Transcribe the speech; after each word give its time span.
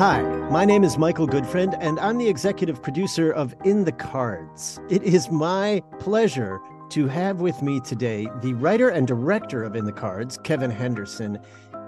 Hi, 0.00 0.22
my 0.48 0.64
name 0.64 0.82
is 0.82 0.96
Michael 0.96 1.28
Goodfriend, 1.28 1.76
and 1.78 2.00
I'm 2.00 2.16
the 2.16 2.26
executive 2.26 2.82
producer 2.82 3.32
of 3.32 3.54
In 3.66 3.84
the 3.84 3.92
Cards. 3.92 4.80
It 4.88 5.02
is 5.02 5.30
my 5.30 5.82
pleasure 5.98 6.58
to 6.88 7.06
have 7.06 7.42
with 7.42 7.60
me 7.60 7.80
today 7.80 8.26
the 8.40 8.54
writer 8.54 8.88
and 8.88 9.06
director 9.06 9.62
of 9.62 9.76
In 9.76 9.84
the 9.84 9.92
Cards, 9.92 10.38
Kevin 10.38 10.70
Henderson, 10.70 11.38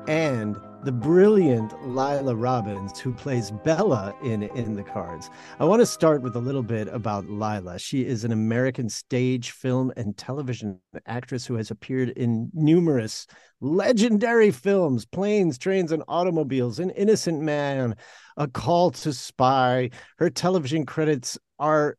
and 0.09 0.59
the 0.85 0.93
brilliant 0.93 1.73
Laila 1.87 2.35
Robins, 2.35 2.99
who 2.99 3.13
plays 3.13 3.53
Bella 3.53 4.15
in 4.25 4.43
In 4.43 4.75
the 4.75 4.83
Cards. 4.83 5.31
I 5.61 5.65
want 5.65 5.81
to 5.81 5.87
start 5.87 6.23
with 6.23 6.35
a 6.35 6.41
little 6.41 6.65
bit 6.65 6.89
about 6.89 7.29
Laila. 7.29 7.79
She 7.79 8.05
is 8.05 8.25
an 8.25 8.33
American 8.33 8.89
stage, 8.89 9.53
film, 9.53 9.93
and 9.97 10.17
television 10.17 10.81
actress 11.07 11.47
who 11.47 11.55
has 11.55 11.71
appeared 11.71 12.09
in 12.11 12.51
numerous 12.53 13.29
legendary 13.61 14.51
films 14.51 15.05
Planes, 15.05 15.57
Trains, 15.57 15.93
and 15.93 16.03
Automobiles, 16.09 16.81
An 16.81 16.91
Innocent 16.91 17.41
Man, 17.41 17.95
A 18.37 18.49
Call 18.49 18.91
to 18.91 19.13
Spy. 19.13 19.91
Her 20.19 20.31
television 20.31 20.85
credits 20.85 21.39
are 21.61 21.97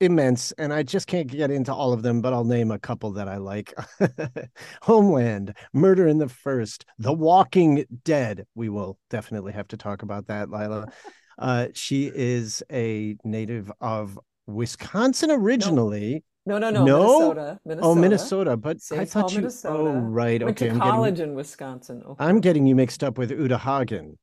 immense 0.00 0.52
and 0.52 0.72
i 0.72 0.82
just 0.82 1.06
can't 1.08 1.26
get 1.26 1.50
into 1.50 1.72
all 1.74 1.92
of 1.92 2.02
them 2.02 2.20
but 2.20 2.32
i'll 2.32 2.44
name 2.44 2.70
a 2.70 2.78
couple 2.78 3.10
that 3.12 3.28
i 3.28 3.36
like 3.36 3.74
homeland 4.82 5.56
murder 5.72 6.06
in 6.06 6.18
the 6.18 6.28
first 6.28 6.84
the 6.98 7.12
walking 7.12 7.84
dead 8.04 8.46
we 8.54 8.68
will 8.68 8.96
definitely 9.10 9.52
have 9.52 9.66
to 9.66 9.76
talk 9.76 10.02
about 10.02 10.26
that 10.28 10.50
Laila 10.50 10.86
uh, 11.38 11.66
she 11.74 12.10
is 12.14 12.62
a 12.70 13.16
native 13.24 13.72
of 13.80 14.18
wisconsin 14.46 15.30
originally 15.30 16.22
no, 16.46 16.58
no, 16.58 16.70
no, 16.70 16.84
no? 16.84 16.98
Minnesota, 16.98 17.60
Minnesota. 17.64 17.86
oh 17.88 17.94
minnesota 17.94 18.56
but 18.56 18.76
i 18.92 19.04
thought 19.04 19.22
Paul, 19.22 19.30
you 19.32 19.38
Minnesota. 19.38 19.78
oh 19.78 19.92
right 19.92 20.42
Went 20.42 20.56
okay 20.56 20.68
to 20.68 20.74
i'm 20.74 20.80
college 20.80 21.16
getting 21.16 21.30
in 21.30 21.36
Wisconsin. 21.36 22.02
Okay. 22.06 22.24
i'm 22.24 22.40
getting 22.40 22.66
you 22.66 22.76
mixed 22.76 23.02
up 23.02 23.18
with 23.18 23.32
Uta 23.32 23.58
Hagen 23.58 24.16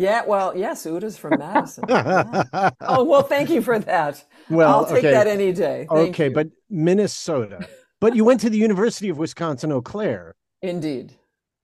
Yeah, 0.00 0.22
well, 0.26 0.56
yes, 0.56 0.86
Uta's 0.86 1.16
from 1.18 1.38
Madison. 1.38 1.84
Yeah. 1.88 2.70
Oh, 2.80 3.04
well, 3.04 3.22
thank 3.22 3.50
you 3.50 3.60
for 3.62 3.78
that. 3.78 4.24
well 4.48 4.68
I'll 4.74 4.86
take 4.86 4.98
okay. 5.04 5.10
that 5.12 5.26
any 5.26 5.52
day. 5.52 5.86
Thank 5.90 6.10
okay 6.14 6.28
you. 6.28 6.34
but 6.34 6.48
minnesota 6.70 7.68
but 8.00 8.14
you 8.16 8.24
went 8.24 8.40
to 8.40 8.48
the 8.48 8.56
university 8.58 9.08
of 9.08 9.18
wisconsin 9.18 9.72
eau 9.72 9.82
claire 9.82 10.34
Indeed. 10.62 11.14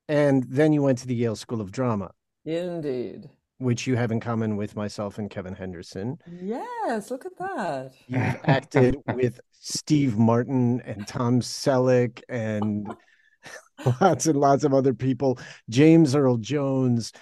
and 0.08 0.42
then 0.48 0.72
you 0.72 0.82
went 0.82 0.98
to 0.98 1.06
the 1.06 1.14
yale 1.14 1.36
school 1.36 1.60
of 1.60 1.70
drama 1.70 2.10
Indeed. 2.44 3.30
which 3.58 3.86
you 3.86 3.94
have 3.96 4.10
in 4.10 4.18
common 4.20 4.56
with 4.56 4.74
myself 4.76 5.18
and 5.18 5.30
kevin 5.30 5.54
henderson 5.54 6.18
Yes, 6.42 7.10
look 7.10 7.24
at 7.24 7.38
that. 7.38 7.92
you've 8.08 8.40
acted 8.44 8.96
with 9.14 9.40
steve 9.52 10.18
martin 10.18 10.80
and 10.84 11.06
tom 11.06 11.40
selleck 11.40 12.20
and 12.28 12.92
lots 14.00 14.26
and 14.26 14.38
lots 14.40 14.64
of 14.64 14.74
other 14.74 14.92
people 14.94 15.38
james 15.70 16.14
earl 16.16 16.36
jones 16.36 17.12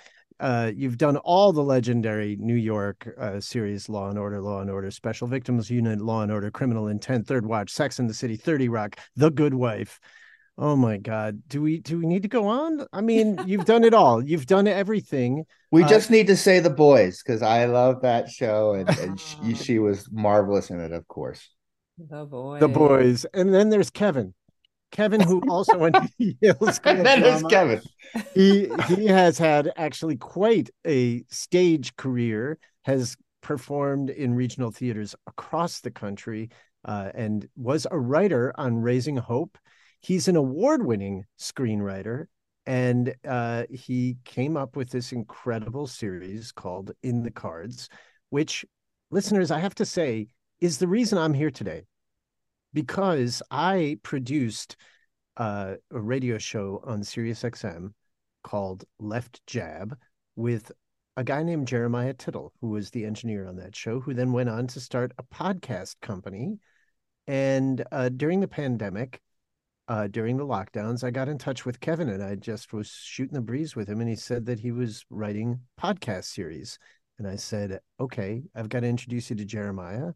uh, 0.41 0.71
you've 0.75 0.99
done 0.99 1.17
all 1.19 1.53
the 1.53 1.63
legendary 1.63 2.37
New 2.41 2.57
York 2.57 3.09
uh, 3.19 3.41
series 3.41 3.89
Law 3.89 4.09
and 4.09 4.19
Order, 4.19 4.41
Law 4.41 4.61
and 4.61 4.71
Order, 4.71 4.91
Special 4.91 5.27
Victims 5.27 5.71
Unit, 5.71 6.00
Law 6.00 6.22
and 6.22 6.33
Order, 6.33 6.50
Criminal 6.50 6.89
Intent, 6.89 7.27
Third 7.27 7.47
Watch, 7.47 7.71
Sex 7.71 7.99
in 7.99 8.06
the 8.06 8.15
City, 8.15 8.37
30 8.37 8.69
Rock, 8.69 8.99
The 9.17 9.31
Good 9.31 9.55
Wife. 9.55 10.00
Oh 10.56 10.77
my 10.77 10.99
God. 10.99 11.43
Do 11.49 11.61
we 11.62 11.81
do 11.81 11.99
we 11.99 12.06
need 12.06 12.23
to 12.23 12.28
go 12.28 12.47
on? 12.47 12.87
I 12.93 13.00
mean, 13.00 13.41
you've 13.44 13.65
done 13.65 13.83
it 13.83 13.93
all. 13.93 14.25
You've 14.25 14.47
done 14.47 14.69
everything. 14.69 15.47
We 15.73 15.83
Uh, 15.83 15.89
just 15.89 16.11
need 16.11 16.28
to 16.28 16.37
say 16.37 16.61
the 16.61 16.71
boys 16.71 17.23
because 17.23 17.43
I 17.43 17.65
love 17.65 18.03
that 18.03 18.31
show 18.31 18.75
and, 18.75 18.89
and 19.00 19.19
she, 19.21 19.55
she 19.55 19.78
was 19.81 20.09
marvelous 20.12 20.71
in 20.71 20.78
it, 20.81 20.93
of 20.93 21.09
course. 21.09 21.50
The 21.99 22.25
boy. 22.25 22.61
The 22.61 22.69
boys. 22.69 23.25
And 23.34 23.53
then 23.53 23.69
there's 23.71 23.91
Kevin. 23.91 24.34
Kevin, 24.94 25.21
who 25.21 25.43
also 25.50 25.77
went 25.77 25.97
to 25.97 26.09
Yale 26.41 26.72
School 26.72 26.93
And 26.93 27.05
then 27.05 27.21
there's 27.21 27.43
Kevin. 27.43 27.82
he 28.34 28.71
he 28.88 29.06
has 29.06 29.37
had 29.37 29.71
actually 29.77 30.16
quite 30.16 30.71
a 30.87 31.25
stage 31.28 31.94
career 31.97 32.59
has 32.84 33.16
performed 33.43 34.09
in 34.09 34.34
regional 34.34 34.71
theaters 34.71 35.15
across 35.27 35.81
the 35.81 35.91
country 35.91 36.49
uh, 36.87 37.10
and 37.15 37.47
was 37.56 37.87
a 37.91 37.99
writer 37.99 38.55
on 38.56 38.77
raising 38.77 39.16
hope 39.16 39.59
he's 40.00 40.28
an 40.28 40.37
award-winning 40.37 41.25
screenwriter 41.38 42.26
and 42.66 43.15
uh, 43.28 43.65
he 43.71 44.16
came 44.25 44.56
up 44.56 44.76
with 44.76 44.91
this 44.91 45.12
incredible 45.12 45.87
series 45.87 46.53
called 46.53 46.93
in 47.03 47.22
the 47.22 47.31
cards 47.31 47.88
which 48.31 48.65
listeners 49.11 49.50
i 49.50 49.59
have 49.59 49.75
to 49.75 49.84
say 49.84 50.26
is 50.61 50.78
the 50.78 50.88
reason 50.88 51.19
i'm 51.19 51.34
here 51.34 51.50
today 51.50 51.82
because 52.75 53.43
i 53.51 53.97
produced 54.03 54.77
uh, 55.37 55.75
a 55.91 56.01
radio 56.01 56.39
show 56.39 56.83
on 56.85 57.03
Sirius 57.03 57.43
XM 57.43 57.93
called 58.43 58.85
Left 58.99 59.45
Jab 59.47 59.97
with 60.37 60.71
a 61.17 61.25
guy 61.25 61.43
named 61.43 61.69
Jeremiah 61.69 62.12
Tittle, 62.15 62.53
who 62.61 62.71
was 62.71 62.91
the 62.91 63.05
engineer 63.05 63.47
on 63.47 63.57
that 63.57 63.75
show, 63.75 64.01
who 64.01 64.15
then 64.15 64.33
went 64.33 64.49
on 64.49 64.67
to 64.69 64.81
start 64.81 65.12
a 65.19 65.23
podcast 65.23 65.97
company. 66.01 66.59
And 67.27 67.85
uh, 67.93 68.11
during 68.11 68.41
the 68.41 68.49
pandemic, 68.49 69.21
uh, 69.87 70.09
during 70.09 70.37
the 70.37 70.47
lockdowns, 70.47 71.05
I 71.05 71.11
got 71.11 71.29
in 71.29 71.39
touch 71.39 71.65
with 71.65 71.81
Kevin 71.81 72.09
and 72.09 72.23
I 72.23 72.35
just 72.35 72.73
was 72.73 72.89
shooting 72.89 73.35
the 73.35 73.41
breeze 73.41 73.77
with 73.77 73.89
him. 73.89 74.01
And 74.01 74.09
he 74.09 74.17
said 74.17 74.47
that 74.47 74.61
he 74.61 74.73
was 74.73 75.05
writing 75.11 75.61
podcast 75.81 76.25
series. 76.25 76.79
And 77.19 77.29
I 77.29 77.37
said, 77.37 77.81
okay, 78.01 78.43
I've 78.55 78.69
got 78.69 78.81
to 78.81 78.89
introduce 78.89 79.31
you 79.31 79.37
to 79.37 79.45
Jeremiah 79.45 80.12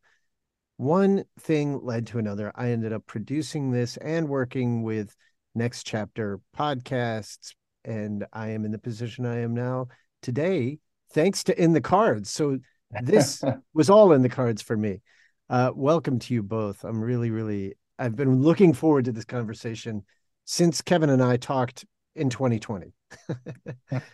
one 0.78 1.25
thing 1.41 1.84
led 1.84 2.06
to 2.06 2.19
another. 2.19 2.53
I 2.55 2.71
ended 2.71 2.93
up 2.93 3.05
producing 3.05 3.72
this 3.72 3.97
and 3.99 4.28
working 4.28 4.83
with 4.83 5.15
Next 5.55 5.84
Chapter 5.84 6.41
podcasts, 6.56 7.55
and 7.84 8.25
I 8.33 8.50
am 8.50 8.65
in 8.65 8.71
the 8.71 8.78
position 8.78 9.27
I 9.27 9.41
am 9.41 9.55
now 9.55 9.89
today, 10.22 10.78
thanks 11.12 11.43
to 11.44 11.62
In 11.62 11.72
the 11.72 11.81
Cards. 11.81 12.31
So 12.31 12.59
this 13.03 13.43
was 13.75 13.91
all 13.91 14.12
in 14.12 14.22
the 14.22 14.28
cards 14.28 14.62
for 14.62 14.77
me. 14.77 15.03
Uh, 15.50 15.72
welcome 15.75 16.21
to 16.21 16.34
you 16.34 16.44
both. 16.44 16.84
I'm 16.84 17.00
really, 17.00 17.31
really, 17.31 17.75
I've 17.99 18.15
been 18.15 18.41
looking 18.41 18.72
forward 18.72 19.06
to 19.06 19.12
this 19.12 19.25
conversation 19.25 20.05
since 20.45 20.81
Kevin 20.81 21.10
and 21.10 21.22
I 21.22 21.39
talked 21.39 21.84
in 22.15 22.31
2020. 22.31 22.93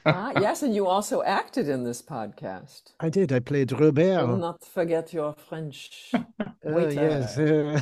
Ah, 0.07 0.33
yes, 0.41 0.63
and 0.63 0.75
you 0.75 0.87
also 0.87 1.23
acted 1.23 1.69
in 1.69 1.83
this 1.83 2.01
podcast. 2.01 2.93
I 3.01 3.09
did. 3.09 3.33
I 3.33 3.41
played 3.41 3.73
Robert. 3.73 4.21
Do 4.21 4.27
Robert. 4.27 4.37
not 4.37 4.65
forget 4.65 5.13
your 5.13 5.35
French. 5.35 6.13
Uh, 6.67 6.89
yes. 6.89 7.37
uh, 7.37 7.79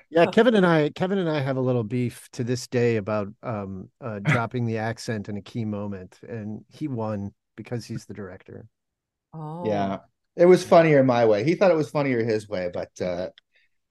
yeah, 0.10 0.26
Kevin 0.26 0.54
and 0.54 0.64
I, 0.64 0.90
Kevin 0.90 1.18
and 1.18 1.28
I 1.28 1.40
have 1.40 1.56
a 1.56 1.60
little 1.60 1.82
beef 1.82 2.28
to 2.34 2.44
this 2.44 2.68
day 2.68 2.96
about 2.96 3.28
um, 3.42 3.88
uh, 4.00 4.20
dropping 4.20 4.64
the 4.64 4.78
accent 4.78 5.28
in 5.28 5.36
a 5.36 5.42
key 5.42 5.64
moment, 5.64 6.20
and 6.28 6.64
he 6.68 6.86
won 6.86 7.32
because 7.56 7.84
he's 7.84 8.06
the 8.06 8.14
director. 8.14 8.68
Oh, 9.34 9.66
Yeah. 9.66 9.98
It 10.36 10.46
was 10.46 10.62
funnier 10.62 11.02
my 11.02 11.24
way. 11.26 11.42
He 11.42 11.56
thought 11.56 11.72
it 11.72 11.76
was 11.76 11.90
funnier 11.90 12.24
his 12.24 12.48
way, 12.48 12.70
but 12.72 12.90
uh, 13.00 13.30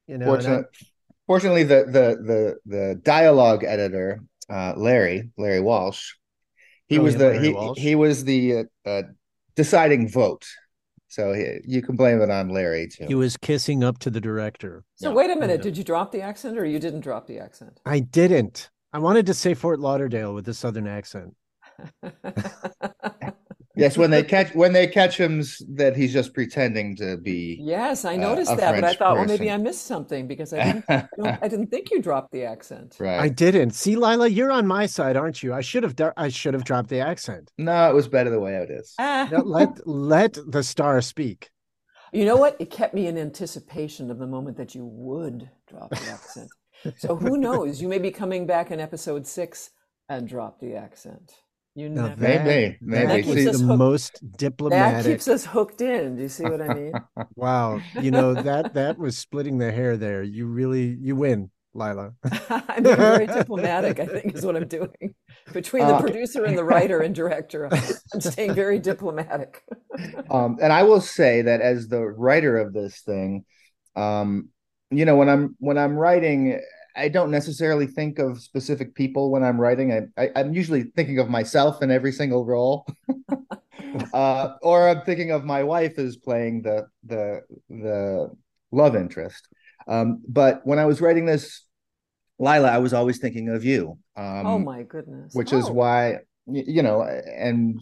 You 0.07 0.17
know, 0.17 0.33
and 0.33 0.43
fortunately, 0.43 0.65
fortunately, 1.27 1.63
the 1.63 1.83
the 1.85 2.07
the 2.23 2.55
the 2.65 2.95
dialogue 3.03 3.65
editor, 3.65 4.21
uh, 4.49 4.73
Larry 4.77 5.29
Larry 5.37 5.59
Walsh, 5.61 6.13
he 6.87 6.99
was 6.99 7.15
Brilliant 7.15 7.41
the 7.43 7.47
he 7.49 7.53
Walsh. 7.53 7.77
he 7.79 7.95
was 7.95 8.23
the 8.23 8.57
uh, 8.57 8.63
uh, 8.89 9.03
deciding 9.55 10.09
vote. 10.09 10.45
So 11.09 11.33
he, 11.33 11.59
you 11.65 11.81
can 11.81 11.95
blame 11.95 12.21
it 12.21 12.29
on 12.29 12.49
Larry 12.49 12.87
too. 12.87 13.05
he 13.07 13.15
was 13.15 13.37
kissing 13.37 13.83
up 13.83 13.97
to 13.99 14.09
the 14.09 14.19
director. 14.19 14.83
So 14.95 15.09
Yeah. 15.09 15.15
wait 15.15 15.31
a 15.31 15.35
minute, 15.35 15.61
did 15.61 15.77
you 15.77 15.83
drop 15.83 16.11
the 16.11 16.21
accent 16.21 16.57
or 16.57 16.65
you 16.65 16.79
didn't 16.79 16.99
drop 17.01 17.27
the 17.27 17.39
accent? 17.39 17.79
I 17.85 17.99
didn't. 17.99 18.69
I 18.93 18.99
wanted 18.99 19.25
to 19.27 19.33
say 19.33 19.53
Fort 19.53 19.79
Lauderdale 19.79 20.33
with 20.33 20.47
a 20.47 20.53
southern 20.53 20.87
accent. 20.87 21.35
Yes, 23.77 23.97
when 23.97 24.11
they 24.11 24.23
catch 24.35 24.53
when 24.55 24.73
they 24.73 24.87
catch 24.87 25.17
him 25.17 25.43
that 25.75 25.95
he's 25.95 26.11
just 26.11 26.33
pretending 26.33 26.95
to 26.97 27.17
be. 27.17 27.57
Yes, 27.61 28.05
I 28.05 28.15
Uh, 28.15 28.17
noticed 28.17 28.51
a 28.51 28.55
that, 28.55 28.71
but 28.75 28.77
I 28.77 28.79
French 28.79 28.97
thought, 28.97 29.15
well, 29.17 29.25
maybe. 29.25 29.51
I 29.51 29.57
missed 29.57 29.85
something 29.85 30.27
because 30.27 30.51
I 30.53 30.63
didn't, 30.63 30.85
I 31.43 31.47
didn't 31.47 31.67
think 31.67 31.91
you 31.91 32.01
dropped 32.01 32.31
the 32.31 32.43
accent. 32.43 32.95
right. 32.99 33.19
I 33.19 33.29
didn't. 33.29 33.71
See, 33.71 33.95
Laila, 33.95 34.27
you're 34.27 34.51
on 34.51 34.65
my 34.67 34.85
side, 34.85 35.15
aren't 35.15 35.43
you? 35.43 35.53
I 35.53 35.61
should 35.61 35.83
have. 35.83 35.95
I 36.17 36.29
should 36.29 36.53
have 36.53 36.63
dropped 36.63 36.89
the 36.89 36.99
accent. 36.99 37.51
No, 37.57 37.89
it 37.89 37.93
was 37.93 38.07
better 38.07 38.29
the 38.29 38.39
way 38.39 38.55
it 38.55 38.69
is. 38.71 38.93
Ah, 38.99 39.27
No, 39.31 39.39
let 39.39 39.85
let 39.87 40.37
the 40.47 40.63
star 40.63 40.99
speak. 41.01 41.49
you 42.13 42.25
know 42.25 42.37
what? 42.37 42.55
It 42.59 42.71
kept 42.71 42.93
me 42.93 43.07
in 43.07 43.17
anticipation 43.17 44.09
of 44.11 44.17
the 44.17 44.27
moment 44.27 44.57
that 44.57 44.73
you 44.75 44.85
would 44.85 45.49
drop 45.69 45.89
the 45.91 46.09
accent. 46.09 46.49
So 46.97 47.15
who 47.15 47.37
knows? 47.37 47.81
You 47.81 47.87
may 47.87 47.97
be 47.99 48.11
coming 48.11 48.45
back 48.45 48.71
in 48.71 48.79
episode 48.79 49.25
six 49.27 49.71
and 50.09 50.27
drop 50.27 50.59
the 50.59 50.75
accent. 50.75 51.33
You 51.77 51.89
Now 51.89 52.07
never. 52.07 52.21
Maybe, 52.21 52.43
that- 52.69 52.77
maybe. 52.81 53.07
that 53.07 53.23
Keeps 53.23 53.37
is 53.37 53.47
us 53.49 53.59
the 53.61 53.67
hooked. 53.67 53.77
most 53.77 54.37
diplomatic. 54.37 55.03
That 55.03 55.09
keeps 55.11 55.27
us 55.27 55.45
hooked 55.45 55.79
in. 55.81 56.15
Do 56.15 56.23
you 56.23 56.27
see 56.29 56.43
what 56.45 56.59
I 56.61 56.73
mean? 56.73 56.93
Wow, 57.35 57.79
you 58.01 58.09
know 58.09 58.33
that 58.33 58.73
that 58.73 58.97
was 58.97 59.15
splitting 59.15 59.59
the 59.59 59.71
hair 59.71 59.95
there. 59.95 60.23
You 60.23 60.47
really 60.47 60.97
you 60.99 61.15
win, 61.15 61.51
Laila. 61.75 62.13
I'm 62.49 62.81
being 62.81 62.95
very 62.95 63.27
diplomatic, 63.27 63.99
I 63.99 64.07
think, 64.07 64.33
is 64.35 64.43
what 64.43 64.55
I'm 64.55 64.67
doing. 64.67 65.13
Between 65.53 65.85
the 65.87 65.95
Uh, 65.95 66.01
producer 66.01 66.45
and 66.45 66.57
the 66.57 66.63
writer 66.63 66.99
and 67.01 67.13
director, 67.13 67.69
I'm 68.11 68.21
staying 68.31 68.55
very 68.55 68.79
diplomatic. 68.79 69.61
um, 70.31 70.57
and 70.59 70.73
I 70.73 70.81
will 70.81 71.01
say 71.01 71.43
that 71.43 71.61
as 71.61 71.87
the 71.89 72.01
writer 72.01 72.57
of 72.57 72.73
this 72.73 73.01
thing, 73.01 73.45
um, 73.95 74.49
you 74.89 75.05
know, 75.05 75.15
when 75.15 75.29
I'm 75.29 75.55
when 75.59 75.77
I'm 75.77 75.95
writing, 75.95 76.59
I 76.97 77.09
don't 77.09 77.31
necessarily 77.31 77.85
think 77.85 78.19
of 78.19 78.41
specific 78.41 78.95
people 78.95 79.31
when 79.31 79.43
I'm 79.43 79.61
writing. 79.61 79.93
I, 79.93 80.21
I 80.21 80.29
I'm 80.35 80.53
usually 80.53 80.83
thinking 80.95 81.19
of 81.19 81.29
myself 81.29 81.81
in 81.83 81.91
every 81.91 82.11
single 82.11 82.45
role, 82.45 82.87
uh, 84.13 84.53
or 84.61 84.89
I'm 84.89 85.01
thinking 85.01 85.31
of 85.31 85.45
my 85.45 85.63
wife 85.63 85.99
as 85.99 86.17
playing 86.17 86.63
the 86.63 86.87
the 87.03 87.41
the 87.69 88.31
love 88.71 88.95
interest. 88.95 89.47
Um, 89.87 90.21
but 90.27 90.61
when 90.65 90.79
I 90.79 90.85
was 90.85 90.99
writing 90.99 91.25
this, 91.25 91.63
Laila, 92.39 92.69
I 92.69 92.79
was 92.79 92.93
always 92.93 93.19
thinking 93.19 93.49
of 93.49 93.63
you. 93.63 93.97
Um, 94.17 94.47
oh 94.47 94.59
my 94.59 94.83
goodness. 94.83 95.33
which 95.33 95.53
is 95.53 95.69
Oh, 95.69 95.73
why 95.73 96.17
you 96.47 96.81
know 96.81 97.01
and 97.01 97.79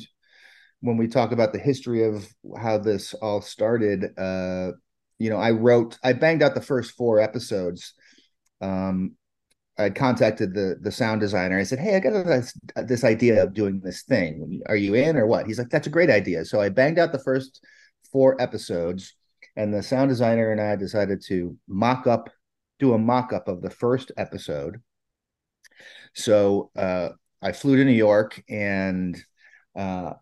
when 0.82 0.98
we 0.98 1.08
talk 1.08 1.32
about 1.32 1.54
the 1.54 1.60
history 1.60 2.04
of 2.04 2.28
how 2.58 2.78
this 2.78 3.14
all 3.16 3.42
started 3.42 4.06
uh 4.18 4.72
you 5.20 5.30
know 5.30 5.38
i 5.38 5.52
wrote 5.52 5.98
i 6.04 6.14
banged 6.14 6.42
out 6.42 6.56
the 6.56 6.62
first 6.62 6.92
four 6.92 7.20
episodes 7.20 7.94
um 8.62 9.16
i 9.78 9.90
contacted 9.90 10.54
the 10.54 10.78
the 10.82 10.92
sound 10.92 11.22
designer. 11.22 11.60
I 11.60 11.64
said 11.64 11.80
hey 11.80 11.96
i 11.96 12.00
got 12.00 12.26
this, 12.26 12.58
this 12.86 13.04
idea 13.04 13.44
of 13.44 13.54
doing 13.54 13.82
this 13.84 14.04
thing. 14.04 14.62
Are 14.68 14.76
you 14.76 14.96
in 14.96 15.18
or 15.18 15.28
what? 15.28 15.48
He's 15.48 15.60
like 15.60 15.70
that's 15.70 15.88
a 15.88 15.92
great 15.92 16.10
idea. 16.10 16.46
So 16.46 16.62
i 16.62 16.70
banged 16.70 17.00
out 17.00 17.12
the 17.12 17.20
first 17.20 17.64
four 18.12 18.40
episodes 18.42 19.14
and 19.56 19.74
the 19.74 19.84
sound 19.84 20.10
designer 20.10 20.52
and 20.52 20.62
i 20.62 20.76
decided 20.76 21.22
to 21.28 21.58
mock 21.68 22.08
up 22.08 22.30
do 22.80 22.94
a 22.94 22.98
mock 22.98 23.34
up 23.34 23.48
of 23.48 23.62
the 23.62 23.70
first 23.70 24.12
episode. 24.18 24.82
So 26.14 26.72
uh, 26.76 27.10
I 27.42 27.52
flew 27.52 27.78
to 27.78 27.86
New 27.86 27.92
York 27.92 28.44
and 28.50 29.18
uh, 29.76 30.14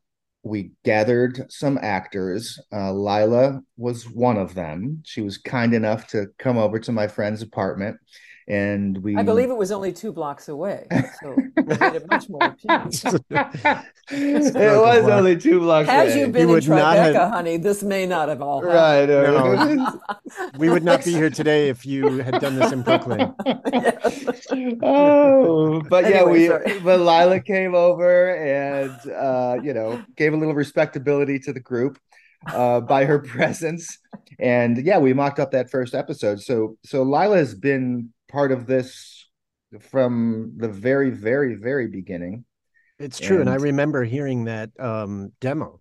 we 0.43 0.71
gathered 0.83 1.49
some 1.49 1.79
actors. 1.81 2.59
Uh, 2.71 2.91
Laila 2.91 3.61
was 3.77 4.09
one 4.09 4.37
of 4.37 4.53
them. 4.53 5.01
She 5.05 5.21
was 5.21 5.37
kind 5.37 5.73
enough 5.73 6.07
to 6.07 6.27
come 6.37 6.57
over 6.57 6.79
to 6.79 6.91
my 6.91 7.07
friend's 7.07 7.41
apartment, 7.41 7.97
and 8.47 8.97
we. 9.03 9.15
I 9.15 9.23
believe 9.23 9.49
it 9.49 9.57
was 9.57 9.71
only 9.71 9.93
two 9.93 10.11
blocks 10.11 10.49
away, 10.49 10.85
so 11.21 11.35
it 11.57 11.65
made 11.67 11.93
it 11.95 12.07
much 12.09 12.29
more 12.29 12.43
appealing. 12.43 12.91
it 14.11 14.55
was 14.55 15.05
only 15.09 15.37
two 15.37 15.59
blocks 15.59 15.87
Had 15.89 16.07
away. 16.07 16.19
you 16.19 16.27
been 16.27 16.41
in 16.43 16.47
would 16.49 16.63
Tribeca, 16.63 17.13
have- 17.13 17.31
honey, 17.31 17.57
this 17.57 17.83
may 17.83 18.05
not 18.05 18.29
have 18.29 18.41
all 18.41 18.61
happened. 18.61 19.09
right? 19.11 19.75
No. 19.75 19.99
we 20.57 20.69
would 20.69 20.83
not 20.83 21.03
be 21.05 21.11
here 21.11 21.29
today 21.29 21.69
if 21.69 21.85
you 21.85 22.17
had 22.19 22.39
done 22.41 22.55
this 22.55 22.71
in 22.71 22.81
Brooklyn. 22.81 23.33
oh, 24.81 25.81
but 25.89 26.09
yeah, 26.09 26.23
we 26.23 26.47
sorry. 26.47 26.79
but 26.79 26.99
Laila 26.99 27.39
came 27.39 27.75
over 27.75 28.35
and 28.35 28.91
uh, 29.11 29.57
you 29.61 29.73
know 29.73 30.03
gave 30.15 30.33
a 30.33 30.37
little 30.37 30.53
respectability 30.55 31.39
to 31.39 31.53
the 31.53 31.59
group 31.59 31.97
uh, 32.47 32.81
by 32.81 33.05
her 33.05 33.19
presence, 33.19 33.97
and 34.39 34.77
yeah, 34.85 34.97
we 34.97 35.13
mocked 35.13 35.39
up 35.39 35.51
that 35.51 35.69
first 35.69 35.93
episode. 35.95 36.41
So 36.41 36.77
so 36.85 37.03
Laila 37.03 37.37
has 37.37 37.55
been 37.55 38.12
part 38.33 38.51
of 38.51 38.65
this 38.65 39.29
from 39.79 40.53
the 40.57 40.67
very 40.67 41.11
very 41.11 41.55
very 41.55 41.87
beginning. 41.87 42.43
It's 42.99 43.19
true, 43.19 43.41
and, 43.41 43.49
I 43.49 43.55
remember 43.55 44.03
hearing 44.03 44.45
that 44.45 44.69
um, 44.79 45.31
demo. 45.39 45.79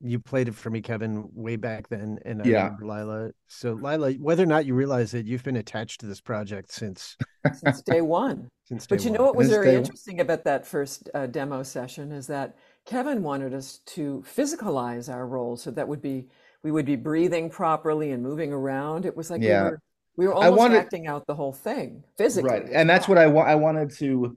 You 0.00 0.18
played 0.18 0.48
it 0.48 0.54
for 0.54 0.68
me, 0.68 0.82
Kevin, 0.82 1.28
way 1.32 1.56
back 1.56 1.88
then, 1.88 2.18
and 2.26 2.42
I 2.42 2.46
Yeah. 2.48 2.70
Laila. 2.80 3.30
So, 3.48 3.72
Laila, 3.72 4.12
whether 4.14 4.42
or 4.42 4.46
not 4.46 4.66
you 4.66 4.74
realize 4.74 5.14
it, 5.14 5.24
you've 5.24 5.42
been 5.44 5.56
attached 5.56 6.00
to 6.00 6.06
this 6.06 6.20
project 6.20 6.72
since 6.72 7.16
Since 7.54 7.82
day 7.82 8.00
one. 8.02 8.48
since 8.64 8.86
day 8.86 8.96
But 8.96 9.04
you 9.04 9.10
one. 9.10 9.18
know 9.18 9.24
what 9.24 9.36
was 9.36 9.46
Since 9.46 9.56
very 9.56 9.66
day 9.66 9.72
one. 9.76 9.84
interesting 9.84 10.20
about 10.20 10.44
that 10.44 10.66
first 10.66 11.08
uh, 11.14 11.26
demo 11.26 11.62
session 11.62 12.12
is 12.12 12.26
that 12.26 12.56
Kevin 12.84 13.22
wanted 13.22 13.54
us 13.54 13.80
to 13.86 14.22
physicalize 14.26 15.12
our 15.12 15.26
roles, 15.26 15.62
so 15.62 15.70
that 15.70 15.88
would 15.88 16.02
be 16.02 16.28
we 16.62 16.70
would 16.70 16.86
be 16.86 16.96
breathing 16.96 17.48
properly 17.50 18.10
and 18.12 18.22
moving 18.22 18.52
around. 18.52 19.06
It 19.06 19.16
was 19.16 19.30
like 19.30 19.40
Yeah. 19.42 19.64
we 19.64 19.70
were 19.70 19.80
we 20.16 20.26
were 20.26 20.34
I 20.34 20.46
almost 20.46 20.58
wanted- 20.58 20.78
acting 20.78 21.06
out 21.06 21.26
the 21.26 21.34
whole 21.34 21.52
thing 21.52 22.04
physically. 22.16 22.50
right 22.50 22.66
and 22.72 22.88
that's 22.88 23.08
what 23.08 23.18
i 23.18 23.24
i 23.24 23.54
wanted 23.54 23.90
to 23.98 24.36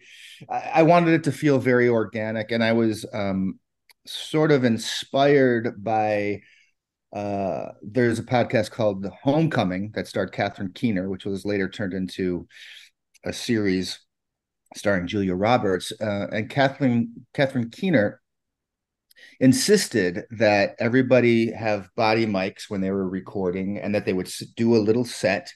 I, 0.49 0.71
I 0.75 0.83
wanted 0.83 1.13
it 1.13 1.23
to 1.25 1.31
feel 1.31 1.59
very 1.59 1.87
organic 1.89 2.51
and 2.51 2.63
i 2.63 2.73
was 2.73 3.05
um 3.13 3.59
sort 4.05 4.51
of 4.51 4.63
inspired 4.63 5.83
by 5.83 6.41
uh 7.15 7.69
there's 7.81 8.19
a 8.19 8.23
podcast 8.23 8.71
called 8.71 9.01
the 9.03 9.11
homecoming 9.23 9.91
that 9.95 10.07
starred 10.07 10.31
catherine 10.31 10.71
keener 10.73 11.09
which 11.09 11.25
was 11.25 11.45
later 11.45 11.69
turned 11.69 11.93
into 11.93 12.47
a 13.25 13.31
series 13.33 13.99
starring 14.75 15.07
julia 15.07 15.35
roberts 15.35 15.91
uh, 16.01 16.27
and 16.31 16.49
kathleen 16.49 17.25
catherine 17.33 17.69
keener 17.69 18.21
insisted 19.39 20.23
that 20.31 20.75
everybody 20.79 21.51
have 21.51 21.89
body 21.95 22.25
mics 22.25 22.69
when 22.69 22.81
they 22.81 22.91
were 22.91 23.07
recording 23.07 23.77
and 23.77 23.93
that 23.95 24.05
they 24.05 24.13
would 24.13 24.29
do 24.55 24.75
a 24.75 24.77
little 24.77 25.05
set 25.05 25.53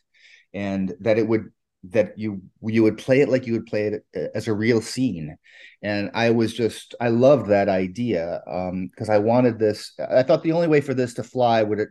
and 0.54 0.94
that 1.00 1.18
it 1.18 1.28
would 1.28 1.52
that 1.84 2.18
you 2.18 2.42
you 2.62 2.84
would 2.84 2.98
play 2.98 3.22
it 3.22 3.30
like 3.30 3.48
you 3.48 3.54
would 3.54 3.66
play 3.66 3.88
it 3.88 4.06
uh, 4.16 4.28
as 4.36 4.48
a 4.48 4.54
real 4.54 4.82
scene. 4.82 5.36
And 5.84 6.12
i 6.14 6.30
was 6.30 6.54
just 6.54 6.94
i 7.02 7.08
loved 7.08 7.50
that 7.50 7.68
idea 7.70 8.42
um 8.48 8.88
because 8.88 9.10
i 9.10 9.18
wanted 9.18 9.58
this 9.58 9.94
i 10.12 10.22
thought 10.22 10.44
the 10.44 10.52
only 10.52 10.68
way 10.68 10.80
for 10.82 10.94
this 10.94 11.16
to 11.16 11.24
fly 11.24 11.64
would 11.64 11.80
it 11.80 11.90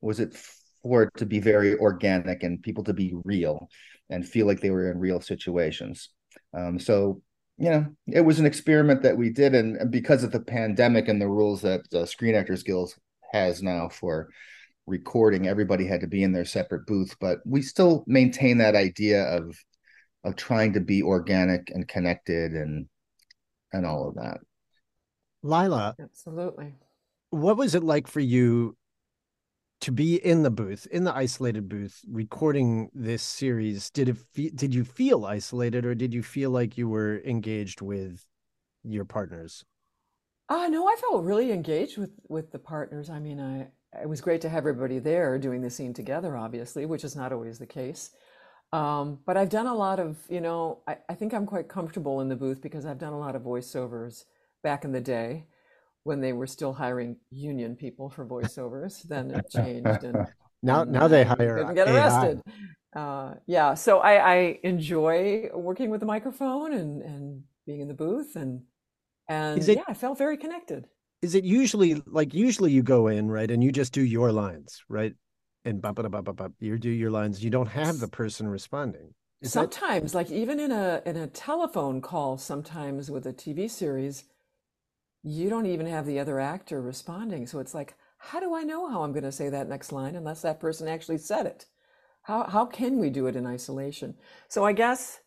was 0.00 0.20
it 0.20 0.34
for 0.82 1.02
it 1.02 1.10
to 1.18 1.26
be 1.26 1.40
very 1.40 1.76
organic 1.78 2.42
and 2.42 2.62
people 2.62 2.84
to 2.84 2.94
be 2.94 3.12
real 3.24 3.68
and 4.08 4.26
feel 4.26 4.46
like 4.46 4.60
they 4.60 4.70
were 4.70 4.90
in 4.90 4.98
real 4.98 5.20
situations. 5.20 6.10
Um 6.54 6.78
so 6.78 7.20
you 7.58 7.70
know 7.70 7.86
it 8.06 8.20
was 8.22 8.38
an 8.38 8.46
experiment 8.46 9.02
that 9.02 9.16
we 9.16 9.30
did 9.30 9.54
and, 9.54 9.90
because 9.90 10.24
of 10.24 10.32
the 10.32 10.40
pandemic 10.40 11.08
and 11.08 11.20
the 11.20 11.28
rules 11.28 11.62
that 11.62 11.82
uh, 11.94 12.06
screen 12.06 12.34
actors 12.34 12.62
guild 12.62 12.94
has 13.32 13.62
now 13.62 13.88
for 13.88 14.28
recording 14.86 15.46
everybody 15.48 15.86
had 15.86 16.00
to 16.00 16.06
be 16.06 16.22
in 16.22 16.32
their 16.32 16.44
separate 16.44 16.86
booth 16.86 17.16
but 17.20 17.38
we 17.44 17.60
still 17.62 18.04
maintain 18.06 18.58
that 18.58 18.74
idea 18.74 19.24
of 19.24 19.56
of 20.24 20.36
trying 20.36 20.72
to 20.72 20.80
be 20.80 21.02
organic 21.02 21.70
and 21.70 21.88
connected 21.88 22.52
and 22.52 22.86
and 23.72 23.84
all 23.84 24.08
of 24.08 24.14
that 24.14 24.38
Laila, 25.42 25.94
Absolutely. 26.00 26.74
what 27.30 27.56
was 27.56 27.74
it 27.74 27.84
like 27.84 28.06
for 28.08 28.20
you 28.20 28.76
to 29.80 29.92
be 29.92 30.16
in 30.16 30.42
the 30.42 30.50
booth, 30.50 30.86
in 30.90 31.04
the 31.04 31.14
isolated 31.14 31.68
booth, 31.68 32.00
recording 32.08 32.90
this 32.94 33.22
series? 33.22 33.90
Did 33.90 34.08
it 34.08 34.16
fe- 34.34 34.50
did 34.50 34.74
you 34.74 34.84
feel 34.84 35.24
isolated, 35.24 35.84
or 35.84 35.94
did 35.94 36.14
you 36.14 36.22
feel 36.22 36.50
like 36.50 36.78
you 36.78 36.88
were 36.88 37.20
engaged 37.24 37.80
with 37.80 38.24
your 38.82 39.04
partners? 39.04 39.64
Uh, 40.48 40.68
no, 40.68 40.88
I 40.88 40.96
felt 40.96 41.24
really 41.24 41.52
engaged 41.52 41.98
with 41.98 42.12
with 42.28 42.50
the 42.52 42.58
partners. 42.58 43.10
I 43.10 43.18
mean, 43.20 43.40
I 43.40 43.68
it 44.00 44.08
was 44.08 44.20
great 44.20 44.40
to 44.42 44.48
have 44.48 44.66
everybody 44.66 44.98
there 44.98 45.38
doing 45.38 45.62
the 45.62 45.70
scene 45.70 45.94
together, 45.94 46.36
obviously, 46.36 46.86
which 46.86 47.04
is 47.04 47.16
not 47.16 47.32
always 47.32 47.58
the 47.58 47.66
case. 47.66 48.10
Um, 48.72 49.20
but 49.26 49.36
I've 49.36 49.48
done 49.48 49.66
a 49.66 49.74
lot 49.74 50.00
of, 50.00 50.18
you 50.28 50.40
know, 50.40 50.80
I, 50.86 50.98
I 51.08 51.14
think 51.14 51.32
I'm 51.32 51.46
quite 51.46 51.68
comfortable 51.68 52.20
in 52.20 52.28
the 52.28 52.36
booth 52.36 52.60
because 52.60 52.84
I've 52.84 52.98
done 52.98 53.12
a 53.12 53.18
lot 53.18 53.36
of 53.36 53.42
voiceovers 53.42 54.24
back 54.62 54.84
in 54.84 54.92
the 54.92 55.00
day 55.00 55.46
when 56.04 56.20
they 56.20 56.32
were 56.32 56.46
still 56.46 56.72
hiring 56.74 57.16
union 57.30 57.76
people 57.76 58.10
for 58.10 58.26
voiceovers. 58.26 59.02
Then 59.04 59.30
it 59.30 59.48
changed 59.50 60.04
and 60.04 60.26
Now, 60.62 60.84
and 60.84 60.92
now 60.92 61.06
they 61.08 61.24
hire 61.24 61.58
didn't 61.58 61.74
get 61.74 61.88
AI. 61.88 61.96
arrested. 61.96 62.42
Uh, 62.94 63.34
yeah, 63.46 63.74
so 63.74 63.98
I, 64.00 64.34
I 64.34 64.60
enjoy 64.62 65.50
working 65.54 65.90
with 65.90 66.00
the 66.00 66.06
microphone 66.06 66.72
and, 66.72 67.02
and 67.02 67.42
being 67.66 67.80
in 67.80 67.88
the 67.88 67.94
booth 67.94 68.36
and 68.36 68.62
and 69.28 69.68
it- 69.68 69.76
yeah, 69.76 69.84
I 69.88 69.94
felt 69.94 70.18
very 70.18 70.36
connected. 70.36 70.88
Is 71.22 71.34
it 71.34 71.44
usually 71.44 72.02
like 72.06 72.34
usually 72.34 72.72
you 72.72 72.82
go 72.82 73.08
in 73.08 73.30
right 73.30 73.50
and 73.50 73.62
you 73.62 73.72
just 73.72 73.92
do 73.92 74.02
your 74.02 74.32
lines 74.32 74.82
right, 74.88 75.14
and 75.66 75.82
bump 75.82 75.98
it 75.98 76.06
up. 76.06 76.52
You 76.60 76.78
do 76.78 76.90
your 76.90 77.10
lines. 77.10 77.42
You 77.42 77.50
don't 77.50 77.66
have 77.66 77.98
the 77.98 78.08
person 78.08 78.48
responding. 78.48 79.14
Is 79.42 79.52
that 79.52 79.74
Sometimes, 79.74 80.14
like 80.14 80.30
even 80.30 80.60
in 80.60 80.72
a 80.72 81.02
in 81.04 81.16
a 81.16 81.26
telephone 81.26 82.00
call, 82.00 82.38
sometimes 82.38 83.10
with 83.10 83.26
a 83.26 83.32
TV 83.32 83.68
series, 83.68 84.24
you 85.22 85.50
don't 85.50 85.66
even 85.66 85.86
have 85.86 86.06
the 86.06 86.20
other 86.20 86.40
actor 86.40 86.80
responding. 86.80 87.46
So 87.46 87.58
it's 87.58 87.74
like, 87.74 87.94
how 88.18 88.40
do 88.40 88.54
I 88.54 88.62
know 88.62 88.88
how 88.88 89.02
I'm 89.02 89.12
going 89.12 89.24
to 89.24 89.32
say 89.32 89.48
that 89.50 89.68
next 89.68 89.92
line 89.92 90.14
unless 90.14 90.42
that 90.42 90.60
person 90.60 90.88
actually 90.88 91.18
said 91.18 91.46
it? 91.46 91.66
How 92.22 92.44
how 92.44 92.64
can 92.64 92.98
we 92.98 93.10
do 93.10 93.26
it 93.26 93.36
in 93.36 93.46
isolation? 93.46 94.14
So 94.48 94.64
I 94.64 94.72
guess 94.72 95.20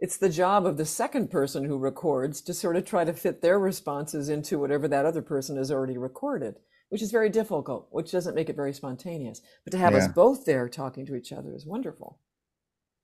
it's 0.00 0.16
the 0.16 0.28
job 0.28 0.66
of 0.66 0.76
the 0.76 0.84
second 0.84 1.30
person 1.30 1.64
who 1.64 1.78
records 1.78 2.40
to 2.42 2.54
sort 2.54 2.76
of 2.76 2.84
try 2.84 3.04
to 3.04 3.12
fit 3.12 3.40
their 3.42 3.58
responses 3.58 4.28
into 4.28 4.58
whatever 4.58 4.88
that 4.88 5.06
other 5.06 5.22
person 5.22 5.56
has 5.56 5.70
already 5.70 5.96
recorded, 5.96 6.56
which 6.88 7.02
is 7.02 7.10
very 7.10 7.30
difficult, 7.30 7.88
which 7.90 8.12
doesn't 8.12 8.34
make 8.34 8.48
it 8.48 8.56
very 8.56 8.72
spontaneous. 8.74 9.40
But 9.64 9.70
to 9.72 9.78
have 9.78 9.94
us 9.94 10.08
both 10.08 10.44
there 10.44 10.68
talking 10.68 11.06
to 11.06 11.14
each 11.14 11.32
other 11.32 11.54
is 11.54 11.66
wonderful. 11.66 12.18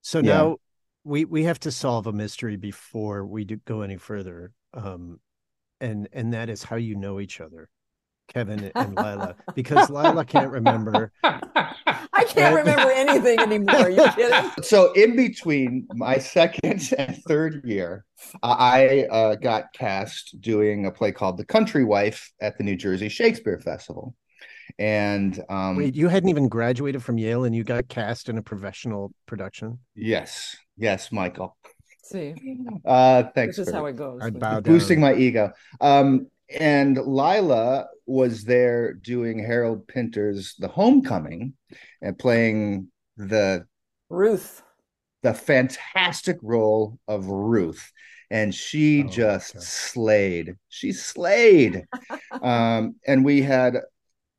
So 0.03 0.21
Yeah. 0.21 0.33
now 0.33 0.57
we 1.05 1.25
we 1.25 1.45
have 1.45 1.61
to 1.61 1.71
solve 1.71 2.07
a 2.07 2.13
mystery 2.13 2.57
before 2.57 3.25
we 3.25 3.45
do 3.45 3.57
go 3.57 3.83
any 3.83 3.97
further. 3.97 4.53
Um, 4.75 5.21
and 5.81 6.09
and 6.13 6.33
that 6.35 6.49
is 6.51 6.63
how 6.65 6.77
you 6.77 6.95
know 6.95 7.21
each 7.21 7.41
other, 7.41 7.71
Kevin 8.33 8.71
and 8.75 8.95
Laila, 8.97 9.35
because 9.55 9.91
Laila 9.91 10.25
can't 10.25 10.51
remember. 10.51 11.13
I 11.23 12.25
can't 12.29 12.55
remember 12.55 12.91
anything 12.93 13.39
anymore. 13.41 13.75
Are 13.77 13.91
you 13.91 14.09
kidding? 14.17 14.51
So 14.63 14.93
in 14.93 15.17
between 15.17 15.87
my 15.95 16.19
second 16.37 16.93
and 16.97 17.17
third 17.27 17.63
year, 17.65 18.05
I 18.43 19.07
uh, 19.11 19.35
got 19.35 19.73
cast 19.73 20.41
doing 20.41 20.87
a 20.87 20.91
play 20.91 21.13
called 21.13 21.37
The 21.39 21.45
Country 21.45 21.85
Wife 21.85 22.33
at 22.41 22.57
the 22.57 22.65
New 22.65 22.77
Jersey 22.77 23.09
Shakespeare 23.09 23.59
Festival. 23.59 24.15
And 24.79 25.43
um, 25.49 25.77
Wait, 25.77 25.97
you 25.97 26.09
hadn't 26.09 26.29
even 26.29 26.49
graduated 26.49 27.03
from 27.03 27.19
Yale, 27.19 27.45
and 27.45 27.55
you 27.55 27.65
got 27.65 27.89
cast 27.89 28.29
in 28.29 28.39
a 28.39 28.43
professional 28.43 29.13
production. 29.27 29.79
yes, 29.95 30.57
yes, 30.77 31.11
Michael. 31.11 31.57
See, 32.05 32.35
Uh, 32.85 33.25
thanks. 33.35 33.57
this 33.57 33.67
is 33.69 33.73
for 33.73 33.79
how 33.81 33.87
it 33.87 33.97
goes. 33.97 34.21
I'd 34.23 34.39
bow 34.39 34.55
down. 34.55 34.63
boosting 34.63 35.01
my 35.01 35.15
ego. 35.15 35.53
Um, 35.81 36.27
and 36.59 36.97
Laila 36.97 37.87
was 38.07 38.45
there 38.45 38.93
doing 38.95 39.39
Harold 39.39 39.87
Pinter's 39.87 40.55
The 40.59 40.69
Homecoming 40.69 41.55
and 42.03 42.19
playing 42.19 42.89
the 43.17 43.67
Ruth. 44.11 44.63
the 45.23 45.35
fantastic 45.35 46.39
role 46.43 46.99
of 47.07 47.27
Ruth. 47.27 47.93
And 48.31 48.55
she 48.55 49.03
Oh, 49.03 49.09
just 49.09 49.57
okay. 49.57 49.65
slayed. 49.65 50.57
She 50.69 50.93
slayed. 50.93 51.85
um, 52.43 52.97
and 53.07 53.25
we 53.25 53.43
had 53.43 53.79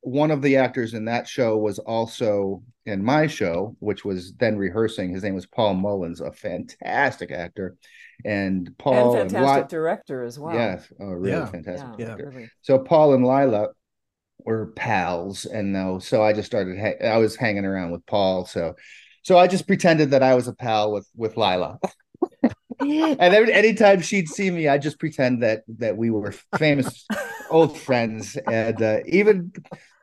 one 0.02 0.32
of 0.32 0.42
the 0.42 0.58
actors 0.58 0.94
in 0.94 1.06
that 1.06 1.28
show 1.28 1.58
was 1.58 1.80
also 1.80 2.64
in 2.86 3.04
my 3.04 3.28
show, 3.28 3.76
which 3.80 4.04
was 4.06 4.34
then 4.34 4.58
rehearsing. 4.58 5.14
His 5.14 5.24
name 5.24 5.36
was 5.36 5.46
Paul 5.46 5.76
Mullins, 5.76 6.22
a 6.22 6.32
fantastic 6.32 7.32
actor. 7.32 7.76
And 8.26 8.76
Paul 8.78 9.14
and 9.14 9.22
and 9.24 9.32
fantastic 9.32 9.64
Li- 9.64 9.68
director 9.70 10.24
as 10.24 10.40
well. 10.40 10.56
Yes, 10.56 10.92
oh, 11.00 11.06
really 11.08 11.32
Yeah. 11.34 11.46
fantastic. 11.48 12.00
Yeah, 12.00 12.18
Yeah. 12.18 12.26
really. 12.26 12.50
So 12.62 12.80
Paul 12.80 13.14
and 13.14 13.26
Laila 13.26 13.70
were 14.46 14.68
pals, 14.76 15.46
and 15.46 15.76
though, 15.76 16.00
so 16.00 16.24
I 16.24 16.34
just 16.34 16.48
started. 16.48 16.80
Ha- 16.80 17.06
I 17.08 17.18
was 17.18 17.36
hanging 17.36 17.66
around 17.66 17.92
with 17.92 18.06
Paul, 18.06 18.46
so 18.46 18.76
so 19.24 19.38
I 19.38 19.48
just 19.48 19.68
pretended 19.68 20.12
that 20.12 20.24
I 20.24 20.36
was 20.36 20.48
a 20.48 20.54
pal 20.54 20.92
with 20.92 21.08
with 21.16 21.38
Laila. 21.38 21.80
and 22.80 23.20
every, 23.22 23.54
anytime 23.54 24.02
she'd 24.02 24.28
see 24.30 24.50
me, 24.50 24.68
I 24.68 24.78
just 24.78 25.00
pretend 25.00 25.44
that 25.44 25.64
that 25.78 25.98
we 25.98 26.10
were 26.10 26.34
famous 26.58 27.06
old 27.52 27.78
friends, 27.78 28.38
and 28.38 28.82
uh, 28.82 29.00
even 29.06 29.54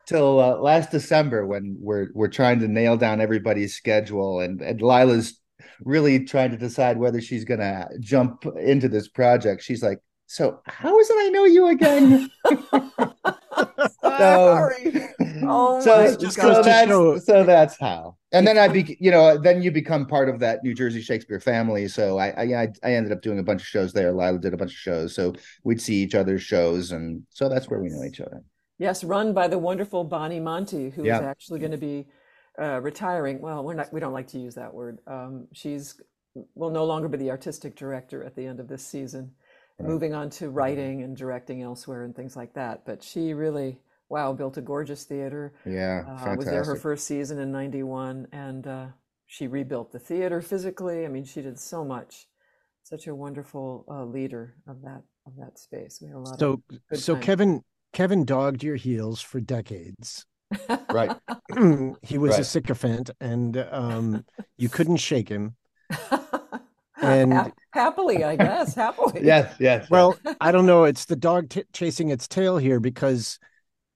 till 0.07 0.41
uh, 0.41 0.57
last 0.57 0.91
December 0.91 1.47
when 1.47 1.77
we're 1.81 2.09
we're 2.15 2.29
trying 2.29 2.61
to 2.61 2.69
nail 2.69 2.97
down 2.97 3.21
everybody's 3.21 3.75
schedule, 3.75 4.41
and 4.41 4.61
and 4.63 4.81
Laila's 4.81 5.39
really 5.85 6.25
trying 6.25 6.51
to 6.51 6.57
decide 6.57 6.97
whether 6.99 7.21
she's 7.21 7.45
gonna 7.45 7.89
jump 8.01 8.45
into 8.61 8.89
this 8.89 9.09
project. 9.09 9.63
She's 9.63 9.83
like, 9.83 10.01
"So 10.27 10.61
how 10.67 10.99
is 10.99 11.11
it 11.11 11.17
I 11.19 11.29
know 11.31 11.45
you 11.45 11.69
again?" 11.69 12.31
Sorry. 14.01 15.09
Oh 15.43 15.81
so, 15.81 16.17
so 16.19 16.63
that's 16.63 17.27
so 17.27 17.45
that's 17.45 17.79
how. 17.79 18.17
And 18.33 18.47
then 18.47 18.59
I 18.59 18.69
be 18.69 18.97
you 19.01 19.11
know 19.11 19.39
then 19.39 19.63
you 19.63 19.71
become 19.71 20.07
part 20.07 20.29
of 20.29 20.41
that 20.41 20.63
New 20.63 20.75
Jersey 20.75 21.01
Shakespeare 21.01 21.41
family. 21.41 21.89
So 21.89 22.19
I 22.19 22.29
I 22.43 22.69
I 22.83 22.93
ended 22.95 23.13
up 23.13 23.23
doing 23.23 23.39
a 23.39 23.43
bunch 23.43 23.63
of 23.63 23.67
shows 23.67 23.93
there. 23.93 24.13
Laila 24.13 24.39
did 24.39 24.55
a 24.55 24.57
bunch 24.57 24.73
of 24.73 24.79
shows, 24.79 25.15
so 25.15 25.35
we'd 25.65 25.81
see 25.81 25.97
each 26.03 26.15
other's 26.15 26.43
shows, 26.43 26.93
and 26.93 27.23
so 27.31 27.49
that's 27.49 27.69
where 27.69 27.81
we 27.81 27.89
know 27.89 28.05
each 28.05 28.21
other. 28.21 28.43
Yes, 28.79 29.03
run 29.03 29.33
by 29.33 29.49
the 29.49 29.59
wonderful 29.59 30.05
Bonnie 30.05 30.41
Monte, 30.41 30.91
who 30.91 31.03
is 31.03 31.09
Yeah. 31.09 31.21
actually 31.21 31.59
going 31.59 31.73
to 31.73 31.79
be 31.79 32.07
uh, 32.61 32.81
retiring. 32.81 33.41
Well, 33.41 33.63
we're 33.65 33.75
not. 33.75 33.93
We 33.93 34.01
don't 34.01 34.13
like 34.13 34.29
to 34.29 34.39
use 34.39 34.55
that 34.57 34.73
word. 34.73 34.99
Um, 35.07 35.49
she's 35.53 36.01
will 36.55 36.71
no 36.71 36.85
longer 36.85 37.09
be 37.09 37.19
the 37.19 37.31
artistic 37.31 37.75
director 37.75 38.23
at 38.23 38.37
the 38.37 38.47
end 38.47 38.61
of 38.61 38.69
this 38.69 38.87
season, 38.87 39.33
Right. 39.79 39.89
moving 39.89 40.15
on 40.15 40.31
to 40.31 40.51
writing 40.51 41.03
and 41.03 41.17
directing 41.17 41.63
elsewhere 41.63 42.05
and 42.05 42.15
things 42.15 42.37
like 42.37 42.55
that. 42.55 42.85
But 42.85 43.03
she 43.03 43.33
really, 43.33 43.79
wow, 44.09 44.33
built 44.33 44.57
a 44.57 44.61
gorgeous 44.61 45.05
theater. 45.05 45.55
Yeah, 45.65 46.05
Uh, 46.07 46.35
was 46.37 46.47
there 46.47 46.65
her 46.65 46.77
first 46.77 47.07
season 47.07 47.39
in 47.39 47.51
'91, 47.53 48.27
and 48.33 48.67
uh, 48.67 48.87
she 49.27 49.47
rebuilt 49.47 49.93
the 49.93 49.99
theater 49.99 50.41
physically. 50.41 51.05
I 51.05 51.09
mean, 51.09 51.25
she 51.25 51.43
did 51.43 51.59
so 51.59 51.85
much. 51.85 52.29
Such 52.83 53.07
a 53.07 53.15
wonderful 53.15 53.85
uh, 53.89 54.05
leader 54.05 54.55
of 54.67 54.83
that 54.83 55.03
of 55.27 55.37
that 55.37 55.59
space. 55.59 56.01
We 56.01 56.09
had 56.09 56.17
a 56.17 56.21
lot 56.21 56.39
So 56.39 56.63
good 56.89 56.99
so 56.99 57.15
times. 57.15 57.25
Kevin 57.27 57.63
Kevin 57.93 58.25
dogged 58.25 58.63
your 58.63 58.77
heels 58.77 59.21
for 59.21 59.41
decades. 59.41 60.25
Of 60.51 60.81
Right. 60.93 61.17
he 62.03 62.19
was 62.19 62.39
a 62.39 62.45
sycophant, 62.45 63.11
and 63.21 63.57
um, 63.71 64.25
you 64.57 64.69
couldn't 64.77 64.97
shake 64.99 65.29
him. 65.29 65.57
and 67.01 67.33
And- 67.33 67.53
happily, 67.73 68.25
I 68.25 68.37
guess, 68.37 68.75
happily. 68.75 69.21
Yes, 69.25 69.55
yes. 69.61 69.89
Well, 69.91 70.19
I 70.41 70.53
don't 70.53 70.67
know. 70.67 70.85
It's 70.85 71.05
the 71.05 71.17
dog 71.17 71.49
t- 71.51 71.65
chasing 71.73 72.11
its 72.11 72.27
tail 72.27 72.59
here 72.59 72.81
because 72.81 73.39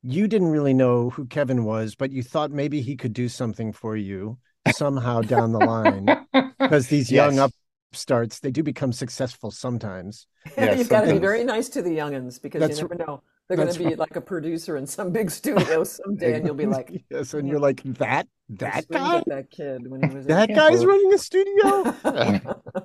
you 0.02 0.26
didn't 0.28 0.48
really 0.48 0.74
know 0.74 1.10
who 1.10 1.26
Kevin 1.26 1.64
was, 1.64 1.94
but 1.94 2.10
you 2.10 2.22
thought 2.22 2.50
maybe 2.50 2.80
he 2.80 2.96
could 2.96 3.12
do 3.12 3.28
something 3.28 3.72
for 3.72 3.96
you 3.96 4.38
somehow 4.74 5.20
down 5.20 5.52
the 5.52 5.58
line. 5.58 6.06
Because 6.58 6.86
these 6.86 7.10
young 7.10 7.34
Yes. 7.34 7.50
upstarts, 7.92 8.38
they 8.38 8.52
do 8.52 8.62
become 8.62 8.92
successful 8.92 9.50
sometimes. 9.50 10.28
Yeah, 10.56 10.74
You've 10.74 10.88
got 10.88 11.02
to 11.02 11.12
be 11.12 11.18
very 11.18 11.42
nice 11.42 11.68
to 11.70 11.82
the 11.82 11.90
youngins 11.90 12.40
because 12.40 12.60
That's 12.60 12.80
you 12.80 12.88
never 12.88 12.94
know. 12.94 13.22
They're 13.48 13.56
going 13.56 13.72
to 13.72 13.78
be 13.78 13.94
like 13.96 14.16
a 14.16 14.20
producer 14.20 14.76
in 14.76 14.86
some 14.86 15.10
big 15.10 15.30
studio 15.30 15.84
someday, 15.84 16.34
and 16.34 16.46
you'll 16.46 16.54
be 16.54 16.66
like, 16.66 17.04
yes, 17.10 17.34
and 17.34 17.48
you're 17.48 17.60
like 17.60 17.82
that 17.84 18.28
that 18.50 18.88
guy, 18.88 19.22
that 19.26 19.50
kid 19.50 19.90
when 19.90 20.02
he 20.08 20.14
was 20.14 20.26
that 20.26 20.48
kid." 20.48 20.56
guy's 20.56 20.84
running 20.84 21.12
a 21.12 21.18
studio. 21.18 21.94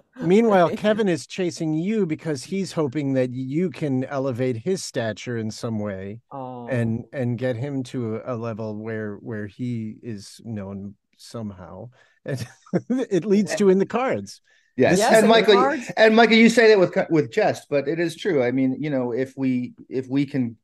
Meanwhile, 0.21 0.75
Kevin 0.75 1.07
is 1.07 1.27
chasing 1.27 1.73
you 1.73 2.05
because 2.05 2.43
he's 2.43 2.71
hoping 2.71 3.13
that 3.13 3.31
you 3.31 3.69
can 3.69 4.03
elevate 4.05 4.57
his 4.57 4.83
stature 4.83 5.37
in 5.37 5.51
some 5.51 5.79
way. 5.79 6.21
Oh, 6.31 6.67
and 6.67 7.05
and 7.13 7.37
get 7.37 7.55
him 7.55 7.83
to 7.83 8.21
a 8.25 8.35
level 8.35 8.75
where 8.77 9.15
where 9.15 9.47
he 9.47 9.95
is 10.01 10.41
known 10.43 10.95
somehow 11.17 11.89
and 12.25 12.45
it 12.89 13.25
leads 13.25 13.53
eh 13.53 13.55
to 13.55 13.69
in 13.69 13.79
the 13.79 13.85
cards 13.85 14.41
Yes, 14.77 14.99
Yes, 14.99 15.17
and 15.19 15.27
Michael, 15.27 15.55
cards- 15.55 15.91
and 15.97 16.15
Michael, 16.15 16.37
you 16.37 16.49
say 16.49 16.67
that 16.67 16.79
with 16.79 16.95
with 17.09 17.31
jest, 17.31 17.67
but 17.69 17.87
it 17.87 17.99
is 17.99 18.15
true. 18.15 18.43
I 18.43 18.51
mean, 18.51 18.77
you 18.79 18.91
know, 18.91 19.11
if 19.11 19.33
we 19.35 19.73
if 19.89 20.07
we 20.07 20.25
can 20.25 20.55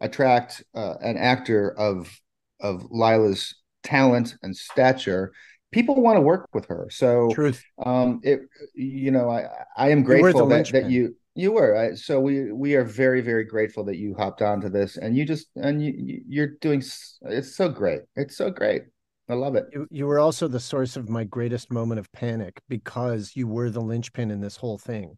attract 0.00 0.62
uh, 0.74 0.94
an 1.00 1.16
actor 1.16 1.72
of 1.78 2.14
of 2.60 2.86
Laila's 2.90 3.54
talent 3.82 4.36
and 4.42 4.54
stature, 4.54 5.32
people 5.72 6.02
want 6.02 6.18
to 6.18 6.20
work 6.20 6.48
with 6.52 6.66
her. 6.66 6.88
So, 6.90 7.30
truth 7.32 7.64
um, 7.84 8.20
it 8.22 8.40
you 8.74 9.10
know, 9.10 9.30
I 9.30 9.48
I 9.76 9.88
am 9.88 10.00
You 10.00 10.04
were 10.04 10.32
the 10.32 10.44
grateful 10.44 10.46
that, 10.48 10.72
that 10.72 10.90
you 10.90 11.16
you 11.34 11.52
were. 11.52 11.74
I, 11.74 11.94
so 11.94 12.20
we 12.20 12.52
we 12.52 12.74
are 12.74 12.84
very 12.84 13.22
very 13.22 13.44
grateful 13.44 13.84
that 13.84 13.96
you 13.96 14.14
hopped 14.14 14.42
onto 14.42 14.68
this, 14.68 14.98
and 14.98 15.16
you 15.16 15.24
just 15.24 15.48
and 15.56 15.82
you- 15.82 16.22
you're 16.28 16.52
doing. 16.60 16.82
It's 17.22 17.56
so 17.56 17.70
great. 17.70 18.02
It's 18.16 18.36
so 18.36 18.50
great. 18.50 18.82
I 19.28 19.34
love 19.34 19.54
it. 19.54 19.66
you, 19.72 19.86
you 19.90 20.06
were 20.06 20.18
also 20.18 20.48
the 20.48 20.60
source 20.60 20.96
of 20.96 21.08
my 21.08 21.24
greatest 21.24 21.70
moment 21.72 21.98
of 22.00 22.10
panic 22.12 22.60
because 22.68 23.32
you 23.34 23.46
were 23.46 23.70
the 23.70 23.80
linchpin 23.80 24.30
in 24.30 24.40
this 24.40 24.56
whole 24.56 24.78
thing 24.78 25.16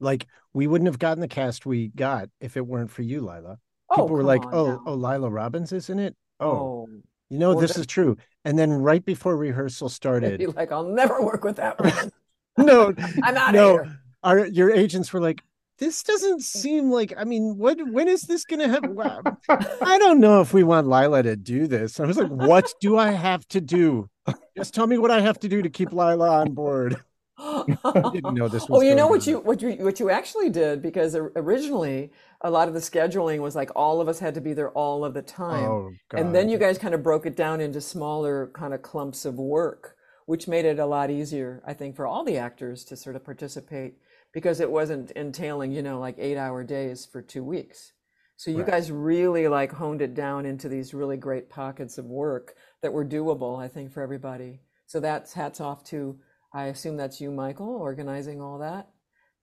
like 0.00 0.26
we 0.52 0.66
wouldn't 0.66 0.86
have 0.88 0.98
gotten 0.98 1.20
the 1.20 1.28
cast 1.28 1.64
we 1.66 1.88
got 1.88 2.28
if 2.40 2.56
it 2.56 2.66
weren't 2.66 2.90
for 2.90 3.02
you 3.02 3.22
Laila 3.22 3.58
oh, 3.90 3.94
people 3.96 4.08
were 4.08 4.22
like 4.22 4.44
oh 4.52 4.66
now. 4.66 4.82
oh 4.86 4.94
Laila 4.94 5.30
Robins 5.30 5.72
is 5.72 5.88
in 5.88 5.98
it 5.98 6.14
oh, 6.40 6.50
oh, 6.50 6.88
you 7.30 7.38
know 7.38 7.50
Well, 7.52 7.60
this 7.60 7.74
that- 7.74 7.80
is 7.80 7.86
true 7.86 8.16
and 8.44 8.58
then 8.58 8.70
right 8.72 9.04
before 9.04 9.36
rehearsal 9.36 9.86
You'd 9.88 9.92
started 9.92 10.54
like, 10.54 10.70
I'll 10.70 10.84
never 10.88 11.22
work 11.22 11.42
with 11.44 11.56
that 11.56 11.80
one. 11.80 12.12
no 12.66 12.92
I'm 13.22 13.36
out 13.36 13.54
no 13.54 13.78
of 13.80 13.86
here. 13.86 14.00
our 14.22 14.46
your 14.46 14.70
agents 14.70 15.12
were 15.12 15.20
like 15.20 15.42
this 15.78 16.02
doesn't 16.02 16.42
seem 16.42 16.90
like 16.90 17.12
i 17.16 17.24
mean 17.24 17.56
what 17.58 17.78
when 17.92 18.08
is 18.08 18.22
this 18.22 18.44
gonna 18.44 18.68
happen 18.68 18.94
Wow. 18.94 19.20
i 19.48 19.98
don't 19.98 20.20
know 20.20 20.40
if 20.40 20.52
we 20.54 20.62
want 20.62 20.86
Laila 20.86 21.22
to 21.22 21.36
do 21.36 21.66
this 21.66 22.00
i 22.00 22.06
was 22.06 22.16
like 22.16 22.30
what 22.30 22.72
do 22.80 22.96
i 22.98 23.10
have 23.10 23.46
to 23.48 23.60
do 23.60 24.08
just 24.56 24.74
tell 24.74 24.86
me 24.86 24.98
what 24.98 25.10
i 25.10 25.20
have 25.20 25.38
to 25.40 25.48
do 25.48 25.62
to 25.62 25.70
keep 25.70 25.92
Laila 25.92 26.40
on 26.40 26.52
board 26.52 26.96
I 27.38 28.10
didn't 28.14 28.32
know 28.32 28.48
this 28.48 28.66
was 28.66 28.78
Oh, 28.78 28.80
you 28.80 28.94
know 28.94 29.08
what 29.08 29.26
on. 29.26 29.30
you 29.30 29.38
what 29.40 29.60
you 29.60 29.72
what 29.84 30.00
you 30.00 30.08
actually 30.08 30.48
did 30.48 30.80
because 30.80 31.14
originally 31.14 32.10
a 32.40 32.50
lot 32.50 32.66
of 32.66 32.72
the 32.72 32.80
scheduling 32.80 33.40
was 33.40 33.54
like 33.54 33.70
all 33.76 34.00
of 34.00 34.08
us 34.08 34.18
had 34.18 34.32
to 34.36 34.40
be 34.40 34.54
there 34.54 34.70
all 34.70 35.04
of 35.04 35.12
the 35.12 35.20
time. 35.20 35.64
oh 35.64 35.92
god 36.08 36.18
And 36.20 36.34
then 36.34 36.48
you 36.48 36.56
guys 36.56 36.78
kind 36.78 36.94
of 36.94 37.02
broke 37.02 37.26
it 37.26 37.36
down 37.36 37.60
into 37.60 37.82
smaller 37.82 38.46
kind 38.54 38.72
of 38.72 38.80
clumps 38.80 39.26
of 39.26 39.34
work, 39.34 39.96
which 40.24 40.48
made 40.48 40.64
it 40.64 40.78
a 40.78 40.86
lot 40.86 41.10
easier, 41.10 41.62
I 41.66 41.74
think, 41.74 41.94
for 41.94 42.06
all 42.06 42.24
the 42.24 42.38
actors 42.38 42.84
to 42.84 42.96
sort 42.96 43.16
of 43.16 43.22
participate 43.24 43.98
because 44.36 44.60
it 44.60 44.70
wasn't 44.70 45.12
entailing, 45.12 45.72
you 45.72 45.80
know, 45.80 45.98
like 45.98 46.14
eight 46.18 46.36
hour 46.36 46.62
days 46.62 47.06
for 47.06 47.22
two 47.22 47.42
weeks. 47.42 47.94
So 48.36 48.50
you 48.50 48.58
Right. 48.58 48.66
guys 48.66 48.92
really 48.92 49.48
like 49.48 49.72
honed 49.72 50.02
it 50.02 50.12
down 50.12 50.44
into 50.44 50.68
these 50.68 50.92
really 50.92 51.16
great 51.16 51.48
pockets 51.48 51.96
of 51.96 52.04
work 52.04 52.54
that 52.82 52.92
were 52.92 53.02
doable, 53.02 53.58
I 53.58 53.66
think, 53.66 53.90
for 53.92 54.02
everybody. 54.02 54.60
So 54.84 55.00
that's 55.00 55.32
hats 55.32 55.58
off 55.62 55.84
to, 55.84 56.18
I 56.52 56.64
assume 56.64 56.98
that's 56.98 57.18
you, 57.18 57.30
Michael, 57.30 57.70
organizing 57.76 58.42
all 58.42 58.58
that. 58.58 58.90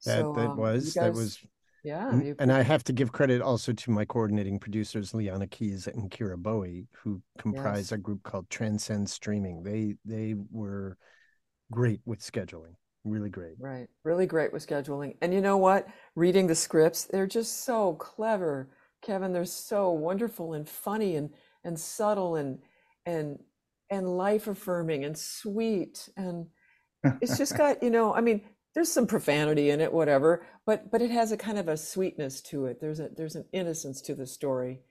that, 0.06 0.22
So, 0.22 0.34
that 0.34 0.50
um, 0.52 0.58
was 0.58 0.94
that 0.94 1.12
was 1.12 1.40
yeah. 1.84 2.16
You- 2.16 2.36
and 2.38 2.52
i 2.52 2.62
have 2.62 2.84
to 2.84 2.94
give 2.94 3.12
credit 3.12 3.42
also 3.42 3.74
to 3.74 3.92
my 3.92 4.06
coordinating 4.06 4.60
producers 4.60 5.14
liana 5.16 5.48
keys 5.48 5.88
and 5.88 6.10
kira 6.12 6.38
bowie 6.38 6.88
who 7.00 7.20
comprise 7.40 7.88
Yes. 7.90 7.94
a 7.94 7.98
group 7.98 8.22
called 8.24 8.48
transcend 8.50 9.10
streaming 9.10 9.64
they 9.64 9.96
they 10.06 10.36
were 10.52 10.98
great 11.72 12.00
with 12.06 12.20
scheduling 12.22 12.76
really 13.06 13.30
great. 13.30 13.56
Right. 13.60 13.88
Really 14.04 14.26
great 14.28 14.54
with 14.54 14.66
scheduling. 14.68 15.18
And 15.22 15.34
you 15.34 15.42
know 15.42 15.58
what? 15.58 15.88
Reading 16.16 16.48
the 16.48 16.56
scripts, 16.56 17.06
they're 17.06 17.28
just 17.28 17.66
so 17.66 17.94
clever, 17.96 18.70
Kevin. 19.02 19.34
They're 19.34 19.46
so 19.46 19.92
wonderful 19.92 20.54
and 20.54 20.68
funny 20.68 21.16
and 21.16 21.32
and 21.64 21.80
subtle 21.80 22.36
and 22.36 22.60
and 23.06 23.40
and 23.90 24.18
life 24.18 24.48
affirming 24.48 25.04
and 25.06 25.18
sweet 25.18 26.10
and 26.18 26.48
it's 27.22 27.38
just 27.38 27.58
got 27.58 27.84
you 27.84 27.90
know 27.90 28.14
i 28.14 28.22
mean 28.22 28.42
there's 28.76 28.92
some 28.92 29.08
profanity 29.08 29.70
in 29.70 29.82
it 29.82 29.94
whatever 29.94 30.46
but 30.66 30.92
but 30.92 31.02
it 31.02 31.12
has 31.12 31.32
a 31.32 31.38
kind 31.38 31.58
of 31.58 31.68
a 31.68 31.78
sweetness 31.78 32.42
to 32.42 32.66
it 32.66 32.80
there's 32.82 33.00
a 33.00 33.10
there's 33.16 33.36
an 33.36 33.46
innocence 33.54 34.02
to 34.02 34.16
the 34.16 34.28
story 34.28 34.82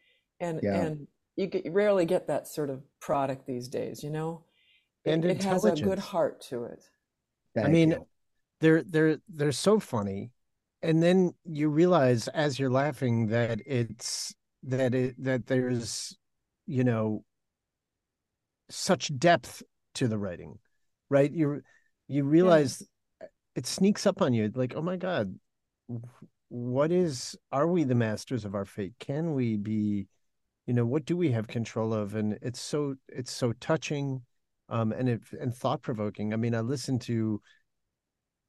and 0.41 0.61
Yeah. 0.63 0.77
and 0.83 1.07
you, 1.37 1.47
get, 1.47 1.65
you 1.67 1.73
rarely 1.73 2.05
get 2.05 2.27
that 2.29 2.49
sort 2.49 2.71
of 2.71 2.83
product 3.01 3.47
these 3.47 3.69
days 3.69 4.03
you 4.05 4.11
know 4.11 4.45
And 5.07 5.25
it, 5.25 5.39
it 5.39 5.45
has 5.45 5.65
a 5.65 5.73
good 5.73 5.99
heart 5.99 6.41
to 6.51 6.65
it 6.65 6.85
I 7.57 7.69
mean, 7.69 7.91
you. 7.93 8.07
they're 8.61 8.83
they're 8.83 9.19
they're 9.29 9.53
so 9.53 9.79
funny. 9.81 10.31
And 10.83 11.03
then 11.03 11.33
you 11.45 11.69
realize 11.69 12.27
as 12.29 12.59
you're 12.59 12.71
laughing 12.71 13.29
that 13.29 13.61
it's 13.65 14.35
that 14.65 14.95
it 14.95 15.23
that 15.23 15.47
there's 15.47 16.17
you 16.67 16.85
know 16.85 17.25
such 18.69 19.17
depth 19.19 19.63
to 19.95 20.09
the 20.09 20.19
writing 20.19 20.59
right? 21.13 21.31
You 21.31 21.63
you 22.09 22.25
realize 22.25 22.83
it 23.55 23.67
sneaks 23.67 24.07
up 24.07 24.23
on 24.23 24.33
you 24.33 24.51
like 24.55 24.75
oh 24.75 24.83
my 24.83 24.97
god 24.97 25.39
what 26.49 26.91
is 26.91 27.37
are 27.53 27.69
we 27.69 27.85
the 27.85 27.95
masters 27.95 28.45
of 28.45 28.55
our 28.55 28.65
fate? 28.65 28.95
Can 28.99 29.35
we 29.35 29.57
be 29.57 30.09
you 30.67 30.75
know 30.75 30.87
what 30.87 31.05
do 31.05 31.17
we 31.17 31.31
have 31.33 31.47
control 31.47 31.93
of? 31.93 32.15
And 32.15 32.39
it's 32.43 32.61
so 32.61 32.95
it's 33.09 33.31
so 33.31 33.53
touching 33.61 34.23
um 34.69 34.93
and 34.93 35.09
it 35.09 35.21
and 35.41 35.55
thought 35.55 35.83
provoking 35.83 36.33
i 36.33 36.37
mean 36.37 36.55
i 36.55 36.61
listen 36.61 36.99
to 36.99 37.41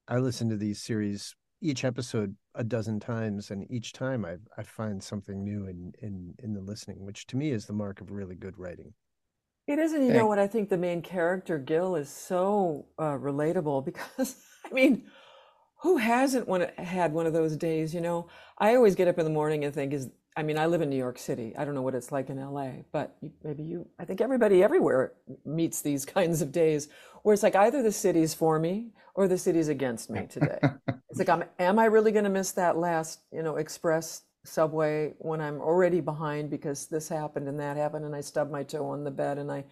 I 0.08 0.18
listen 0.18 0.50
to 0.50 0.58
these 0.58 0.82
series 0.82 1.36
each 1.62 1.86
episode 1.86 2.36
a 2.56 2.64
dozen 2.64 3.00
times, 3.00 3.52
and 3.52 3.70
each 3.72 3.94
time 3.94 4.26
I 4.26 4.36
I 4.58 4.64
find 4.64 5.02
something 5.02 5.44
new 5.44 5.66
in 5.66 5.94
in 6.02 6.36
in 6.40 6.54
the 6.54 6.62
listening, 6.62 7.06
which 7.06 7.26
to 7.28 7.38
me 7.38 7.52
is 7.52 7.66
the 7.66 7.74
mark 7.74 8.02
of 8.02 8.12
really 8.12 8.36
good 8.36 8.58
writing. 8.58 8.94
It 9.66 9.80
is, 9.80 9.94
and 9.94 10.06
you 10.06 10.12
know 10.12 10.28
what? 10.28 10.40
I 10.40 10.48
think 10.48 10.68
the 10.68 10.78
main 10.78 11.02
character, 11.02 11.58
Gil, 11.58 11.96
is 11.96 12.10
so 12.10 12.88
uh, 13.00 13.14
relatable 13.14 13.86
because, 13.86 14.36
I 14.66 14.74
mean, 14.74 15.06
who 15.82 15.96
hasn't 15.96 16.50
one, 16.50 16.68
had 16.78 17.14
one 17.14 17.28
of 17.28 17.32
those 17.32 17.56
days? 17.56 17.94
You 17.94 18.02
know, 18.02 18.28
I 18.58 18.76
always 18.76 18.94
get 18.94 19.08
up 19.08 19.18
in 19.20 19.24
the 19.24 19.32
morning 19.32 19.64
and 19.64 19.74
think, 19.74 19.94
is 19.94 20.10
I 20.36 20.44
mean, 20.44 20.58
I 20.58 20.66
live 20.66 20.82
in 20.82 20.90
New 20.90 20.98
York 20.98 21.20
City. 21.20 21.54
I 21.58 21.64
don't 21.64 21.76
know 21.76 21.82
what 21.82 21.96
it's 21.96 22.12
like 22.12 22.30
in 22.30 22.40
LA, 22.40 22.70
but 22.92 23.16
maybe 23.44 23.64
you, 23.64 23.88
I 24.00 24.06
think 24.06 24.20
everybody 24.20 24.64
everywhere 24.64 25.14
meets 25.46 25.82
these 25.82 26.06
kinds 26.18 26.42
of 26.42 26.52
days 26.52 26.90
where 27.24 27.34
it's 27.34 27.44
like 27.44 27.56
either 27.56 27.82
the 27.82 27.92
city's 27.92 28.34
for 28.34 28.60
me 28.60 28.90
or 29.16 29.28
the 29.28 29.38
city's 29.38 29.68
against 29.68 30.10
me 30.10 30.28
today. 30.28 30.60
It's 31.10 31.20
like, 31.20 31.30
I'm, 31.30 31.44
am 31.60 31.78
I 31.78 31.86
really 31.86 32.12
going 32.12 32.24
to 32.24 32.30
miss 32.32 32.54
that 32.54 32.76
last, 32.76 33.20
you 33.32 33.44
know, 33.44 33.58
express 33.58 34.24
subway 34.46 35.14
when 35.20 35.42
I'm 35.42 35.62
already 35.62 36.02
behind 36.02 36.50
because 36.50 36.88
this 36.88 37.08
happened 37.08 37.48
and 37.48 37.60
that 37.60 37.78
happened 37.78 38.04
and 38.04 38.16
I 38.16 38.22
stubbed 38.22 38.52
my 38.52 38.64
toe 38.64 38.90
on 38.90 39.04
the 39.04 39.12
bed 39.12 39.38
and 39.38 39.52
I, 39.52 39.64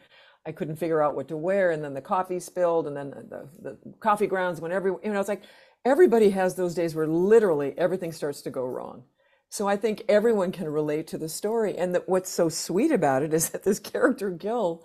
I 0.46 0.51
couldn't 0.51 0.75
figure 0.75 1.01
out 1.01 1.15
what 1.15 1.27
to 1.30 1.38
wear 1.38 1.72
and 1.72 1.84
then 1.84 1.96
the 1.96 2.01
coffee 2.01 2.39
spilled 2.39 2.86
and 2.86 2.96
then 2.96 3.10
the, 3.10 3.50
the 3.60 3.77
coffee 4.00 4.27
grounds 4.27 4.62
went 4.62 4.72
every, 4.72 4.91
you 5.03 5.12
know, 5.12 5.20
it's 5.20 5.30
like 5.30 5.41
everybody 5.84 6.30
has 6.30 6.53
those 6.53 6.75
days 6.75 6.94
where 6.94 7.08
literally 7.08 7.74
everything 7.75 8.12
starts 8.12 8.41
to 8.44 8.51
go 8.51 8.63
wrong. 8.63 9.03
So 9.51 9.67
I 9.67 9.75
think 9.75 10.03
everyone 10.08 10.53
can 10.53 10.70
relate 10.70 11.08
to 11.08 11.17
the 11.17 11.27
story. 11.27 11.77
And 11.77 11.93
that 11.93 12.08
what's 12.08 12.29
so 12.29 12.48
sweet 12.48 12.89
about 12.89 13.22
it 13.22 13.34
is 13.34 13.50
that 13.50 13.63
this 13.63 13.79
character 13.79 14.29
Gil 14.29 14.81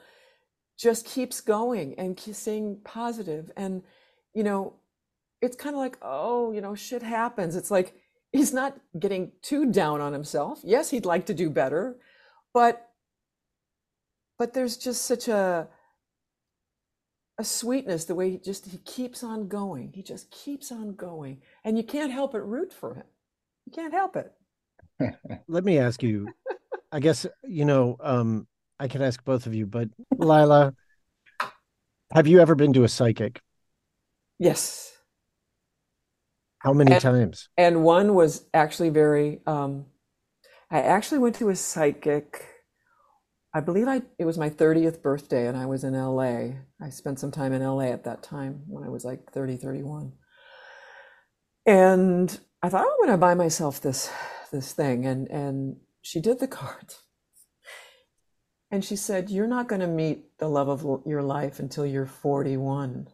just 0.77 1.07
keeps 1.07 1.41
going 1.41 1.95
and 1.97 2.19
staying 2.19 2.81
positive. 2.85 3.53
And 3.57 3.83
you 4.35 4.43
know 4.43 4.75
it's 5.41 5.57
kind 5.57 5.77
of 5.77 5.79
like 5.79 5.97
oh 6.03 6.51
you 6.51 6.61
know 6.61 6.75
shit 6.75 7.03
happens. 7.03 7.55
It's 7.55 7.71
like 7.71 7.95
he's 8.33 8.53
not 8.53 8.77
getting 8.99 9.31
too 9.41 9.71
down 9.71 10.01
on 10.01 10.13
himself. 10.13 10.61
Yes 10.65 10.91
he'd 10.91 11.07
like 11.07 11.27
to 11.27 11.35
do 11.35 11.49
better 11.49 11.99
but 12.53 12.89
but 14.37 14.53
there's 14.53 14.77
just 14.77 15.05
such 15.05 15.29
a 15.29 15.69
a 17.39 17.45
sweetness 17.45 18.07
the 18.07 18.17
way 18.17 18.31
he 18.33 18.39
just 18.39 18.67
he 18.67 18.79
keeps 18.79 19.23
on 19.23 19.47
going. 19.47 19.93
He 19.95 20.03
just 20.03 20.29
keeps 20.33 20.73
on 20.73 20.97
going 20.97 21.41
and 21.65 21.77
you 21.77 21.85
can't 21.85 22.11
help 22.11 22.33
but 22.33 22.41
root 22.41 22.73
for 22.73 22.95
him. 22.95 23.07
You 23.65 23.71
can't 23.73 23.93
help 23.93 24.17
it 24.17 24.33
Let 25.49 25.65
me 25.65 25.79
ask 25.79 26.03
you, 26.03 26.29
I 26.93 27.01
guess 27.01 27.27
you 27.45 27.65
know, 27.65 27.97
um, 28.01 28.47
I 28.79 28.89
can 28.89 29.03
ask 29.03 29.23
both 29.25 29.47
of 29.47 29.55
you, 29.55 29.67
but 29.67 29.89
Lila, 30.19 30.75
have 32.13 32.27
you 32.27 32.41
ever 32.41 32.55
been 32.55 32.73
to 32.75 32.85
a 32.85 32.89
psychic? 32.89 33.41
yes 34.39 34.93
How 36.59 36.73
many 36.75 36.93
And- 36.93 37.01
times? 37.03 37.49
and 37.57 37.83
one 37.85 38.15
was 38.15 38.45
actually 38.53 38.91
very 38.91 39.41
um 39.47 39.87
i 40.71 40.81
actually 40.83 41.19
went 41.21 41.37
to 41.37 41.49
a 41.49 41.57
psychic 41.57 42.45
i 43.55 43.61
believe 43.61 43.89
i 43.89 44.03
it 44.19 44.27
was 44.27 44.37
my 44.37 44.51
30th 44.51 45.01
birthday 45.01 45.47
and 45.49 45.57
i 45.57 45.65
was 45.65 45.85
in 45.85 45.95
la 45.95 46.23
i 46.23 46.91
spent 46.91 47.19
some 47.19 47.31
time 47.31 47.55
in 47.55 47.63
la 47.63 47.81
at 47.81 48.05
that 48.05 48.23
time 48.23 48.63
when 48.69 48.85
i 48.85 48.91
was 48.91 49.05
like 49.07 49.33
30 49.33 49.57
31 49.57 50.13
and 51.65 52.39
i 52.63 52.69
thought 52.69 52.85
"Oh, 52.85 52.91
i'm 52.91 52.99
going 53.07 53.11
to 53.17 53.17
buy 53.19 53.33
myself 53.35 53.81
this 53.81 54.11
this 54.51 54.73
thing 54.73 55.07
and 55.07 55.29
and 55.29 55.77
she 56.03 56.21
did 56.21 56.39
the 56.39 56.49
cards 56.61 57.03
and 58.71 58.85
she 58.85 58.97
said 58.97 59.31
you're 59.31 59.47
not 59.47 59.69
going 59.69 59.81
to 59.81 59.87
meet 59.87 60.37
the 60.39 60.49
love 60.49 60.69
of 60.69 61.03
your 61.07 61.23
life 61.23 61.61
until 61.61 61.87
you're 61.87 62.07
41 62.07 63.09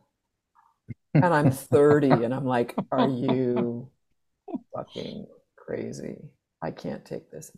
and 1.15 1.25
i'm 1.25 1.51
30 1.51 2.11
and 2.11 2.35
i'm 2.35 2.47
like 2.47 2.75
are 2.91 3.09
you 3.09 3.91
fucking 4.75 5.27
crazy. 5.57 6.19
I 6.61 6.71
can't 6.71 7.05
take 7.05 7.31
this. 7.31 7.51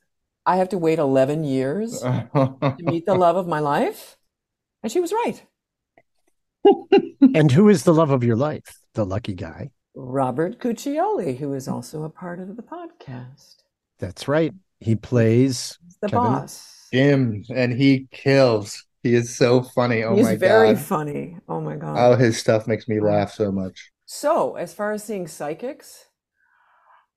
I 0.47 0.57
have 0.57 0.69
to 0.71 0.79
wait 0.79 0.99
11 0.99 1.45
years 1.45 2.01
to 2.01 2.77
meet 2.81 3.07
the 3.07 3.15
love 3.15 3.37
of 3.37 3.49
my 3.49 3.61
life? 3.61 4.17
And 4.83 4.93
she 4.93 5.01
was 5.01 5.13
right. 5.13 5.43
And 7.35 7.51
who 7.51 7.69
is 7.69 7.85
the 7.85 7.95
love 7.95 8.11
of 8.11 8.23
your 8.23 8.37
life? 8.37 8.79
The 8.95 9.05
lucky 9.05 9.35
guy. 9.35 9.71
Robert 9.95 10.59
Cuccioli, 10.59 11.39
who 11.39 11.53
is 11.55 11.69
also 11.69 12.03
a 12.05 12.11
part 12.11 12.41
of 12.41 12.57
the 12.57 12.63
podcast, 12.63 13.57
That's 13.99 14.29
right. 14.29 14.53
He 14.81 14.97
plays 14.97 15.79
He's 15.81 15.97
the 15.99 16.09
Kevin? 16.09 16.47
boss. 16.89 16.93
Jim, 16.93 17.45
and 17.51 17.73
he 17.73 18.07
kills. 18.11 18.85
He 19.03 19.15
is 19.15 19.37
so 19.37 19.63
funny. 19.63 20.05
Oh 20.05 20.17
He's 20.17 20.17
my 20.17 20.37
god. 20.37 20.39
He's 20.39 20.39
very 20.39 20.75
funny. 20.77 21.39
Oh 21.49 21.61
my 21.61 21.77
God. 21.77 22.11
Oh, 22.11 22.15
his 22.17 22.39
stuff 22.39 22.67
makes 22.67 22.89
me 22.89 23.01
laugh 23.01 23.33
so 23.33 23.51
much. 23.53 23.91
So, 24.07 24.55
as 24.57 24.73
far 24.73 24.93
as 24.93 25.05
seeing 25.05 25.27
psychics, 25.29 26.07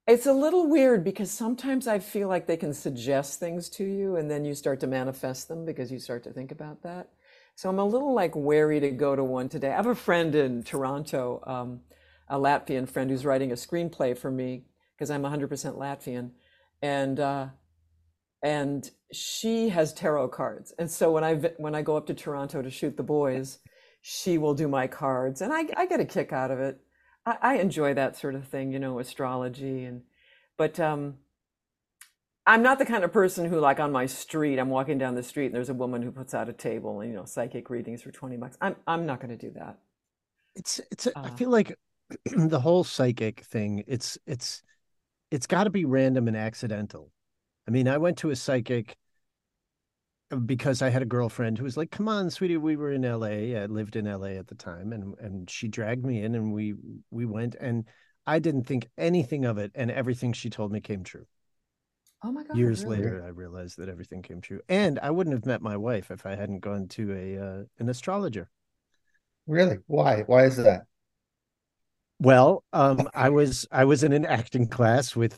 it's 0.07 0.25
a 0.25 0.33
little 0.33 0.67
weird 0.67 1.03
because 1.03 1.29
sometimes 1.31 1.85
I 1.87 1.99
feel 1.99 2.29
like 2.29 2.47
they 2.47 2.55
can 2.57 2.73
suggest 2.73 3.39
things 3.39 3.69
to 3.71 3.83
you 3.83 4.15
and 4.15 4.31
then 4.31 4.45
you 4.45 4.55
start 4.55 4.79
to 4.81 4.87
manifest 4.87 5.47
them 5.49 5.65
because 5.65 5.91
you 5.91 5.99
start 5.99 6.23
to 6.23 6.31
think 6.31 6.51
about 6.51 6.81
that. 6.83 7.09
So 7.55 7.69
I'm 7.69 7.79
a 7.79 7.85
little 7.85 8.13
like 8.13 8.35
wary 8.35 8.79
to 8.79 8.91
go 8.91 9.15
to 9.15 9.23
one 9.23 9.49
today. 9.49 9.71
I 9.71 9.75
have 9.75 9.87
a 9.87 9.95
friend 9.95 10.33
in 10.33 10.63
Toronto, 10.63 11.43
um, 11.45 11.81
a 12.29 12.37
Latvian 12.37 12.87
friend 12.87 13.09
who's 13.09 13.25
writing 13.25 13.51
a 13.51 13.55
screenplay 13.55 14.17
for 14.17 14.31
me 14.31 14.63
because 14.95 15.09
I'm 15.11 15.23
100% 15.23 15.77
Latvian, 15.77 16.31
and 16.81 17.19
uh, 17.19 17.47
and 18.43 18.89
she 19.11 19.69
has 19.69 19.93
tarot 19.93 20.29
cards. 20.29 20.73
And 20.79 20.89
so 20.89 21.11
when 21.11 21.23
I 21.23 21.35
when 21.57 21.75
I 21.75 21.81
go 21.81 21.97
up 21.97 22.07
to 22.07 22.13
Toronto 22.13 22.61
to 22.61 22.69
shoot 22.69 22.97
the 22.97 23.03
boys, 23.03 23.59
she 24.01 24.37
will 24.37 24.53
do 24.53 24.67
my 24.67 24.87
cards, 24.87 25.41
and 25.41 25.53
I 25.53 25.65
I 25.77 25.85
get 25.85 25.99
a 25.99 26.05
kick 26.05 26.33
out 26.33 26.51
of 26.51 26.59
it. 26.59 26.79
I, 27.25 27.37
I 27.41 27.55
enjoy 27.57 27.93
that 27.95 28.17
sort 28.17 28.35
of 28.35 28.47
thing, 28.47 28.71
you 28.71 28.79
know, 28.79 28.99
astrology 28.99 29.83
and 29.85 30.03
but 30.57 30.79
um 30.79 31.17
I'm 32.47 32.63
not 32.63 32.79
the 32.79 32.85
kind 32.85 33.03
of 33.03 33.11
person 33.11 33.45
who 33.49 33.59
like 33.59 33.79
on 33.79 33.91
my 33.91 34.05
street, 34.07 34.57
I'm 34.57 34.69
walking 34.69 34.97
down 34.97 35.15
the 35.15 35.21
street 35.23 35.47
and 35.47 35.55
there's 35.55 35.69
a 35.69 35.73
woman 35.73 36.01
who 36.01 36.11
puts 36.11 36.33
out 36.33 36.49
a 36.49 36.53
table 36.53 37.01
and 37.01 37.09
you 37.11 37.15
know, 37.15 37.25
psychic 37.25 37.69
readings 37.69 38.01
for 38.01 38.11
20 38.11 38.37
bucks. 38.37 38.57
I'm 38.61 38.75
I'm 38.87 39.05
not 39.05 39.19
going 39.19 39.37
to 39.37 39.47
do 39.47 39.51
that. 39.55 39.77
it's 40.55 40.79
it's 40.91 41.07
a, 41.07 41.13
I 41.23 41.29
Uh, 41.29 41.29
feel 41.29 41.49
like 41.49 41.75
the 42.25 42.59
whole 42.59 42.83
psychic 42.83 43.41
thing, 43.45 43.83
it's 43.87 44.17
it's 44.25 44.63
it's 45.31 45.47
got 45.47 45.65
to 45.65 45.69
be 45.69 45.85
random 45.85 46.27
and 46.27 46.37
accidental. 46.37 47.11
I 47.67 47.71
mean, 47.71 47.87
I 47.87 47.97
went 47.97 48.17
to 48.19 48.29
a 48.29 48.35
psychic 48.35 48.95
uh, 50.31 50.37
because 50.37 50.81
I 50.81 50.89
had 50.89 51.01
a 51.01 51.05
girlfriend 51.05 51.57
who 51.57 51.63
was 51.63 51.77
like, 51.77 51.91
"Come 51.91 52.07
on, 52.07 52.29
sweetie, 52.29 52.57
we 52.57 52.75
were 52.75 52.91
in 52.91 53.03
LA. 53.03 53.55
I 53.55 53.65
lived 53.65 53.95
in 53.95 54.07
LA 54.07 54.37
at 54.37 54.47
the 54.47 54.55
time, 54.55 54.93
and 54.93 55.15
and 55.19 55.49
she 55.49 55.67
dragged 55.67 56.05
me 56.05 56.23
in, 56.23 56.35
and 56.35 56.53
we 56.53 56.75
we 57.11 57.25
went, 57.25 57.55
and 57.59 57.85
I 58.25 58.39
didn't 58.39 58.63
think 58.63 58.89
anything 58.97 59.45
of 59.45 59.57
it, 59.57 59.71
and 59.75 59.91
everything 59.91 60.33
she 60.33 60.49
told 60.49 60.71
me 60.71 60.79
came 60.79 61.03
true. 61.03 61.25
Oh 62.23 62.31
my 62.31 62.43
God. 62.43 62.57
Years 62.57 62.83
really? 62.83 62.97
later, 62.97 63.23
I 63.23 63.29
realized 63.29 63.77
that 63.77 63.89
everything 63.89 64.21
came 64.21 64.41
true, 64.41 64.61
and 64.69 64.97
I 64.99 65.11
wouldn't 65.11 65.35
have 65.35 65.45
met 65.45 65.61
my 65.61 65.77
wife 65.77 66.09
if 66.09 66.25
I 66.25 66.35
hadn't 66.35 66.59
gone 66.59 66.87
to 66.89 67.13
a 67.13 67.37
uh, 67.37 67.63
an 67.79 67.89
astrologer. 67.89 68.49
Really? 69.45 69.77
Why? 69.87 70.23
Why 70.23 70.45
is 70.45 70.57
that? 70.57 70.87
Well, 72.19 72.63
um, 72.73 73.07
I 73.13 73.29
was 73.29 73.67
I 73.71 73.85
was 73.85 74.03
in 74.03 74.11
an 74.13 74.25
acting 74.25 74.67
class 74.67 75.15
with 75.15 75.37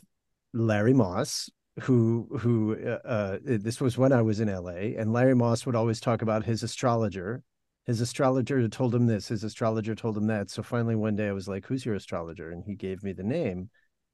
Larry 0.54 0.94
Moss, 0.94 1.50
who 1.80 2.28
who 2.40 2.76
uh, 2.76 2.98
uh, 3.06 3.38
this 3.42 3.80
was 3.80 3.98
when 3.98 4.12
I 4.12 4.22
was 4.22 4.40
in 4.40 4.48
LA, 4.48 4.96
and 4.98 5.12
Larry 5.12 5.34
Moss 5.34 5.66
would 5.66 5.76
always 5.76 6.00
talk 6.00 6.22
about 6.22 6.44
his 6.44 6.62
astrologer, 6.62 7.42
his 7.90 8.00
astrologer 8.00 8.68
told 8.68 8.94
him 8.94 9.06
this, 9.06 9.28
his 9.28 9.42
astrologer 9.42 9.94
told 9.94 10.16
him 10.16 10.26
that. 10.28 10.48
So 10.50 10.62
finally 10.62 10.94
one 10.94 11.16
day 11.16 11.28
I 11.28 11.32
was 11.32 11.48
like, 11.48 11.66
Who's 11.66 11.84
your 11.84 11.96
astrologer? 11.96 12.50
And 12.50 12.62
he 12.64 12.74
gave 12.74 13.02
me 13.02 13.12
the 13.12 13.24
name. 13.24 13.70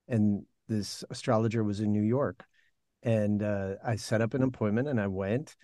And 0.09 0.45
this 0.69 1.05
astrologer 1.11 1.63
was 1.63 1.81
in 1.81 1.93
New 1.93 2.03
York. 2.03 2.45
And 3.03 3.43
uh, 3.43 3.75
I 3.85 3.97
set 3.97 4.23
up 4.23 4.35
an 4.35 4.43
appointment 4.43 4.89
and 4.89 5.01
I 5.01 5.09
went. 5.09 5.57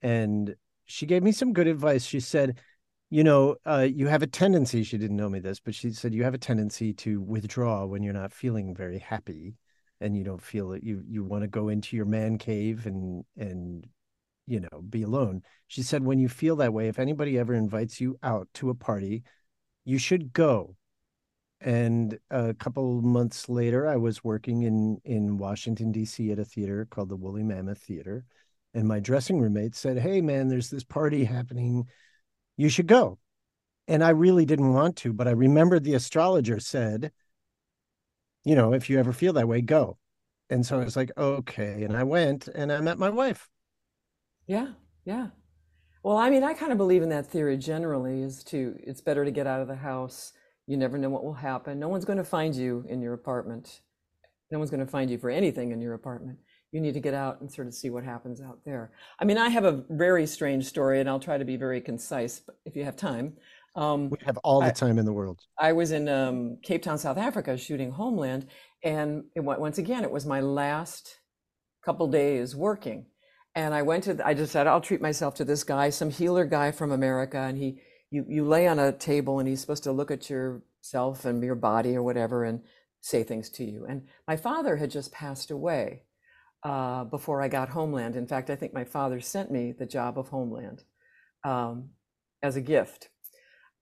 And 0.00 0.56
she 0.86 1.06
gave 1.06 1.22
me 1.22 1.32
some 1.32 1.52
good 1.52 1.68
advice. 1.68 2.04
She 2.04 2.20
said, 2.20 2.58
you 3.12 3.22
know, 3.24 3.56
uh, 3.66 3.86
you 3.86 4.06
have 4.06 4.22
a 4.22 4.26
tendency, 4.26 4.82
she 4.82 4.96
didn't 4.96 5.18
know 5.18 5.28
me 5.28 5.38
this, 5.38 5.60
but 5.60 5.74
she 5.74 5.92
said 5.92 6.14
you 6.14 6.24
have 6.24 6.32
a 6.32 6.38
tendency 6.38 6.94
to 6.94 7.20
withdraw 7.20 7.84
when 7.84 8.02
you're 8.02 8.14
not 8.14 8.32
feeling 8.32 8.74
very 8.74 8.98
happy 8.98 9.54
and 10.00 10.16
you 10.16 10.24
don't 10.24 10.40
feel 10.40 10.72
it. 10.72 10.82
You 10.82 11.02
you 11.06 11.22
want 11.22 11.42
to 11.42 11.46
go 11.48 11.68
into 11.68 11.94
your 11.94 12.06
man 12.06 12.38
cave 12.38 12.86
and 12.86 13.22
and 13.36 13.86
you 14.46 14.60
know 14.60 14.80
be 14.88 15.02
alone. 15.02 15.42
She 15.66 15.82
said 15.82 16.02
when 16.02 16.20
you 16.20 16.30
feel 16.30 16.56
that 16.56 16.72
way, 16.72 16.88
if 16.88 16.98
anybody 16.98 17.38
ever 17.38 17.52
invites 17.52 18.00
you 18.00 18.18
out 18.22 18.48
to 18.54 18.70
a 18.70 18.74
party, 18.74 19.24
you 19.84 19.98
should 19.98 20.32
go. 20.32 20.74
And 21.60 22.18
a 22.30 22.54
couple 22.54 23.02
months 23.02 23.46
later, 23.46 23.86
I 23.86 23.96
was 23.96 24.24
working 24.24 24.62
in 24.62 25.02
in 25.04 25.36
Washington 25.36 25.92
D.C. 25.92 26.32
at 26.32 26.38
a 26.38 26.46
theater 26.46 26.86
called 26.90 27.10
the 27.10 27.16
Woolly 27.16 27.42
Mammoth 27.42 27.82
Theater, 27.82 28.24
and 28.72 28.88
my 28.88 29.00
dressing 29.00 29.38
room 29.38 29.52
mate 29.52 29.74
said, 29.74 29.98
"Hey, 29.98 30.22
man, 30.22 30.48
there's 30.48 30.70
this 30.70 30.84
party 30.84 31.24
happening." 31.24 31.86
You 32.62 32.68
should 32.68 32.86
go. 32.86 33.18
And 33.88 34.04
I 34.04 34.10
really 34.10 34.46
didn't 34.46 34.72
want 34.72 34.96
to, 34.98 35.12
but 35.12 35.26
I 35.26 35.32
remembered 35.32 35.82
the 35.82 35.94
astrologer 35.94 36.60
said, 36.60 37.10
you 38.44 38.54
know, 38.54 38.72
if 38.72 38.88
you 38.88 38.98
ever 38.98 39.12
feel 39.12 39.32
that 39.32 39.48
way, 39.48 39.60
go. 39.60 39.98
And 40.48 40.64
so 40.64 40.80
I 40.80 40.84
was 40.84 40.96
like, 40.96 41.10
okay. 41.18 41.82
And 41.82 41.96
I 41.96 42.04
went 42.04 42.46
and 42.46 42.72
I 42.72 42.80
met 42.80 42.98
my 42.98 43.10
wife. 43.10 43.50
Yeah, 44.46 44.68
yeah. 45.04 45.28
Well, 46.04 46.16
I 46.16 46.30
mean, 46.30 46.44
I 46.44 46.54
kind 46.54 46.72
of 46.72 46.78
believe 46.78 47.02
in 47.02 47.08
that 47.08 47.26
theory 47.26 47.56
generally 47.56 48.22
is 48.22 48.44
to 48.44 48.76
it's 48.82 49.00
better 49.00 49.24
to 49.24 49.30
get 49.30 49.46
out 49.46 49.60
of 49.60 49.68
the 49.68 49.76
house. 49.76 50.32
You 50.66 50.76
never 50.76 50.98
know 50.98 51.10
what 51.10 51.24
will 51.24 51.34
happen. 51.34 51.80
No 51.80 51.88
one's 51.88 52.04
going 52.04 52.18
to 52.18 52.24
find 52.24 52.54
you 52.54 52.84
in 52.88 53.02
your 53.02 53.14
apartment. 53.14 53.80
No 54.50 54.58
one's 54.58 54.70
going 54.70 54.84
to 54.84 54.90
find 54.90 55.10
you 55.10 55.18
for 55.18 55.30
anything 55.30 55.72
in 55.72 55.80
your 55.80 55.94
apartment 55.94 56.38
you 56.72 56.80
need 56.80 56.94
to 56.94 57.00
get 57.00 57.14
out 57.14 57.40
and 57.40 57.52
sort 57.52 57.68
of 57.68 57.74
see 57.74 57.90
what 57.90 58.02
happens 58.02 58.40
out 58.40 58.58
there. 58.64 58.90
I 59.20 59.24
mean, 59.26 59.38
I 59.38 59.50
have 59.50 59.64
a 59.64 59.84
very 59.90 60.26
strange 60.26 60.64
story, 60.64 61.00
and 61.00 61.08
I'll 61.08 61.20
try 61.20 61.36
to 61.36 61.44
be 61.44 61.56
very 61.56 61.80
concise 61.80 62.40
if 62.64 62.74
you 62.74 62.84
have 62.84 62.96
time. 62.96 63.34
Um, 63.76 64.10
we 64.10 64.18
have 64.24 64.38
all 64.38 64.60
the 64.60 64.66
I, 64.66 64.70
time 64.70 64.98
in 64.98 65.04
the 65.04 65.12
world. 65.12 65.40
I 65.58 65.72
was 65.72 65.92
in 65.92 66.08
um, 66.08 66.58
Cape 66.62 66.82
Town, 66.82 66.98
South 66.98 67.18
Africa, 67.18 67.56
shooting 67.56 67.90
Homeland, 67.90 68.46
and 68.82 69.24
it, 69.36 69.40
once 69.40 69.78
again, 69.78 70.02
it 70.02 70.10
was 70.10 70.26
my 70.26 70.40
last 70.40 71.20
couple 71.84 72.08
days 72.08 72.56
working. 72.56 73.06
And 73.54 73.74
I 73.74 73.82
went 73.82 74.04
to, 74.04 74.26
I 74.26 74.32
just 74.32 74.52
said, 74.52 74.66
I'll 74.66 74.80
treat 74.80 75.02
myself 75.02 75.34
to 75.36 75.44
this 75.44 75.62
guy, 75.62 75.90
some 75.90 76.10
healer 76.10 76.46
guy 76.46 76.70
from 76.70 76.90
America, 76.90 77.38
and 77.38 77.58
he, 77.58 77.80
you, 78.10 78.24
you 78.28 78.44
lay 78.46 78.66
on 78.66 78.78
a 78.78 78.92
table, 78.92 79.38
and 79.38 79.48
he's 79.48 79.60
supposed 79.60 79.84
to 79.84 79.92
look 79.92 80.10
at 80.10 80.30
yourself 80.30 81.26
and 81.26 81.42
your 81.42 81.54
body 81.54 81.94
or 81.94 82.02
whatever, 82.02 82.44
and 82.44 82.62
say 83.02 83.24
things 83.24 83.50
to 83.50 83.64
you. 83.64 83.84
And 83.86 84.06
my 84.26 84.36
father 84.36 84.76
had 84.76 84.90
just 84.90 85.12
passed 85.12 85.50
away 85.50 86.04
uh, 86.64 87.04
before 87.04 87.42
I 87.42 87.48
got 87.48 87.68
Homeland. 87.68 88.16
In 88.16 88.26
fact, 88.26 88.50
I 88.50 88.56
think 88.56 88.72
my 88.72 88.84
father 88.84 89.20
sent 89.20 89.50
me 89.50 89.72
the 89.72 89.86
job 89.86 90.18
of 90.18 90.28
Homeland 90.28 90.84
um, 91.44 91.90
as 92.42 92.56
a 92.56 92.60
gift. 92.60 93.08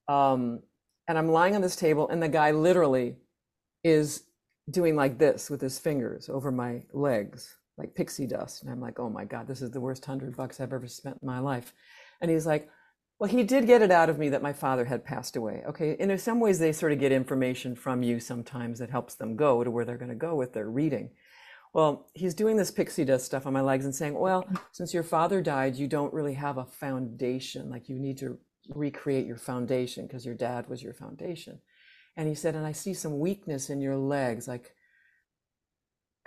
Um, 0.07 0.61
and 1.07 1.17
I'm 1.17 1.29
lying 1.29 1.55
on 1.55 1.61
this 1.61 1.75
table, 1.75 2.09
and 2.09 2.21
the 2.21 2.29
guy 2.29 2.51
literally 2.51 3.17
is 3.83 4.23
doing 4.69 4.95
like 4.95 5.17
this 5.17 5.49
with 5.49 5.61
his 5.61 5.79
fingers 5.79 6.29
over 6.29 6.51
my 6.51 6.81
legs, 6.93 7.55
like 7.77 7.95
pixie 7.95 8.27
dust. 8.27 8.63
And 8.63 8.71
I'm 8.71 8.81
like, 8.81 8.99
oh 8.99 9.09
my 9.09 9.25
God, 9.25 9.47
this 9.47 9.61
is 9.61 9.71
the 9.71 9.81
worst 9.81 10.05
hundred 10.05 10.35
bucks 10.35 10.59
I've 10.59 10.73
ever 10.73 10.87
spent 10.87 11.17
in 11.21 11.27
my 11.27 11.39
life. 11.39 11.73
And 12.21 12.29
he's 12.29 12.45
like, 12.45 12.69
well, 13.19 13.29
he 13.29 13.43
did 13.43 13.67
get 13.67 13.81
it 13.81 13.91
out 13.91 14.09
of 14.09 14.17
me 14.17 14.29
that 14.29 14.41
my 14.41 14.53
father 14.53 14.85
had 14.85 15.05
passed 15.05 15.35
away. 15.35 15.63
Okay. 15.67 15.95
And 15.99 16.11
in 16.11 16.17
some 16.17 16.39
ways, 16.39 16.57
they 16.57 16.71
sort 16.71 16.91
of 16.91 16.99
get 16.99 17.11
information 17.11 17.75
from 17.75 18.01
you 18.01 18.19
sometimes 18.19 18.79
that 18.79 18.89
helps 18.89 19.15
them 19.15 19.35
go 19.35 19.63
to 19.63 19.69
where 19.69 19.85
they're 19.85 19.97
going 19.97 20.09
to 20.09 20.15
go 20.15 20.33
with 20.33 20.53
their 20.53 20.69
reading. 20.69 21.11
Well, 21.73 22.09
he's 22.13 22.33
doing 22.33 22.57
this 22.57 22.71
pixie 22.71 23.05
dust 23.05 23.25
stuff 23.25 23.47
on 23.47 23.53
my 23.53 23.61
legs 23.61 23.85
and 23.85 23.95
saying, 23.95 24.13
Well, 24.13 24.45
since 24.71 24.93
your 24.93 25.03
father 25.03 25.41
died, 25.41 25.75
you 25.77 25.87
don't 25.87 26.13
really 26.13 26.33
have 26.33 26.57
a 26.57 26.65
foundation. 26.65 27.69
Like 27.69 27.87
you 27.87 27.97
need 27.97 28.17
to 28.19 28.37
recreate 28.69 29.25
your 29.25 29.37
foundation 29.37 30.05
because 30.05 30.25
your 30.25 30.35
dad 30.35 30.67
was 30.69 30.83
your 30.83 30.93
foundation. 30.93 31.59
And 32.17 32.27
he 32.27 32.35
said, 32.35 32.55
And 32.55 32.65
I 32.65 32.73
see 32.73 32.93
some 32.93 33.19
weakness 33.19 33.69
in 33.69 33.79
your 33.79 33.95
legs. 33.95 34.49
Like, 34.49 34.75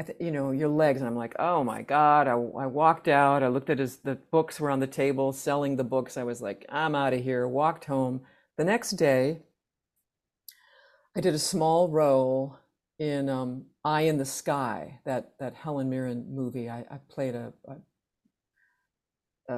I 0.01 0.05
th- 0.05 0.19
you 0.19 0.31
know, 0.31 0.51
your 0.51 0.69
legs. 0.69 1.01
And 1.01 1.09
I'm 1.09 1.17
like, 1.17 1.35
Oh 1.39 1.63
my 1.63 1.83
God. 1.83 2.27
I, 2.27 2.33
I 2.33 2.67
walked 2.67 3.09
out. 3.09 3.43
I 3.43 3.49
looked 3.49 3.69
at 3.69 3.79
his, 3.79 3.99
the 3.99 4.15
books 4.15 4.59
were 4.59 4.71
on 4.71 4.81
the 4.81 4.87
table, 4.87 5.33
selling 5.33 5.77
the 5.77 5.85
books. 5.85 6.17
I 6.17 6.23
was 6.23 6.41
like, 6.41 6.65
I'm 6.71 6.95
out 6.95 7.13
of 7.13 7.23
here. 7.23 7.47
Walked 7.47 7.85
home. 7.85 8.23
The 8.57 8.65
next 8.65 8.93
day, 8.93 9.43
I 11.15 11.21
did 11.21 11.35
a 11.35 11.39
small 11.39 11.89
role 11.89 12.59
in 12.99 13.29
um, 13.29 13.67
Eye 13.85 14.03
in 14.03 14.19
the 14.19 14.25
Sky, 14.25 15.01
that 15.05 15.33
that 15.39 15.55
Helen 15.55 15.91
Mirren 15.91 16.27
movie. 16.35 16.69
I, 16.71 16.81
I 16.91 16.99
played 17.09 17.35
a, 17.35 17.53
a, 19.49 19.55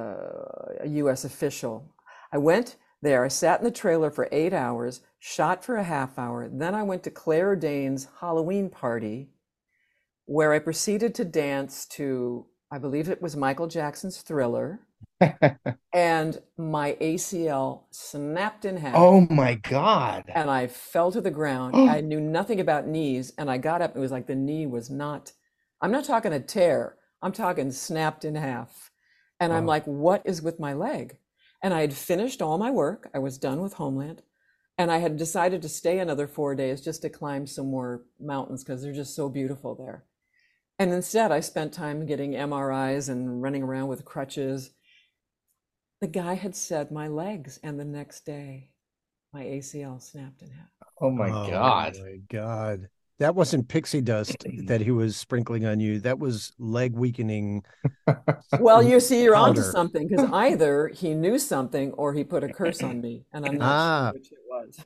a 0.81 0.87
U.S. 0.87 1.23
official. 1.23 1.93
I 2.31 2.37
went 2.37 2.77
there. 3.01 3.23
I 3.23 3.29
sat 3.29 3.59
in 3.59 3.65
the 3.65 3.71
trailer 3.71 4.09
for 4.09 4.27
eight 4.31 4.53
hours, 4.53 5.01
shot 5.19 5.63
for 5.63 5.75
a 5.75 5.83
half 5.83 6.17
hour. 6.17 6.49
Then 6.51 6.75
I 6.75 6.83
went 6.83 7.03
to 7.03 7.11
Claire 7.11 7.55
Danes' 7.55 8.07
Halloween 8.19 8.69
party, 8.69 9.29
where 10.25 10.53
I 10.53 10.59
proceeded 10.59 11.15
to 11.15 11.25
dance 11.25 11.85
to, 11.87 12.47
I 12.71 12.77
believe 12.79 13.09
it 13.09 13.21
was 13.21 13.35
Michael 13.37 13.67
Jackson's 13.67 14.21
Thriller 14.21 14.81
and 15.93 16.41
my 16.57 16.97
ACL 16.99 17.83
snapped 17.91 18.65
in 18.65 18.77
half. 18.77 18.95
Oh 18.95 19.21
my 19.29 19.55
God. 19.55 20.25
And 20.33 20.49
I 20.49 20.67
fell 20.67 21.11
to 21.11 21.21
the 21.21 21.31
ground. 21.31 21.75
I 21.89 22.01
knew 22.01 22.19
nothing 22.19 22.59
about 22.59 22.87
knees. 22.87 23.33
And 23.37 23.49
I 23.49 23.57
got 23.57 23.81
up. 23.81 23.95
It 23.95 23.99
was 23.99 24.11
like 24.11 24.27
the 24.27 24.35
knee 24.35 24.65
was 24.65 24.89
not, 24.89 25.31
I'm 25.81 25.91
not 25.91 26.05
talking 26.05 26.33
a 26.33 26.39
tear, 26.39 26.97
I'm 27.21 27.31
talking 27.31 27.71
snapped 27.71 28.25
in 28.25 28.35
half. 28.35 28.91
And 29.39 29.53
I'm 29.53 29.67
like, 29.67 29.85
what 29.85 30.23
is 30.25 30.41
with 30.41 30.59
my 30.59 30.73
leg? 30.73 31.19
And 31.61 31.71
I 31.73 31.81
had 31.81 31.93
finished 31.93 32.41
all 32.41 32.57
my 32.57 32.71
work. 32.71 33.09
I 33.13 33.19
was 33.19 33.37
done 33.37 33.61
with 33.61 33.73
Homeland. 33.73 34.23
And 34.79 34.91
I 34.91 34.97
had 34.97 35.17
decided 35.17 35.61
to 35.61 35.69
stay 35.69 35.99
another 35.99 36.27
four 36.27 36.55
days 36.55 36.81
just 36.81 37.03
to 37.03 37.09
climb 37.09 37.45
some 37.45 37.69
more 37.69 38.03
mountains 38.19 38.63
because 38.63 38.81
they're 38.81 38.93
just 38.93 39.15
so 39.15 39.29
beautiful 39.29 39.75
there. 39.75 40.05
And 40.79 40.93
instead, 40.93 41.31
I 41.31 41.39
spent 41.39 41.73
time 41.73 42.05
getting 42.05 42.33
MRIs 42.33 43.09
and 43.09 43.41
running 43.41 43.63
around 43.63 43.87
with 43.87 44.05
crutches 44.05 44.71
the 45.99 46.07
guy 46.07 46.35
had 46.35 46.55
said 46.55 46.91
my 46.91 47.07
legs, 47.07 47.59
and 47.63 47.79
the 47.79 47.85
next 47.85 48.25
day, 48.25 48.69
my 49.33 49.43
ACL 49.43 50.01
snapped 50.01 50.41
in 50.41 50.49
half. 50.51 50.67
Oh 51.01 51.09
my 51.09 51.29
God. 51.29 51.47
oh 51.47 51.51
god! 51.51 51.97
My 52.01 52.17
god! 52.29 52.89
That 53.19 53.33
wasn't 53.33 53.67
pixie 53.67 54.01
dust 54.01 54.45
that 54.65 54.81
he 54.81 54.91
was 54.91 55.17
sprinkling 55.17 55.65
on 55.65 55.79
you. 55.79 55.99
That 55.99 56.19
was 56.19 56.53
leg 56.59 56.93
weakening. 56.93 57.63
well, 58.59 58.83
you 58.83 58.99
see, 58.99 59.23
you're 59.23 59.33
powder. 59.33 59.49
onto 59.49 59.63
something 59.63 60.07
because 60.07 60.29
either 60.31 60.89
he 60.89 61.15
knew 61.15 61.39
something 61.39 61.93
or 61.93 62.13
he 62.13 62.23
put 62.23 62.43
a 62.43 62.49
curse 62.49 62.83
on 62.83 63.01
me, 63.01 63.25
and 63.33 63.45
I'm 63.45 63.57
not 63.57 63.67
ah. 63.67 64.11
sure 64.11 64.13
which 64.13 64.31
it 64.31 64.37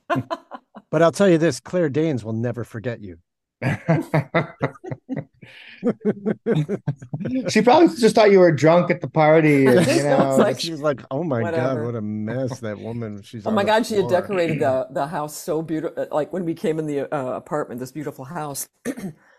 was. 0.08 0.28
but 0.90 1.02
I'll 1.02 1.12
tell 1.12 1.28
you 1.28 1.38
this: 1.38 1.60
Claire 1.60 1.90
Danes 1.90 2.24
will 2.24 2.32
never 2.32 2.64
forget 2.64 3.00
you. 3.00 3.18
she 7.48 7.62
probably 7.62 7.88
just 7.96 8.14
thought 8.14 8.30
you 8.30 8.38
were 8.38 8.52
drunk 8.52 8.90
at 8.90 9.00
the 9.00 9.08
party. 9.08 9.66
And, 9.72 9.86
you 9.86 10.02
know, 10.02 10.36
like, 10.36 10.60
she 10.60 10.70
was 10.70 10.80
like, 10.80 11.00
"Oh 11.10 11.24
my 11.24 11.42
whatever. 11.42 11.76
god, 11.76 11.86
what 11.86 11.94
a 11.96 12.00
mess 12.00 12.60
that 12.60 12.78
woman!" 12.78 13.22
She's. 13.22 13.46
Oh 13.46 13.50
my 13.50 13.64
god, 13.64 13.86
she 13.86 13.96
had 13.96 14.08
decorated 14.08 14.60
the 14.60 14.86
the 14.90 15.06
house 15.06 15.36
so 15.36 15.62
beautiful. 15.62 16.06
Like 16.10 16.32
when 16.32 16.44
we 16.44 16.54
came 16.54 16.78
in 16.78 16.86
the 16.86 17.12
uh, 17.14 17.36
apartment, 17.36 17.80
this 17.80 17.92
beautiful 17.92 18.24
house. 18.24 18.68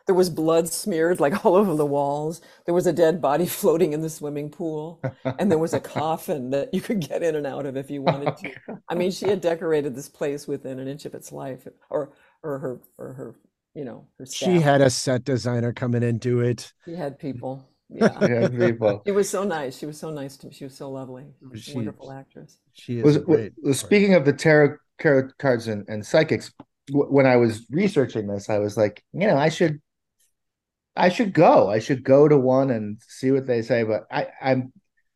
there 0.06 0.16
was 0.16 0.30
blood 0.30 0.68
smeared 0.68 1.20
like 1.20 1.46
all 1.46 1.56
over 1.56 1.76
the 1.76 1.86
walls. 1.86 2.42
There 2.66 2.74
was 2.74 2.88
a 2.88 2.94
dead 2.94 3.22
body 3.22 3.46
floating 3.60 3.94
in 3.94 4.02
the 4.02 4.10
swimming 4.10 4.50
pool, 4.50 5.02
and 5.40 5.50
there 5.50 5.60
was 5.60 5.74
a 5.74 5.80
coffin 5.80 6.50
that 6.52 6.74
you 6.74 6.82
could 6.82 7.00
get 7.00 7.24
in 7.24 7.36
and 7.36 7.48
out 7.48 7.66
of 7.66 7.78
if 7.78 7.90
you 7.90 8.02
wanted 8.02 8.36
to. 8.38 8.82
I 8.90 8.96
mean, 8.96 9.12
she 9.12 9.28
had 9.28 9.42
decorated 9.42 9.96
this 9.96 10.10
place 10.10 10.48
within 10.48 10.80
an 10.80 10.88
inch 10.88 11.06
of 11.06 11.14
its 11.14 11.32
life, 11.32 11.68
or 11.90 12.12
or 12.44 12.60
her 12.60 12.82
or 12.98 13.14
her 13.14 13.36
you 13.74 13.86
know, 13.86 14.08
her 14.20 14.26
staff. 14.26 14.50
She 14.50 14.60
had 14.60 14.82
a 14.82 14.90
set 14.90 15.24
designer 15.24 15.74
come 15.74 15.96
in 15.96 16.04
and 16.04 16.20
do 16.20 16.40
it. 16.40 16.74
She 16.86 16.94
had 16.94 17.20
people. 17.20 17.70
Yeah. 17.96 18.10
had 18.20 18.58
people. 18.58 19.04
She 19.06 19.12
was 19.12 19.30
so 19.30 19.44
nice. 19.44 19.78
She 19.78 19.86
was 19.86 20.00
so 20.00 20.10
nice 20.10 20.36
to 20.38 20.48
me. 20.48 20.54
She 20.54 20.64
was 20.64 20.74
so 20.74 20.90
lovely. 20.90 21.26
She, 21.54 21.74
a 21.74 21.76
wonderful 21.76 22.12
actress. 22.12 22.58
She 22.74 22.98
is 22.98 23.04
was, 23.04 23.18
great. 23.20 23.54
Was, 23.62 23.80
speaking 23.80 24.16
of 24.16 24.26
the 24.26 24.34
tarot, 24.34 24.78
tarot 25.00 25.30
cards 25.38 25.68
and, 25.68 25.88
and 25.88 26.04
psychics, 26.04 26.52
when 26.92 27.28
I 27.28 27.36
was 27.36 27.68
researching 27.70 28.26
this, 28.26 28.50
I 28.50 28.58
was 28.58 28.78
like, 28.78 29.04
you 29.14 29.28
know, 29.28 29.38
I 29.38 29.50
should 29.50 29.80
I 30.96 31.10
should 31.10 31.34
go. 31.34 31.70
I 31.70 31.80
should 31.80 32.04
go 32.04 32.28
to 32.28 32.38
one 32.38 32.70
and 32.70 33.02
see 33.08 33.32
what 33.32 33.48
they 33.48 33.62
say. 33.62 33.84
But 33.84 34.06
I, 34.12 34.28
I'm 34.42 34.72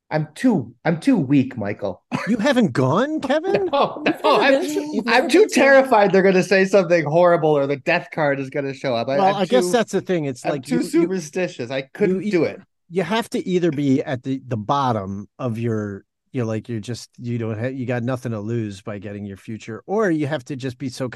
I'm 0.10 0.30
too 0.36 0.74
I'm 0.86 1.00
too 1.00 1.18
weak, 1.18 1.58
Michael. 1.58 2.04
You 2.28 2.38
haven't 2.38 2.72
gone, 2.72 3.20
Kevin? 3.22 3.66
no, 3.66 4.04
no 4.06 4.40
I'm, 4.40 4.64
I'm 5.08 5.30
too 5.30 5.48
terrified 5.48 6.12
they're 6.12 6.22
going 6.22 6.36
to 6.36 6.44
say 6.44 6.66
something 6.66 7.06
horrible 7.06 7.50
or 7.50 7.68
the 7.68 7.76
death 7.78 8.08
card 8.14 8.40
is 8.40 8.50
going 8.50 8.66
to 8.66 8.74
show 8.74 8.96
up. 8.96 9.10
I, 9.10 9.18
well, 9.18 9.36
I'm 9.36 9.36
i 9.36 9.46
too, 9.46 9.50
guess 9.50 9.72
that's 9.72 9.92
the 9.92 10.02
thing. 10.02 10.26
It's 10.26 10.46
I'm 10.46 10.52
like 10.52 10.64
too 10.64 10.78
you, 10.78 10.84
superstitious. 10.84 11.72
I 11.72 11.82
couldn't 11.82 12.24
you, 12.24 12.32
do 12.32 12.44
it. 12.46 12.62
You 12.90 13.04
have 13.04 13.30
to 13.32 13.46
either 13.46 13.72
be 13.72 14.02
at 14.02 14.24
the 14.24 14.42
the 14.48 14.58
bottom 14.58 15.28
of 15.40 15.58
your 15.60 16.06
you're 16.32 16.46
like 16.46 16.70
you're 16.70 16.80
just 16.80 17.10
you 17.18 17.38
don't 17.38 17.58
have 17.58 17.74
you 17.74 17.86
got 17.86 18.04
nothing 18.04 18.32
to 18.32 18.40
lose 18.40 18.82
by 18.82 19.00
getting 19.00 19.26
your 19.26 19.38
future 19.38 19.84
or 19.88 20.12
you 20.12 20.28
have 20.28 20.44
to 20.46 20.56
just 20.56 20.78
be 20.78 20.90
so 20.90 21.10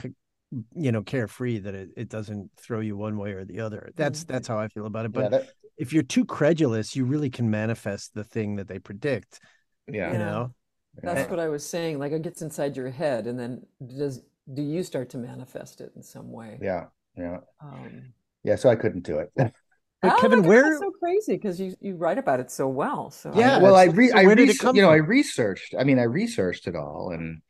you 0.76 0.92
know 0.92 1.02
carefree 1.02 1.60
that 1.60 1.76
it, 1.76 1.90
it 1.96 2.10
doesn't 2.10 2.50
throw 2.58 2.80
you 2.80 2.98
one 2.98 3.18
way 3.18 3.32
or 3.32 3.46
the 3.46 3.60
other 3.60 3.92
that's 3.96 4.24
mm-hmm. 4.24 4.34
that's 4.34 4.48
how 4.48 4.58
i 4.58 4.68
feel 4.68 4.86
about 4.86 5.06
it 5.06 5.12
but 5.12 5.24
yeah, 5.24 5.30
that, 5.30 5.50
if 5.78 5.94
you're 5.94 6.04
too 6.04 6.26
credulous 6.26 6.96
you 6.96 7.06
really 7.06 7.30
can 7.30 7.50
manifest 7.50 8.14
the 8.14 8.24
thing 8.24 8.56
that 8.56 8.68
they 8.68 8.80
predict 8.80 9.40
yeah 9.88 10.12
you 10.12 10.18
know 10.18 10.54
that's 11.02 11.30
what 11.30 11.40
i 11.40 11.48
was 11.48 11.66
saying 11.66 12.00
like 12.00 12.12
it 12.12 12.22
gets 12.22 12.42
inside 12.42 12.76
your 12.76 12.90
head 12.90 13.28
and 13.28 13.40
then 13.40 13.62
does 13.98 14.22
do 14.54 14.62
you 14.62 14.84
start 14.84 15.10
to 15.10 15.18
manifest 15.18 15.82
it 15.82 15.92
in 15.96 16.04
some 16.04 16.32
way 16.32 16.58
yeah 16.62 16.86
yeah 17.18 17.38
um, 17.62 18.14
yeah 18.44 18.56
so 18.56 18.70
i 18.70 18.76
couldn't 18.76 19.04
do 19.04 19.20
it 19.20 19.54
But 20.02 20.14
oh 20.14 20.22
Kevin, 20.22 20.44
where 20.44 20.80
so 20.80 20.92
crazy 21.00 21.34
because 21.34 21.60
you 21.60 21.76
you 21.80 21.96
write 21.96 22.18
about 22.18 22.40
it 22.40 22.50
so 22.50 22.68
well. 22.68 23.12
So 23.12 23.32
yeah, 23.36 23.60
well, 23.60 23.76
I 23.76 23.86
re- 23.86 24.10
so 24.10 24.18
I 24.18 24.22
re- 24.24 24.46
you 24.48 24.48
know 24.48 24.88
from? 24.88 24.90
I 24.90 24.96
researched. 24.96 25.76
I 25.78 25.84
mean, 25.84 26.00
I 26.00 26.04
researched 26.04 26.68
it 26.68 26.76
all, 26.76 27.12
and 27.12 27.42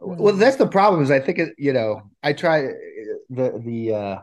mm-hmm. 0.00 0.22
well, 0.22 0.34
that's 0.34 0.56
the 0.56 0.66
problem. 0.66 1.02
Is 1.02 1.10
I 1.10 1.20
think 1.20 1.38
it. 1.38 1.54
You 1.58 1.74
know, 1.74 2.02
I 2.22 2.32
try 2.32 2.68
the 3.28 3.60
the 3.62 3.94
uh 3.94 4.18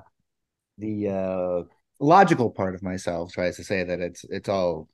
the 0.79 1.09
uh 1.09 1.63
logical 1.99 2.51
part 2.51 2.75
of 2.75 2.83
myself 2.83 3.31
tries 3.31 3.57
to 3.57 3.63
say 3.63 3.83
that 3.83 3.99
it's 3.99 4.23
it's 4.25 4.49
all 4.49 4.87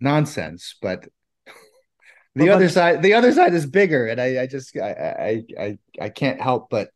nonsense, 0.00 0.76
but 0.80 1.08
the 2.34 2.46
well, 2.46 2.56
other 2.56 2.68
side 2.68 3.02
the 3.02 3.14
other 3.14 3.32
side 3.32 3.54
is 3.54 3.66
bigger, 3.66 4.06
and 4.06 4.20
I 4.20 4.42
I 4.42 4.46
just 4.46 4.76
I 4.76 4.90
I 5.58 5.62
I 5.62 5.78
I 6.00 6.08
can't 6.08 6.40
help 6.40 6.70
but 6.70 6.90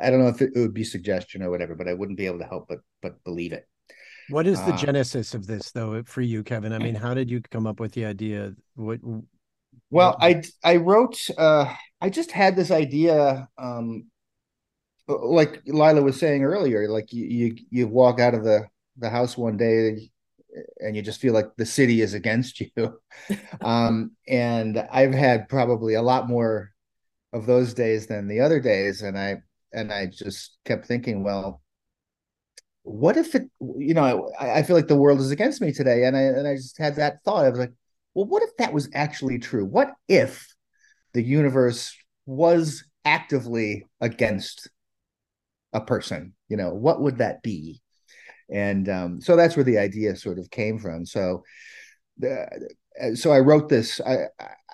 I 0.00 0.10
don't 0.10 0.20
know 0.20 0.28
if 0.28 0.40
it, 0.40 0.52
it 0.54 0.60
would 0.60 0.74
be 0.74 0.84
suggestion 0.84 1.42
or 1.42 1.50
whatever, 1.50 1.74
but 1.74 1.88
I 1.88 1.94
wouldn't 1.94 2.18
be 2.18 2.26
able 2.26 2.38
to 2.38 2.46
help 2.46 2.68
but 2.68 2.80
but 3.02 3.22
believe 3.24 3.52
it. 3.52 3.66
What 4.28 4.46
is 4.46 4.60
the 4.62 4.74
uh, 4.74 4.76
genesis 4.76 5.34
of 5.34 5.46
this, 5.46 5.70
though, 5.70 6.02
for 6.02 6.20
you, 6.20 6.42
Kevin? 6.42 6.72
I 6.72 6.78
mean, 6.78 6.96
how 6.96 7.14
did 7.14 7.30
you 7.30 7.40
come 7.40 7.66
up 7.66 7.78
with 7.78 7.92
the 7.92 8.06
idea? 8.06 8.54
What? 8.74 8.98
Well, 9.90 10.16
I 10.20 10.42
I 10.64 10.76
wrote. 10.76 11.28
Uh, 11.38 11.72
I 12.00 12.10
just 12.10 12.32
had 12.32 12.56
this 12.56 12.70
idea, 12.70 13.48
um, 13.56 14.06
like 15.08 15.62
Laila 15.66 16.02
was 16.02 16.18
saying 16.18 16.44
earlier. 16.44 16.88
Like 16.88 17.12
you, 17.12 17.24
you 17.24 17.56
you 17.70 17.88
walk 17.88 18.20
out 18.20 18.34
of 18.34 18.44
the 18.44 18.66
the 18.98 19.10
house 19.10 19.36
one 19.36 19.56
day 19.56 20.10
and 20.78 20.96
you 20.96 21.02
just 21.02 21.20
feel 21.20 21.34
like 21.34 21.54
the 21.56 21.66
city 21.66 22.00
is 22.00 22.14
against 22.14 22.60
you. 22.60 23.00
um, 23.60 24.12
and 24.26 24.78
I've 24.90 25.14
had 25.14 25.48
probably 25.48 25.94
a 25.94 26.02
lot 26.02 26.28
more 26.28 26.70
of 27.32 27.46
those 27.46 27.74
days 27.74 28.06
than 28.06 28.28
the 28.28 28.40
other 28.40 28.60
days, 28.60 29.02
and 29.02 29.18
I 29.18 29.42
and 29.72 29.92
I 29.92 30.06
just 30.06 30.56
kept 30.64 30.86
thinking, 30.86 31.22
well, 31.22 31.60
what 32.86 33.16
if 33.16 33.34
it 33.34 33.50
you 33.60 33.94
know 33.94 34.30
I, 34.38 34.60
I, 34.60 34.62
feel 34.62 34.76
like 34.76 34.86
the 34.86 34.94
world 34.94 35.18
is 35.18 35.32
against 35.32 35.60
me 35.60 35.72
today 35.72 36.04
and 36.04 36.16
i 36.16 36.20
and 36.20 36.46
i 36.46 36.54
just 36.54 36.78
had 36.78 36.94
that 36.96 37.16
thought 37.24 37.44
i 37.44 37.50
was 37.50 37.58
like 37.58 37.72
well 38.14 38.26
what 38.26 38.44
if 38.44 38.56
that 38.58 38.72
was 38.72 38.88
actually 38.94 39.40
true 39.40 39.64
what 39.64 39.92
if 40.06 40.54
the 41.12 41.20
universe 41.20 41.96
was 42.26 42.84
actively 43.04 43.86
against 44.00 44.70
a 45.76 45.80
person 45.82 46.32
you 46.48 46.56
know 46.56 46.70
what 46.70 47.00
would 47.00 47.18
that 47.18 47.42
be? 47.42 47.80
And 48.48 48.88
um, 48.88 49.20
so 49.20 49.34
that's 49.34 49.56
where 49.56 49.64
the 49.64 49.78
idea 49.78 50.14
sort 50.16 50.38
of 50.38 50.50
came 50.50 50.78
from. 50.78 51.04
So 51.04 51.42
the, 52.18 52.46
so 53.14 53.30
i 53.30 53.38
wrote 53.38 53.68
this 53.68 54.00
i 54.06 54.24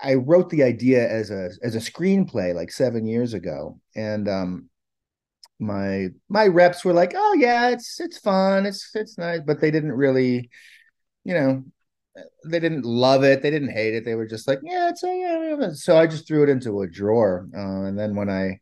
i 0.01 0.13
wrote 0.13 0.49
the 0.49 0.63
idea 0.63 1.09
as 1.09 1.29
a 1.29 1.49
as 1.61 1.75
a 1.75 1.79
screenplay 1.79 2.55
like 2.55 2.71
seven 2.71 3.05
years 3.05 3.33
ago. 3.33 3.79
And 3.95 4.29
um 4.29 4.69
my 5.59 6.09
my 6.29 6.47
reps 6.47 6.83
were 6.85 6.93
like, 6.93 7.13
"Oh 7.15 7.33
yeah, 7.39 7.69
it's 7.69 7.99
it's 7.99 8.19
fun, 8.19 8.65
it's 8.65 8.91
it's 8.95 9.17
nice," 9.17 9.41
but 9.45 9.61
they 9.61 9.71
didn't 9.71 9.93
really, 9.93 10.49
you 11.25 11.33
know, 11.33 11.63
they 12.45 12.59
didn't 12.59 12.85
love 12.85 13.23
it, 13.23 13.41
they 13.41 13.51
didn't 13.51 13.71
hate 13.71 13.93
it. 13.95 14.05
They 14.05 14.15
were 14.15 14.27
just 14.27 14.47
like, 14.47 14.59
"Yeah, 14.63 14.89
it's 14.89 15.03
a, 15.03 15.07
yeah." 15.59 15.69
So 15.73 15.97
I 15.97 16.07
just 16.07 16.27
threw 16.27 16.43
it 16.43 16.49
into 16.49 16.81
a 16.81 16.87
drawer, 16.89 17.47
uh, 17.55 17.83
and 17.85 17.97
then 17.97 18.15
when 18.15 18.29
I 18.29 18.59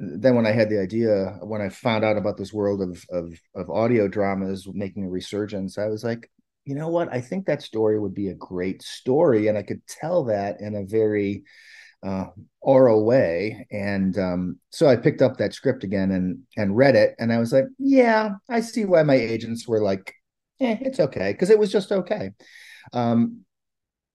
then 0.00 0.34
when 0.34 0.46
I 0.46 0.52
had 0.52 0.70
the 0.70 0.80
idea, 0.80 1.36
when 1.42 1.60
I 1.60 1.68
found 1.68 2.04
out 2.04 2.16
about 2.16 2.38
this 2.38 2.52
world 2.54 2.80
of 2.80 3.04
of 3.10 3.38
of 3.54 3.68
audio 3.70 4.08
dramas 4.08 4.66
making 4.72 5.04
a 5.04 5.10
resurgence, 5.10 5.76
I 5.76 5.86
was 5.86 6.02
like, 6.02 6.30
you 6.64 6.74
know 6.74 6.88
what? 6.88 7.12
I 7.12 7.20
think 7.20 7.46
that 7.46 7.62
story 7.62 8.00
would 8.00 8.14
be 8.14 8.28
a 8.28 8.34
great 8.34 8.82
story, 8.82 9.48
and 9.48 9.58
I 9.58 9.62
could 9.62 9.86
tell 9.86 10.24
that 10.24 10.60
in 10.60 10.74
a 10.74 10.84
very 10.86 11.44
uh, 12.02 12.28
oral 12.62 13.04
way. 13.04 13.66
And 13.70 14.18
um, 14.18 14.58
so 14.70 14.86
I 14.86 14.96
picked 14.96 15.20
up 15.20 15.36
that 15.36 15.52
script 15.52 15.84
again 15.84 16.10
and 16.12 16.40
and 16.56 16.76
read 16.76 16.96
it, 16.96 17.14
and 17.18 17.30
I 17.30 17.38
was 17.38 17.52
like, 17.52 17.66
yeah, 17.78 18.30
I 18.48 18.62
see 18.62 18.86
why 18.86 19.02
my 19.02 19.16
agents 19.16 19.68
were 19.68 19.82
like, 19.82 20.14
eh, 20.60 20.78
it's 20.80 21.00
okay, 21.00 21.32
because 21.32 21.50
it 21.50 21.58
was 21.58 21.70
just 21.70 21.92
okay. 21.92 22.30
Um, 22.94 23.44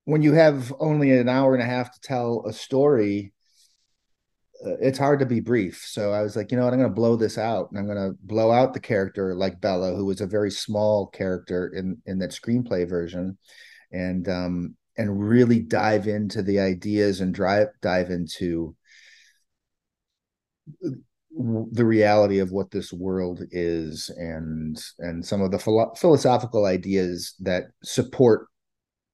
when 0.05 0.23
you 0.23 0.33
have 0.33 0.73
only 0.79 1.11
an 1.11 1.29
hour 1.29 1.53
and 1.53 1.61
a 1.61 1.67
half 1.67 1.93
to 1.93 1.99
tell 2.01 2.43
a 2.47 2.53
story, 2.53 3.33
it's 4.65 4.97
hard 4.97 5.19
to 5.19 5.25
be 5.25 5.39
brief. 5.39 5.83
So 5.87 6.11
I 6.11 6.21
was 6.21 6.35
like, 6.35 6.51
you 6.51 6.57
know 6.57 6.65
what, 6.65 6.73
I'm 6.73 6.79
going 6.79 6.89
to 6.89 6.95
blow 6.95 7.15
this 7.15 7.37
out, 7.37 7.69
and 7.71 7.79
I'm 7.79 7.85
going 7.85 7.97
to 7.97 8.17
blow 8.23 8.51
out 8.51 8.73
the 8.73 8.79
character 8.79 9.35
like 9.35 9.61
Bella, 9.61 9.95
who 9.95 10.05
was 10.05 10.21
a 10.21 10.27
very 10.27 10.51
small 10.51 11.07
character 11.07 11.67
in 11.75 12.01
in 12.05 12.19
that 12.19 12.31
screenplay 12.31 12.87
version, 12.87 13.37
and 13.91 14.27
um, 14.29 14.75
and 14.97 15.27
really 15.27 15.59
dive 15.59 16.07
into 16.07 16.41
the 16.41 16.59
ideas 16.59 17.21
and 17.21 17.33
drive 17.33 17.67
dive 17.81 18.09
into 18.09 18.75
the 21.37 21.85
reality 21.85 22.39
of 22.39 22.51
what 22.51 22.71
this 22.71 22.93
world 22.93 23.41
is 23.51 24.09
and 24.17 24.81
and 24.99 25.23
some 25.25 25.41
of 25.41 25.51
the 25.51 25.59
philo- 25.59 25.93
philosophical 25.95 26.65
ideas 26.65 27.35
that 27.39 27.65
support 27.83 28.47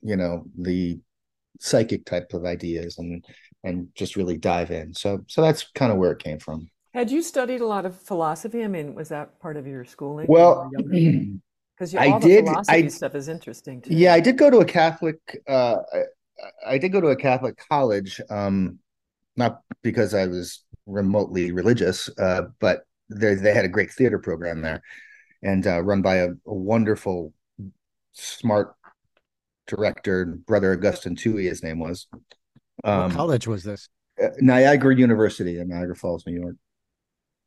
you 0.01 0.15
know 0.15 0.43
the 0.57 0.99
psychic 1.59 2.05
type 2.05 2.33
of 2.33 2.45
ideas 2.45 2.97
and 2.99 3.25
and 3.63 3.87
just 3.95 4.15
really 4.15 4.37
dive 4.37 4.71
in 4.71 4.93
so 4.93 5.23
so 5.27 5.41
that's 5.41 5.69
kind 5.75 5.91
of 5.91 5.97
where 5.97 6.11
it 6.11 6.19
came 6.19 6.39
from 6.39 6.69
had 6.93 7.09
you 7.09 7.21
studied 7.21 7.61
a 7.61 7.67
lot 7.67 7.85
of 7.85 7.95
philosophy 7.95 8.63
i 8.63 8.67
mean 8.67 8.95
was 8.95 9.09
that 9.09 9.39
part 9.39 9.57
of 9.57 9.67
your 9.67 9.85
schooling 9.85 10.25
well 10.29 10.69
because 10.73 11.93
all 11.95 12.15
I 12.15 12.19
the 12.19 12.27
did, 12.27 12.45
philosophy 12.45 12.85
I, 12.85 12.87
stuff 12.87 13.15
is 13.15 13.27
interesting 13.27 13.81
too. 13.81 13.93
Yeah, 13.93 14.13
I 14.13 14.19
did 14.19 14.37
go 14.37 14.49
to 14.49 14.59
a 14.59 14.65
Catholic. 14.65 15.17
Uh, 15.47 15.77
I, 15.93 16.73
I 16.73 16.77
did 16.77 16.89
go 16.91 17.01
to 17.01 17.07
a 17.07 17.15
Catholic 17.15 17.59
college, 17.69 18.21
um, 18.29 18.79
not 19.35 19.61
because 19.81 20.13
I 20.13 20.27
was 20.27 20.63
remotely 20.85 21.51
religious, 21.51 22.09
uh, 22.19 22.43
but 22.59 22.83
they 23.09 23.35
they 23.35 23.53
had 23.53 23.65
a 23.65 23.69
great 23.69 23.91
theater 23.91 24.19
program 24.19 24.61
there, 24.61 24.81
and 25.43 25.65
uh, 25.65 25.81
run 25.81 26.01
by 26.01 26.17
a, 26.17 26.29
a, 26.29 26.53
wonderful, 26.53 27.33
smart 28.13 28.75
director, 29.67 30.25
Brother 30.25 30.73
Augustine 30.73 31.15
Tui, 31.15 31.45
his 31.45 31.63
name 31.63 31.79
was. 31.79 32.07
Um, 32.83 33.03
what 33.03 33.11
college 33.13 33.47
was 33.47 33.63
this? 33.63 33.89
Uh, 34.21 34.29
Niagara 34.39 34.95
University 34.95 35.59
in 35.59 35.69
Niagara 35.69 35.95
Falls, 35.95 36.25
New 36.25 36.39
York. 36.39 36.55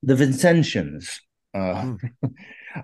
The 0.02 0.14
Vincentians. 0.14 1.20
Uh, 1.54 1.96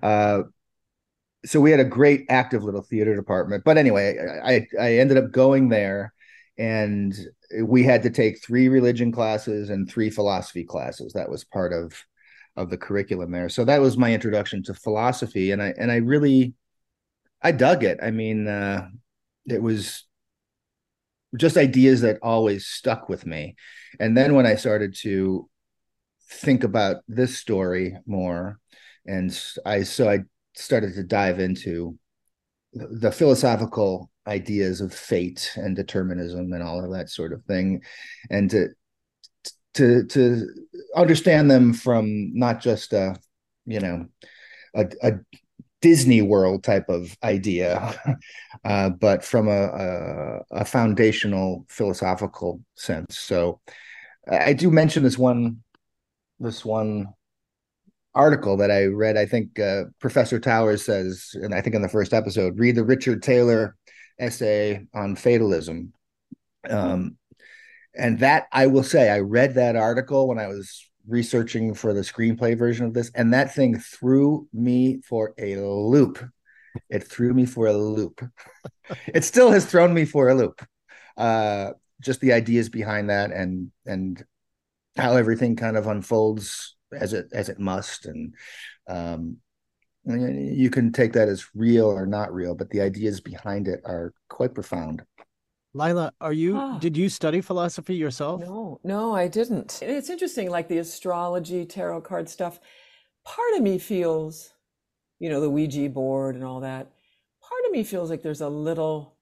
mm. 0.03 0.45
so 1.45 1.61
we 1.61 1.71
had 1.71 1.81
a 1.81 1.85
great 1.85 2.27
active 2.29 2.63
little 2.63 2.83
theater 2.83 3.15
department. 3.15 3.65
But 3.65 3.79
anyway, 3.79 4.17
I 4.43 4.67
I 4.81 4.95
ended 4.99 5.17
up 5.17 5.33
going 5.33 5.69
there, 5.69 6.13
and 6.59 7.15
we 7.63 7.83
had 7.83 8.03
to 8.03 8.11
take 8.11 8.43
three 8.43 8.69
religion 8.69 9.13
classes 9.13 9.71
and 9.71 9.89
three 9.89 10.11
philosophy 10.11 10.65
classes. 10.65 11.13
That 11.13 11.31
was 11.31 11.45
part 11.45 11.73
of 11.73 11.95
of 12.57 12.71
the 12.71 12.77
curriculum 12.77 13.31
there. 13.31 13.49
So 13.49 13.65
that 13.65 13.81
was 13.81 13.97
my 13.97 14.13
introduction 14.13 14.63
to 14.65 14.75
philosophy, 14.75 15.51
and 15.51 15.63
I 15.63 15.75
and 15.79 15.91
I 15.91 15.97
really 15.97 16.55
I 17.43 17.53
dug 17.53 17.85
it. 17.85 17.99
I 18.03 18.11
mean, 18.11 18.47
uh, 18.47 18.89
it 19.47 19.63
was 19.63 20.05
just 21.37 21.57
ideas 21.57 22.01
that 22.01 22.19
always 22.23 22.67
stuck 22.67 23.09
with 23.09 23.27
me. 23.27 23.57
And 23.99 24.17
then 24.17 24.35
when 24.35 24.47
I 24.47 24.57
started 24.57 24.95
to 25.03 25.49
think 26.31 26.65
about 26.65 27.03
this 27.09 27.39
story 27.39 27.97
more, 28.07 28.59
and 29.07 29.37
I 29.65 29.83
so 29.83 30.09
I 30.09 30.21
started 30.55 30.95
to 30.95 31.03
dive 31.03 31.41
into 31.41 31.99
the 32.73 33.11
philosophical 33.11 34.11
ideas 34.27 34.81
of 34.81 34.95
fate 34.95 35.53
and 35.57 35.75
determinism 35.75 36.53
and 36.53 36.63
all 36.63 36.85
of 36.85 36.93
that 36.93 37.09
sort 37.09 37.33
of 37.33 37.43
thing 37.45 37.83
and 38.31 38.51
to 38.51 38.69
to 39.75 40.05
to 40.07 40.47
understand 40.97 41.51
them 41.51 41.73
from 41.73 42.33
not 42.35 42.61
just 42.61 42.93
a 42.93 43.17
you 43.67 43.81
know 43.81 44.07
a, 44.75 44.87
a 45.03 45.13
Disney 45.81 46.23
World 46.23 46.63
type 46.63 46.89
of 46.89 47.17
idea, 47.23 47.95
uh, 48.65 48.91
but 48.91 49.25
from 49.25 49.49
a, 49.49 49.63
a, 49.63 50.41
a, 50.51 50.65
foundational 50.65 51.65
philosophical 51.69 52.61
sense. 52.75 53.19
So 53.19 53.61
I 54.31 54.53
do 54.53 54.71
mention 54.71 55.03
this 55.03 55.19
one 55.19 55.63
this 56.39 56.65
one 56.65 57.09
article 58.15 58.57
that 58.59 58.71
I 58.71 58.87
read. 58.87 59.17
I 59.17 59.27
think 59.27 59.59
uh, 59.59 59.85
Professor 60.01 60.39
Towers 60.39 60.85
says, 60.85 61.31
and 61.35 61.55
I 61.55 61.61
think 61.61 61.75
in 61.75 61.83
the 61.83 61.89
first 61.89 62.13
episode, 62.13 62.59
read 62.59 62.77
the 62.77 62.85
Richard 62.85 63.23
Taylor 63.23 63.77
essay 64.19 64.87
on 64.95 65.17
fatalism. 65.17 65.93
Um, 66.69 67.17
and 67.95 68.19
that 68.21 68.47
I 68.53 68.67
will 68.67 68.83
say, 68.83 69.11
I 69.11 69.21
read 69.21 69.55
that 69.55 69.77
article 69.77 70.29
when 70.29 70.39
I 70.39 70.49
was 70.49 70.90
researching 71.11 71.75
for 71.75 71.93
the 71.93 72.03
screenplay 72.03 72.57
version 72.57 72.87
of 72.87 72.95
this, 72.95 73.11
and 73.15 73.35
that 73.35 73.55
thing 73.55 73.79
threw 73.79 74.49
me 74.53 75.01
for 75.03 75.35
a 75.39 75.57
loop. 75.57 76.25
It 76.89 77.05
threw 77.05 77.35
me 77.35 77.47
for 77.47 77.67
a 77.67 77.73
loop. 77.73 78.25
it 79.09 79.25
still 79.25 79.51
has 79.51 79.67
thrown 79.67 79.93
me 79.93 80.05
for 80.05 80.29
a 80.29 80.35
loop. 80.35 80.65
uh, 81.17 81.73
just 82.01 82.21
the 82.21 82.33
ideas 82.33 82.69
behind 82.69 83.11
that 83.11 83.31
and 83.31 83.71
and 83.87 84.25
how 84.97 85.17
everything 85.17 85.57
kind 85.57 85.77
of 85.77 85.87
unfolds 85.87 86.77
as 86.93 87.13
it 87.13 87.27
as 87.33 87.49
it 87.49 87.59
must 87.59 88.07
and 88.07 88.35
um, 88.89 89.37
you 90.05 90.71
can 90.71 90.93
take 90.93 91.13
that 91.13 91.29
as 91.29 91.47
real 91.55 91.87
or 91.87 92.07
not 92.07 92.33
real 92.33 92.55
but 92.55 92.71
the 92.71 92.81
ideas 92.81 93.21
behind 93.21 93.69
it 93.69 93.81
are 93.85 94.13
quite 94.29 94.55
profound 94.55 95.03
Laila, 95.73 96.13
are 96.21 96.33
you 96.33 96.57
Ah. 96.57 96.79
did 96.79 96.97
you 96.97 97.09
study 97.09 97.41
philosophy 97.41 97.95
yourself? 97.95 98.41
No, 98.41 98.81
no, 98.83 99.15
I 99.15 99.29
didn't. 99.29 99.81
It's 99.83 100.11
interesting, 100.11 100.51
like 100.51 100.69
the 100.69 100.79
astrology, 100.79 101.65
tarot 101.65 102.01
card 102.03 102.29
stuff. 102.29 102.61
Part 103.25 103.55
of 103.55 103.63
me 103.63 103.79
feels, 103.79 104.55
you 105.19 105.29
know, 105.31 105.41
the 105.41 105.51
Ouija 105.51 105.89
board 105.89 106.35
and 106.35 106.45
all 106.45 106.61
that. 106.61 106.91
Part 107.41 107.65
of 107.67 107.73
me 107.73 107.85
feels 107.85 108.11
like 108.11 108.23
there's 108.23 108.41
a 108.41 108.49
little 108.49 109.17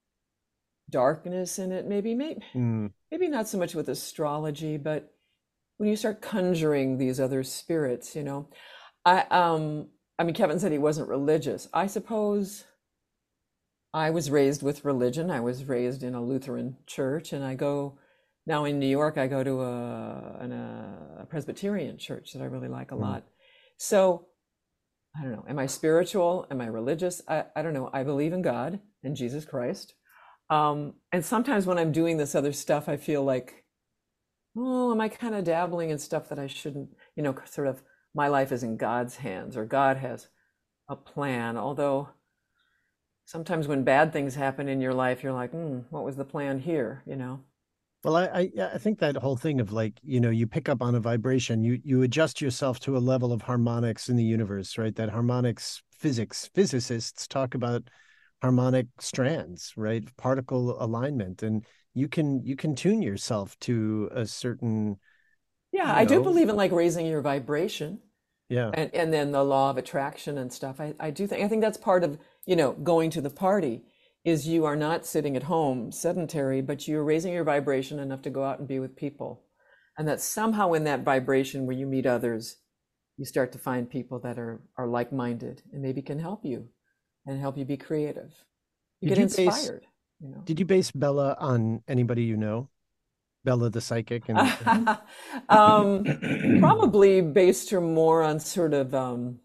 darkness 0.90 1.58
in 1.58 1.72
it. 1.72 1.86
Maybe, 1.86 2.14
maybe, 2.14 2.40
Mm, 2.54 2.92
maybe 3.10 3.28
not 3.28 3.48
so 3.48 3.58
much 3.58 3.74
with 3.74 3.88
astrology, 3.88 4.76
but 4.78 5.12
when 5.76 5.88
you 5.88 5.96
start 5.96 6.22
conjuring 6.22 6.96
these 6.96 7.20
other 7.20 7.42
spirits, 7.44 8.16
you 8.16 8.22
know, 8.22 8.48
I 9.04 9.20
um, 9.30 9.88
I 10.18 10.24
mean, 10.24 10.34
Kevin 10.34 10.58
said 10.58 10.72
he 10.72 10.78
wasn't 10.78 11.08
religious. 11.08 11.68
I 11.72 11.86
suppose 11.86 12.64
I 13.98 14.10
was 14.10 14.30
raised 14.30 14.62
with 14.62 14.84
religion. 14.84 15.30
I 15.30 15.40
was 15.40 15.64
raised 15.64 16.02
in 16.02 16.14
a 16.14 16.22
Lutheran 16.22 16.76
church, 16.86 17.32
and 17.32 17.44
I 17.44 17.54
go 17.54 17.98
now 18.46 18.64
in 18.64 18.78
New 18.78 18.86
York. 18.86 19.18
I 19.18 19.26
go 19.26 19.42
to 19.42 19.60
a, 19.62 20.36
an, 20.40 20.52
a 20.52 21.26
Presbyterian 21.28 21.98
church 21.98 22.32
that 22.32 22.42
I 22.42 22.46
really 22.46 22.68
like 22.68 22.92
a 22.92 22.94
Mm. 22.94 23.00
lot. 23.00 23.24
So 23.76 24.26
I 25.16 25.22
don't 25.22 25.32
know. 25.32 25.44
Am 25.48 25.58
I 25.58 25.66
spiritual? 25.66 26.46
Am 26.50 26.60
I 26.60 26.66
religious? 26.66 27.22
I, 27.26 27.44
I 27.56 27.62
don't 27.62 27.74
know. 27.74 27.90
I 27.92 28.04
believe 28.04 28.32
in 28.32 28.42
God 28.42 28.80
and 29.02 29.16
Jesus 29.16 29.44
Christ. 29.44 29.94
Um, 30.48 30.94
and 31.12 31.24
sometimes 31.24 31.66
when 31.66 31.78
I'm 31.78 31.92
doing 31.92 32.16
this 32.18 32.34
other 32.34 32.52
stuff, 32.52 32.88
I 32.88 32.96
feel 32.96 33.24
like, 33.24 33.64
oh, 34.56 34.92
am 34.92 35.00
I 35.00 35.08
kind 35.08 35.34
of 35.34 35.44
dabbling 35.44 35.90
in 35.90 35.98
stuff 35.98 36.28
that 36.28 36.38
I 36.38 36.46
shouldn't? 36.46 36.90
You 37.16 37.22
know, 37.24 37.34
sort 37.46 37.66
of 37.66 37.82
my 38.14 38.28
life 38.28 38.52
is 38.52 38.62
in 38.62 38.76
God's 38.76 39.16
hands, 39.16 39.56
or 39.56 39.64
God 39.64 39.96
has 39.96 40.28
a 40.88 40.96
plan. 40.96 41.56
Although 41.56 42.10
sometimes 43.28 43.68
when 43.68 43.84
bad 43.84 44.12
things 44.12 44.34
happen 44.34 44.68
in 44.68 44.80
your 44.80 44.94
life, 44.94 45.22
you're 45.22 45.32
like, 45.32 45.52
hmm, 45.52 45.80
what 45.90 46.04
was 46.04 46.16
the 46.16 46.24
plan 46.24 46.58
here? 46.60 47.02
You 47.06 47.16
know? 47.16 47.40
Well, 48.04 48.16
I, 48.16 48.26
I 48.26 48.50
I 48.74 48.78
think 48.78 48.98
that 49.00 49.16
whole 49.16 49.36
thing 49.36 49.60
of 49.60 49.72
like, 49.72 49.98
you 50.02 50.20
know, 50.20 50.30
you 50.30 50.46
pick 50.46 50.68
up 50.68 50.82
on 50.82 50.94
a 50.94 51.00
vibration, 51.00 51.64
you 51.64 51.80
you 51.84 52.02
adjust 52.02 52.40
yourself 52.40 52.78
to 52.80 52.96
a 52.96 52.98
level 53.00 53.32
of 53.32 53.42
harmonics 53.42 54.08
in 54.08 54.16
the 54.16 54.24
universe, 54.24 54.78
right? 54.78 54.94
That 54.94 55.10
harmonics 55.10 55.82
physics 55.90 56.48
physicists 56.54 57.26
talk 57.26 57.54
about 57.54 57.88
harmonic 58.42 58.86
strands, 59.00 59.74
right? 59.76 60.04
Particle 60.16 60.80
alignment. 60.82 61.42
And 61.42 61.64
you 61.94 62.08
can 62.08 62.44
you 62.44 62.56
can 62.56 62.74
tune 62.76 63.02
yourself 63.02 63.58
to 63.60 64.08
a 64.12 64.26
certain 64.26 64.98
Yeah, 65.72 65.92
I 65.94 66.04
do 66.04 66.20
believe 66.20 66.48
in 66.48 66.56
like 66.56 66.72
raising 66.72 67.06
your 67.06 67.20
vibration. 67.20 68.00
yeah. 68.48 68.72
and 68.72 68.94
and 68.94 69.12
then 69.12 69.32
the 69.32 69.44
law 69.44 69.70
of 69.70 69.78
attraction 69.78 70.38
and 70.38 70.52
stuff 70.52 70.80
i 70.80 70.94
i 71.00 71.10
do 71.10 71.26
think 71.26 71.42
i 71.44 71.48
think 71.48 71.62
that's 71.62 71.78
part 71.78 72.04
of 72.04 72.18
you 72.48 72.56
know 72.56 72.72
going 72.72 73.10
to 73.10 73.20
the 73.20 73.30
party 73.30 73.82
is 74.24 74.48
you 74.48 74.64
are 74.64 74.74
not 74.74 75.06
sitting 75.06 75.36
at 75.36 75.44
home 75.44 75.92
sedentary 75.92 76.60
but 76.62 76.88
you're 76.88 77.04
raising 77.04 77.32
your 77.32 77.44
vibration 77.44 77.98
enough 77.98 78.22
to 78.22 78.30
go 78.30 78.42
out 78.42 78.58
and 78.58 78.66
be 78.66 78.80
with 78.80 78.96
people. 78.96 79.44
And 79.96 80.06
that 80.08 80.20
somehow 80.20 80.72
in 80.74 80.84
that 80.84 81.02
vibration 81.02 81.66
where 81.66 81.76
you 81.76 81.86
meet 81.86 82.06
others 82.06 82.56
you 83.18 83.26
start 83.26 83.52
to 83.52 83.58
find 83.58 83.90
people 83.90 84.18
that 84.20 84.38
are 84.38 84.62
are 84.78 84.88
like-minded 84.88 85.62
and 85.72 85.82
maybe 85.82 86.00
can 86.00 86.18
help 86.18 86.44
you 86.44 86.68
and 87.26 87.38
help 87.38 87.58
you 87.58 87.66
be 87.66 87.76
creative. 87.76 88.32
You 89.00 89.10
Did 89.10 89.18
get 89.18 89.30
you 89.30 89.36
base- 89.36 89.56
inspired 89.58 89.86
you 90.20 90.30
know. 90.30 90.42
Did 90.44 90.58
you 90.58 90.64
base 90.64 90.90
Bella 90.90 91.36
on 91.38 91.82
anybody 91.86 92.24
you 92.24 92.36
know? 92.36 92.70
Bella 93.44 93.70
the 93.70 93.80
psychic 93.80 94.28
and 94.28 94.38
um, 95.48 96.04
probably 96.60 97.20
based 97.20 97.70
her 97.70 97.80
more 97.80 98.22
on 98.22 98.40
sort 98.40 98.74
of 98.74 98.94
um, 98.94 99.38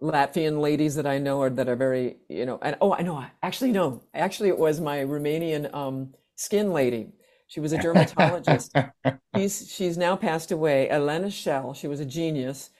Latvian 0.00 0.60
ladies 0.60 0.94
that 0.94 1.06
I 1.06 1.18
know 1.18 1.42
are 1.42 1.50
that 1.50 1.68
are 1.68 1.76
very, 1.76 2.18
you 2.28 2.46
know, 2.46 2.58
and 2.62 2.76
oh, 2.80 2.94
I 2.94 3.02
know, 3.02 3.24
actually, 3.42 3.72
no, 3.72 4.02
actually, 4.14 4.48
it 4.48 4.58
was 4.58 4.80
my 4.80 4.98
Romanian 4.98 5.74
um, 5.74 6.14
skin 6.36 6.72
lady. 6.72 7.12
She 7.48 7.60
was 7.60 7.72
a 7.72 7.78
dermatologist. 7.78 8.76
she's 9.36 9.72
she's 9.72 9.96
now 9.96 10.16
passed 10.16 10.52
away. 10.52 10.88
Elena 10.90 11.30
Shell. 11.30 11.74
She 11.74 11.88
was 11.88 11.98
a 11.98 12.04
genius. 12.04 12.70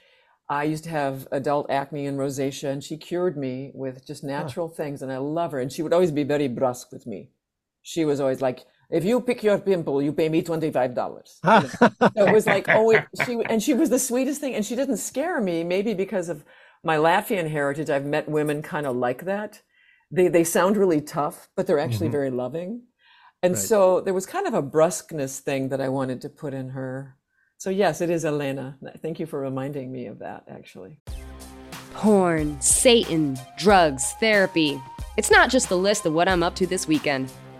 I 0.50 0.64
used 0.64 0.84
to 0.84 0.90
have 0.90 1.26
adult 1.32 1.70
acne 1.70 2.06
and 2.06 2.18
rosacea, 2.18 2.70
and 2.70 2.84
she 2.84 2.96
cured 2.96 3.36
me 3.36 3.70
with 3.74 4.06
just 4.06 4.22
natural 4.22 4.68
things, 4.68 5.02
and 5.02 5.10
I 5.10 5.18
love 5.18 5.52
her. 5.52 5.60
And 5.60 5.72
she 5.72 5.82
would 5.82 5.92
always 5.92 6.12
be 6.12 6.22
very 6.22 6.48
brusque 6.48 6.92
with 6.92 7.06
me. 7.06 7.30
She 7.82 8.04
was 8.04 8.20
always 8.20 8.40
like, 8.42 8.64
"If 8.90 9.04
you 9.04 9.20
pick 9.20 9.42
your 9.42 9.58
pimple, 9.58 10.02
you 10.02 10.12
pay 10.12 10.28
me 10.28 10.42
twenty 10.42 10.70
five 10.70 10.94
dollars." 10.94 11.38
So 11.42 11.90
it 12.14 12.32
was 12.32 12.46
like, 12.46 12.66
oh, 12.68 12.90
it, 12.90 13.06
she 13.24 13.42
and 13.48 13.62
she 13.62 13.74
was 13.74 13.88
the 13.88 13.98
sweetest 13.98 14.40
thing, 14.40 14.54
and 14.54 14.64
she 14.64 14.76
didn't 14.76 14.98
scare 14.98 15.40
me. 15.40 15.64
Maybe 15.64 15.94
because 15.94 16.28
of 16.28 16.44
my 16.84 16.96
Latvian 16.96 17.50
heritage, 17.50 17.90
I've 17.90 18.06
met 18.06 18.28
women 18.28 18.62
kind 18.62 18.86
of 18.86 18.96
like 18.96 19.24
that. 19.24 19.62
They 20.10 20.28
they 20.28 20.44
sound 20.44 20.76
really 20.76 21.00
tough, 21.00 21.48
but 21.56 21.66
they're 21.66 21.78
actually 21.78 22.08
Mhm. 22.08 22.12
very 22.12 22.30
loving. 22.30 22.82
And 23.42 23.54
Right. 23.54 23.62
so 23.62 24.00
there 24.00 24.14
was 24.14 24.26
kind 24.26 24.46
of 24.46 24.54
a 24.54 24.62
brusqueness 24.62 25.38
thing 25.40 25.68
that 25.68 25.80
I 25.80 25.88
wanted 25.88 26.20
to 26.22 26.28
put 26.28 26.54
in 26.54 26.70
her. 26.70 27.16
So 27.56 27.70
yes, 27.70 28.00
it 28.00 28.10
is 28.10 28.24
Elena. 28.24 28.78
Thank 29.02 29.20
you 29.20 29.26
for 29.26 29.38
reminding 29.40 29.92
me 29.92 30.06
of 30.06 30.18
that. 30.20 30.44
Actually, 30.48 31.00
Porn, 31.94 32.60
Satan, 32.60 33.36
drugs, 33.58 34.12
therapy. 34.20 34.80
It's 35.16 35.30
not 35.30 35.50
just 35.50 35.68
the 35.68 35.76
list 35.76 36.06
of 36.06 36.12
what 36.14 36.28
I'm 36.28 36.42
up 36.44 36.54
to 36.56 36.66
this 36.66 36.86
weekend. 36.86 37.30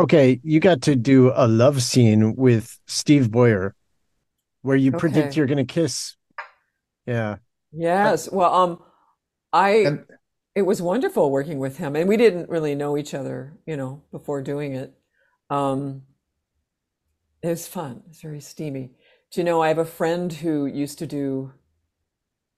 Okay, 0.00 0.40
you 0.42 0.60
got 0.60 0.82
to 0.82 0.96
do 0.96 1.32
a 1.34 1.46
love 1.48 1.82
scene 1.82 2.34
with 2.36 2.78
Steve 2.86 3.30
Boyer 3.30 3.74
where 4.62 4.76
you 4.76 4.92
predict 4.92 5.36
you're 5.36 5.46
going 5.46 5.64
to 5.64 5.72
kiss. 5.72 6.16
Yeah. 7.06 7.36
yes. 7.72 8.30
Well, 8.30 8.54
um, 8.54 8.82
I 9.52 9.70
And- 9.70 10.06
it 10.54 10.62
was 10.62 10.80
wonderful 10.82 11.30
working 11.30 11.58
with 11.58 11.78
him, 11.78 11.96
and 11.96 12.08
we 12.08 12.16
didn't 12.16 12.48
really 12.48 12.74
know 12.74 12.96
each 12.96 13.14
other, 13.14 13.58
you 13.66 13.76
know, 13.76 14.02
before 14.12 14.42
doing 14.42 14.74
it. 14.74 14.92
Um, 15.50 16.02
it 17.42 17.48
was 17.48 17.66
fun. 17.66 18.02
It's 18.08 18.20
very 18.20 18.40
steamy. 18.40 18.92
Do 19.30 19.40
you 19.40 19.44
know, 19.44 19.62
I 19.62 19.68
have 19.68 19.78
a 19.78 19.84
friend 19.84 20.32
who 20.32 20.66
used 20.66 20.98
to 21.00 21.06
do 21.06 21.52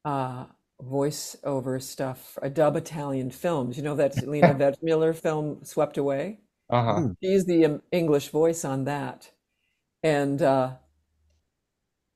uh, 0.05 0.47
voiceover 0.83 1.81
stuff, 1.81 2.37
a 2.43 2.51
dub 2.51 2.77
Italian 2.77 3.31
films. 3.31 3.77
You 3.77 3.83
know 3.85 3.95
that 3.97 4.17
Lina 4.27 4.55
Wertmüller 4.55 5.15
film, 5.15 5.65
Swept 5.65 5.97
Away? 5.97 6.41
Uh-huh 6.75 7.09
She's 7.23 7.47
the 7.47 7.81
English 7.93 8.29
voice 8.29 8.65
on 8.65 8.85
that. 8.85 9.31
And 10.03 10.43
uh, 10.43 10.77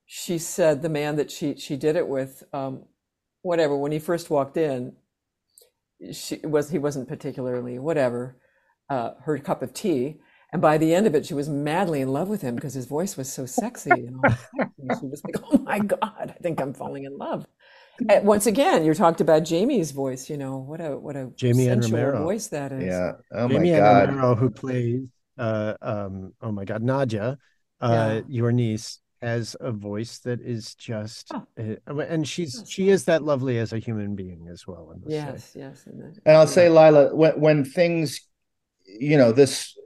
she 0.07 0.39
said 0.39 0.83
the 0.83 0.89
man 0.89 1.17
that 1.17 1.31
she 1.31 1.57
she 1.57 1.77
did 1.77 1.97
it 1.97 2.09
with, 2.09 2.45
um, 2.53 2.85
whatever, 3.43 3.77
when 3.77 3.93
he 3.93 3.99
first 3.99 4.31
walked 4.31 4.57
in, 4.57 4.95
she 6.13 6.39
was 6.45 6.71
he 6.71 6.79
wasn't 6.79 7.09
particularly 7.09 7.79
whatever 7.79 8.37
uh, 8.91 9.13
her 9.25 9.39
cup 9.39 9.63
of 9.63 9.75
tea. 9.75 10.21
And 10.53 10.63
by 10.63 10.79
the 10.79 10.95
end 10.95 11.07
of 11.07 11.15
it, 11.15 11.27
she 11.27 11.35
was 11.35 11.49
madly 11.49 12.01
in 12.01 12.09
love 12.13 12.29
with 12.29 12.41
him 12.41 12.55
because 12.55 12.75
his 12.75 12.87
voice 12.87 13.17
was 13.19 13.31
so 13.31 13.45
sexy. 13.47 13.91
And 13.91 14.17
all 14.17 14.31
she 15.01 15.07
was 15.07 15.23
like, 15.25 15.37
"Oh 15.53 15.59
my 15.59 15.81
God, 15.81 16.35
I 16.37 16.43
think 16.43 16.61
I'm 16.61 16.75
falling 16.75 17.05
in 17.05 17.19
love." 17.19 17.47
And 18.09 18.27
once 18.27 18.47
again, 18.47 18.85
you 18.85 18.95
talked 18.95 19.21
about 19.21 19.45
Jamie's 19.45 19.91
voice. 19.91 20.31
You 20.31 20.37
know 20.37 20.57
what 20.59 20.81
a 20.81 20.97
what 20.99 21.17
a 21.17 21.31
Jamie 21.37 21.69
Ann 21.69 21.83
sensual 21.83 22.01
Romero. 22.01 22.23
voice 22.25 22.47
that 22.49 22.73
is. 22.73 22.85
yeah 22.85 23.13
oh 23.33 23.49
my 23.49 23.55
Jamie 23.55 23.73
Ann 23.73 23.81
god 23.81 24.09
Romero, 24.11 24.35
who 24.35 24.51
plays, 24.51 25.09
uh, 25.39 25.75
um, 25.83 26.33
oh 26.41 26.53
my 26.53 26.65
God, 26.65 26.83
Nadia, 26.83 27.39
uh, 27.81 27.89
Yeah. 27.91 28.21
your 28.29 28.53
niece, 28.53 29.01
has 29.21 29.57
a 29.61 29.73
voice 29.73 30.21
that 30.21 30.41
is 30.41 30.75
just, 30.77 31.33
Oh. 31.35 31.45
uh, 31.59 31.99
and 31.99 32.27
she's 32.27 32.55
That's 32.59 32.71
she 32.71 32.89
is 32.89 33.05
that 33.07 33.23
lovely 33.25 33.59
as 33.59 33.73
a 33.73 33.79
human 33.79 34.15
being 34.15 34.47
as 34.51 34.65
well. 34.67 34.93
I 34.95 34.99
must 34.99 35.11
say. 35.11 35.15
Yes, 35.17 35.53
yes. 35.57 35.87
And, 35.87 36.03
And 36.25 36.37
I'll 36.37 36.43
yeah. 36.43 36.59
say, 36.59 36.69
Laila, 36.69 37.15
when 37.15 37.41
when 37.41 37.65
things, 37.65 38.21
you 38.87 39.19
know, 39.19 39.33
this, 39.33 39.77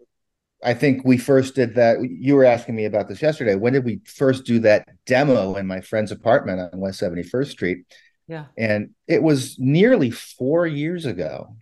I 0.65 0.75
think 0.75 1.05
we 1.05 1.19
first 1.19 1.55
did 1.55 1.75
that. 1.75 1.99
You 2.03 2.37
were 2.37 2.45
asking 2.45 2.77
me 2.77 2.85
about 2.85 3.09
this 3.09 3.23
yesterday. 3.23 3.57
When 3.57 3.73
did 3.73 3.85
we 3.85 4.01
first 4.05 4.45
do 4.45 4.61
that 4.61 4.89
demo 5.07 5.55
in 5.57 5.67
my 5.67 5.81
friend's 5.81 6.13
apartment 6.13 6.61
on 6.61 6.81
West 6.81 6.99
Seventy 6.99 7.23
First 7.23 7.51
Street? 7.51 7.85
yeah. 8.29 8.47
And 8.57 8.91
it 9.07 9.23
was 9.23 9.59
nearly 9.59 10.11
four 10.11 10.67
years 10.67 11.05
ago. 11.07 11.57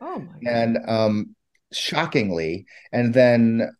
Oh 0.00 0.18
my 0.18 0.32
God. 0.32 0.52
And 0.52 0.78
um, 0.88 1.36
shockingly. 1.72 2.66
And 2.92 3.14
then 3.14 3.70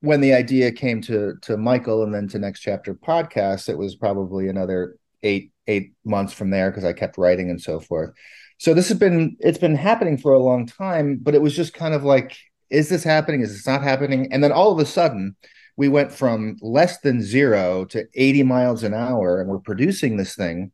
when 0.00 0.20
the 0.20 0.34
idea 0.34 0.70
came 0.70 1.00
to 1.02 1.34
to 1.42 1.56
Michael 1.56 2.04
and 2.04 2.14
then 2.14 2.28
to 2.28 2.38
Next 2.38 2.60
Chapter 2.60 2.94
podcast, 2.94 3.68
it 3.68 3.78
was 3.78 3.96
probably 3.96 4.48
another 4.48 4.96
eight 5.22 5.50
eight 5.66 5.94
months 6.04 6.32
from 6.32 6.50
there 6.50 6.70
because 6.70 6.84
I 6.84 6.92
kept 6.92 7.18
writing 7.18 7.50
and 7.50 7.60
so 7.60 7.80
forth. 7.80 8.10
So 8.58 8.74
this 8.74 8.88
has 8.88 8.98
been 8.98 9.36
it's 9.40 9.58
been 9.58 9.76
happening 9.76 10.18
for 10.18 10.32
a 10.32 10.38
long 10.38 10.66
time, 10.66 11.18
but 11.20 11.34
it 11.34 11.42
was 11.42 11.56
just 11.56 11.74
kind 11.74 11.94
of 11.94 12.04
like, 12.04 12.36
is 12.74 12.88
this 12.88 13.04
happening? 13.04 13.40
Is 13.40 13.52
this 13.52 13.66
not 13.66 13.82
happening? 13.82 14.32
And 14.32 14.42
then 14.42 14.52
all 14.52 14.72
of 14.72 14.78
a 14.78 14.86
sudden, 14.86 15.36
we 15.76 15.88
went 15.88 16.12
from 16.12 16.56
less 16.60 17.00
than 17.00 17.22
zero 17.22 17.84
to 17.86 18.06
80 18.14 18.42
miles 18.42 18.82
an 18.82 18.94
hour, 18.94 19.40
and 19.40 19.48
we're 19.48 19.58
producing 19.58 20.16
this 20.16 20.34
thing. 20.34 20.72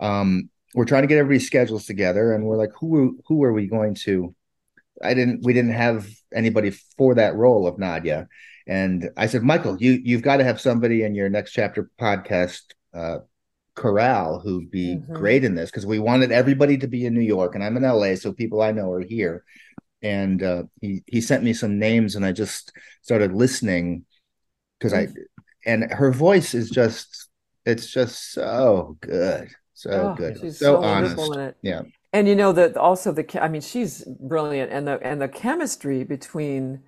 Um, 0.00 0.50
we're 0.74 0.84
trying 0.84 1.02
to 1.02 1.06
get 1.06 1.18
everybody's 1.18 1.46
schedules 1.46 1.84
together, 1.84 2.32
and 2.32 2.44
we're 2.44 2.56
like, 2.56 2.72
who 2.78 3.20
who 3.26 3.42
are 3.44 3.52
we 3.52 3.66
going 3.66 3.94
to? 4.06 4.34
I 5.02 5.14
didn't. 5.14 5.42
We 5.42 5.52
didn't 5.52 5.72
have 5.72 6.08
anybody 6.34 6.70
for 6.70 7.14
that 7.16 7.34
role 7.34 7.66
of 7.66 7.78
Nadia, 7.78 8.28
and 8.66 9.10
I 9.16 9.26
said, 9.26 9.42
Michael, 9.42 9.76
you 9.78 10.00
you've 10.02 10.22
got 10.22 10.38
to 10.38 10.44
have 10.44 10.60
somebody 10.60 11.02
in 11.02 11.14
your 11.14 11.28
next 11.28 11.52
chapter 11.52 11.90
podcast 12.00 12.62
uh, 12.94 13.18
corral 13.74 14.40
who'd 14.40 14.70
be 14.70 14.96
mm-hmm. 14.96 15.14
great 15.14 15.44
in 15.44 15.54
this 15.54 15.70
because 15.70 15.86
we 15.86 15.98
wanted 15.98 16.32
everybody 16.32 16.78
to 16.78 16.88
be 16.88 17.04
in 17.04 17.14
New 17.14 17.20
York, 17.20 17.54
and 17.54 17.62
I'm 17.62 17.76
in 17.76 17.82
LA, 17.82 18.14
so 18.14 18.32
people 18.32 18.62
I 18.62 18.72
know 18.72 18.90
are 18.90 19.00
here. 19.04 19.44
And 20.02 20.42
uh, 20.42 20.64
he 20.80 21.02
he 21.06 21.20
sent 21.20 21.44
me 21.44 21.52
some 21.52 21.78
names, 21.78 22.16
and 22.16 22.24
I 22.24 22.32
just 22.32 22.72
started 23.02 23.32
listening 23.32 24.04
because 24.78 24.92
I 24.92 25.08
and 25.64 25.90
her 25.92 26.10
voice 26.10 26.54
is 26.54 26.70
just 26.70 27.28
it's 27.64 27.90
just 27.90 28.32
so 28.32 28.96
good, 29.00 29.50
so 29.74 29.90
oh, 29.90 30.14
good, 30.16 30.38
so, 30.38 30.50
so 30.50 30.82
honest. 30.82 31.54
Yeah, 31.62 31.82
and 32.12 32.26
you 32.26 32.34
know 32.34 32.52
that 32.52 32.76
also 32.76 33.12
the 33.12 33.42
I 33.42 33.48
mean 33.48 33.60
she's 33.60 34.04
brilliant, 34.04 34.72
and 34.72 34.88
the 34.88 34.98
and 35.02 35.20
the 35.20 35.28
chemistry 35.28 36.02
between 36.02 36.80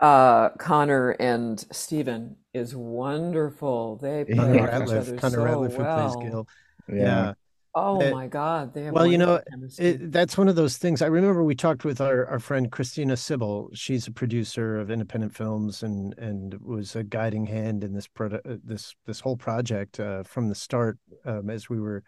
uh, 0.00 0.50
Connor 0.58 1.10
and 1.12 1.64
Stephen 1.72 2.36
is 2.52 2.74
wonderful. 2.74 3.96
They 3.96 4.24
play 4.24 4.36
Connor 4.36 4.70
off 4.70 4.82
each 4.82 4.92
other 4.92 5.16
Connor 5.16 5.36
so 5.36 5.44
Ratliff, 5.44 5.78
well. 5.78 6.10
plays 6.10 6.30
Gil. 6.30 6.48
Yeah. 6.88 6.96
yeah. 6.96 7.32
Oh 7.74 8.00
it, 8.00 8.12
my 8.12 8.26
God! 8.26 8.74
They 8.74 8.84
have 8.84 8.94
well, 8.94 9.06
you 9.06 9.16
know, 9.16 9.40
it, 9.78 10.12
that's 10.12 10.36
one 10.36 10.48
of 10.48 10.56
those 10.56 10.76
things. 10.76 11.00
I 11.00 11.06
remember 11.06 11.42
we 11.42 11.54
talked 11.54 11.84
with 11.84 12.02
our, 12.02 12.26
our 12.26 12.38
friend 12.38 12.70
Christina 12.70 13.16
Sybil. 13.16 13.70
She's 13.72 14.06
a 14.06 14.12
producer 14.12 14.78
of 14.78 14.90
independent 14.90 15.34
films 15.34 15.82
and 15.82 16.14
and 16.18 16.54
was 16.60 16.96
a 16.96 17.02
guiding 17.02 17.46
hand 17.46 17.82
in 17.82 17.94
this 17.94 18.06
product, 18.06 18.46
uh, 18.46 18.56
this 18.62 18.94
this 19.06 19.20
whole 19.20 19.38
project 19.38 19.98
uh, 19.98 20.22
from 20.22 20.50
the 20.50 20.54
start 20.54 20.98
um, 21.24 21.48
as 21.48 21.70
we 21.70 21.80
were 21.80 22.02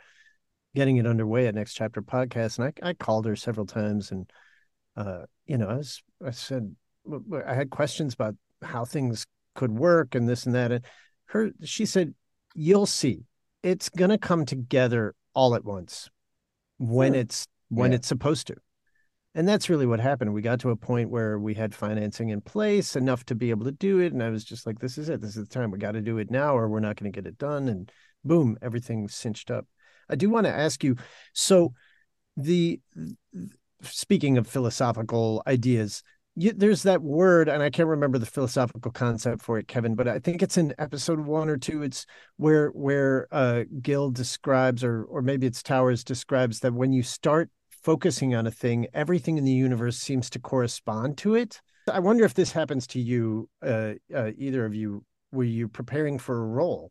getting 0.74 0.98
it 0.98 1.06
underway 1.06 1.46
at 1.46 1.54
Next 1.54 1.74
Chapter 1.74 2.02
Podcast. 2.02 2.58
And 2.58 2.70
I 2.82 2.90
I 2.90 2.92
called 2.92 3.24
her 3.24 3.36
several 3.36 3.66
times 3.66 4.10
and 4.10 4.30
uh, 4.98 5.22
you 5.46 5.56
know 5.56 5.68
I 5.68 5.76
was 5.76 6.02
I 6.22 6.32
said 6.32 6.76
I 7.46 7.54
had 7.54 7.70
questions 7.70 8.12
about 8.12 8.34
how 8.62 8.84
things 8.84 9.24
could 9.54 9.70
work 9.70 10.14
and 10.14 10.28
this 10.28 10.44
and 10.44 10.54
that. 10.54 10.72
And 10.72 10.84
her, 11.26 11.52
she 11.62 11.86
said, 11.86 12.12
"You'll 12.54 12.84
see, 12.84 13.22
it's 13.62 13.88
gonna 13.88 14.18
come 14.18 14.44
together 14.44 15.14
all 15.34 15.54
at 15.54 15.64
once 15.64 16.08
when 16.78 17.14
it's 17.14 17.46
when 17.68 17.92
yeah. 17.92 17.96
it's 17.96 18.08
supposed 18.08 18.46
to." 18.48 18.56
And 19.36 19.48
that's 19.48 19.68
really 19.68 19.86
what 19.86 19.98
happened. 19.98 20.32
We 20.32 20.42
got 20.42 20.60
to 20.60 20.70
a 20.70 20.76
point 20.76 21.10
where 21.10 21.38
we 21.38 21.54
had 21.54 21.74
financing 21.74 22.28
in 22.28 22.40
place 22.40 22.94
enough 22.94 23.24
to 23.26 23.34
be 23.34 23.50
able 23.50 23.64
to 23.64 23.72
do 23.72 23.98
it, 23.98 24.12
and 24.12 24.22
I 24.22 24.30
was 24.30 24.44
just 24.44 24.66
like, 24.66 24.78
"This 24.78 24.96
is 24.96 25.08
it. 25.08 25.20
This 25.20 25.36
is 25.36 25.48
the 25.48 25.54
time. 25.54 25.70
We 25.70 25.78
got 25.78 25.92
to 25.92 26.00
do 26.00 26.18
it 26.18 26.30
now, 26.30 26.56
or 26.56 26.68
we're 26.68 26.80
not 26.80 26.96
going 26.96 27.10
to 27.10 27.16
get 27.16 27.26
it 27.26 27.38
done." 27.38 27.68
And 27.68 27.90
boom, 28.24 28.56
everything 28.62 29.08
cinched 29.08 29.50
up. 29.50 29.66
I 30.08 30.14
do 30.16 30.30
want 30.30 30.46
to 30.46 30.52
ask 30.52 30.84
you, 30.84 30.96
so 31.32 31.74
the 32.36 32.80
speaking 33.82 34.38
of 34.38 34.46
philosophical 34.46 35.42
ideas 35.46 36.02
you, 36.36 36.52
there's 36.52 36.82
that 36.82 37.02
word, 37.02 37.48
and 37.48 37.62
I 37.62 37.70
can't 37.70 37.88
remember 37.88 38.18
the 38.18 38.26
philosophical 38.26 38.90
concept 38.90 39.42
for 39.42 39.58
it, 39.58 39.68
Kevin, 39.68 39.94
but 39.94 40.08
I 40.08 40.18
think 40.18 40.42
it's 40.42 40.56
in 40.56 40.74
episode 40.78 41.20
one 41.20 41.48
or 41.48 41.56
two. 41.56 41.82
It's 41.82 42.06
where 42.36 42.68
where 42.70 43.28
uh, 43.30 43.64
Gil 43.80 44.10
describes, 44.10 44.82
or 44.82 45.04
or 45.04 45.22
maybe 45.22 45.46
it's 45.46 45.62
Towers 45.62 46.02
describes 46.02 46.60
that 46.60 46.74
when 46.74 46.92
you 46.92 47.02
start 47.02 47.50
focusing 47.82 48.34
on 48.34 48.46
a 48.46 48.50
thing, 48.50 48.86
everything 48.94 49.38
in 49.38 49.44
the 49.44 49.52
universe 49.52 49.96
seems 49.98 50.28
to 50.30 50.38
correspond 50.38 51.18
to 51.18 51.34
it. 51.34 51.60
I 51.92 52.00
wonder 52.00 52.24
if 52.24 52.34
this 52.34 52.50
happens 52.50 52.86
to 52.88 53.00
you, 53.00 53.48
uh, 53.62 53.92
uh, 54.14 54.30
either 54.36 54.64
of 54.64 54.74
you. 54.74 55.04
Were 55.32 55.44
you 55.44 55.68
preparing 55.68 56.18
for 56.18 56.42
a 56.42 56.46
role? 56.46 56.90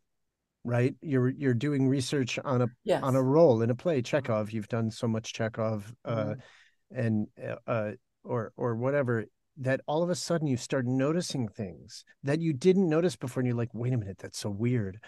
Right, 0.64 0.94
you're 1.02 1.28
you're 1.28 1.52
doing 1.52 1.88
research 1.88 2.38
on 2.42 2.62
a 2.62 2.68
yes. 2.84 3.02
on 3.02 3.16
a 3.16 3.22
role 3.22 3.60
in 3.60 3.70
a 3.70 3.74
play. 3.74 4.00
Chekhov, 4.00 4.50
you've 4.50 4.68
done 4.68 4.90
so 4.90 5.06
much 5.06 5.34
Chekhov, 5.34 5.94
uh, 6.06 6.14
mm-hmm. 6.14 6.98
and 6.98 7.26
uh, 7.46 7.56
uh, 7.66 7.90
or 8.24 8.52
or 8.56 8.74
whatever 8.74 9.26
that 9.58 9.80
all 9.86 10.02
of 10.02 10.10
a 10.10 10.14
sudden 10.14 10.46
you 10.46 10.56
start 10.56 10.86
noticing 10.86 11.48
things 11.48 12.04
that 12.22 12.40
you 12.40 12.52
didn't 12.52 12.88
notice 12.88 13.16
before 13.16 13.40
and 13.40 13.46
you're 13.46 13.56
like 13.56 13.70
wait 13.72 13.92
a 13.92 13.96
minute 13.96 14.18
that's 14.18 14.38
so 14.38 14.50
weird. 14.50 14.98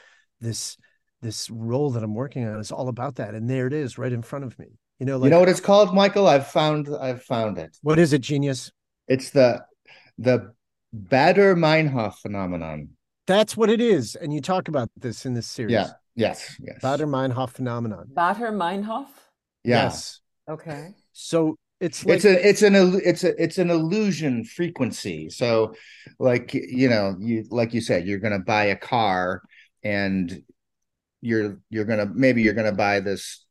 This 0.41 0.77
this 1.23 1.51
role 1.51 1.91
that 1.91 2.05
i'm 2.05 2.15
working 2.15 2.47
on 2.47 2.61
is 2.61 2.71
all 2.71 2.89
about 2.89 3.17
that 3.17 3.35
and 3.35 3.49
there 3.49 3.67
it 3.67 3.73
is 3.73 3.99
right 3.99 4.13
in 4.13 4.23
front 4.23 4.45
of 4.45 4.59
me. 4.59 4.67
You 4.99 5.07
know 5.07 5.19
like, 5.19 5.25
you 5.25 5.31
know 5.31 5.41
what 5.41 5.49
it's 5.49 5.61
called 5.61 5.95
michael? 5.95 6.27
I've 6.27 6.47
found 6.47 6.89
i've 7.01 7.23
found 7.23 7.59
it. 7.59 7.77
What 7.83 7.99
is 7.99 8.13
it 8.13 8.21
genius? 8.21 8.71
It's 9.09 9.31
the 9.31 9.65
the 10.19 10.53
Baader-Meinhof 10.95 12.15
phenomenon. 12.17 12.91
That's 13.27 13.57
what 13.57 13.71
it 13.71 13.81
is 13.81 14.15
and 14.15 14.33
you 14.33 14.41
talk 14.41 14.69
about 14.69 14.91
this 14.97 15.27
in 15.27 15.35
this 15.35 15.47
series. 15.47 15.73
Yeah 15.73 15.91
yes 16.15 16.57
yes. 16.61 16.81
Baader-Meinhof 16.83 17.51
phenomenon. 17.51 18.09
Baader-Meinhof 18.15 19.09
yeah. 19.65 19.85
yes. 19.85 20.21
Okay. 20.49 20.95
So 21.13 21.57
it's 21.81 22.05
like, 22.07 22.17
it's 22.17 22.25
a 22.25 22.49
it's 22.49 22.63
an 22.63 22.75
it's 23.05 23.25
a 23.25 23.43
it's 23.43 23.59
an 23.59 23.71
illusion 23.71 24.45
frequency. 24.45 25.29
So 25.29 25.75
like 26.19 26.55
you 26.55 26.89
know 26.89 27.17
you 27.19 27.45
like 27.51 27.75
you 27.75 27.81
said 27.81 28.07
you're 28.07 28.19
gonna 28.19 28.39
buy 28.39 28.67
a 28.67 28.77
car 28.77 29.43
and 29.83 30.43
you're 31.21 31.61
you're 31.69 31.85
gonna 31.85 32.07
maybe 32.07 32.43
you're 32.43 32.55
gonna 32.55 32.73
buy 32.73 33.01
this 33.01 33.45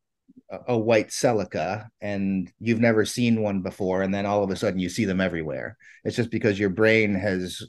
a 0.68 0.78
white 0.78 1.10
Celica 1.10 1.88
and 2.02 2.52
you've 2.60 2.80
never 2.80 3.06
seen 3.06 3.42
one 3.42 3.62
before 3.62 4.02
and 4.02 4.14
then 4.14 4.26
all 4.26 4.44
of 4.44 4.50
a 4.50 4.56
sudden 4.56 4.80
you 4.80 4.90
see 4.90 5.06
them 5.06 5.22
everywhere. 5.22 5.78
It's 6.04 6.16
just 6.16 6.32
because 6.32 6.60
your 6.60 6.70
brain 6.70 7.14
has 7.14 7.62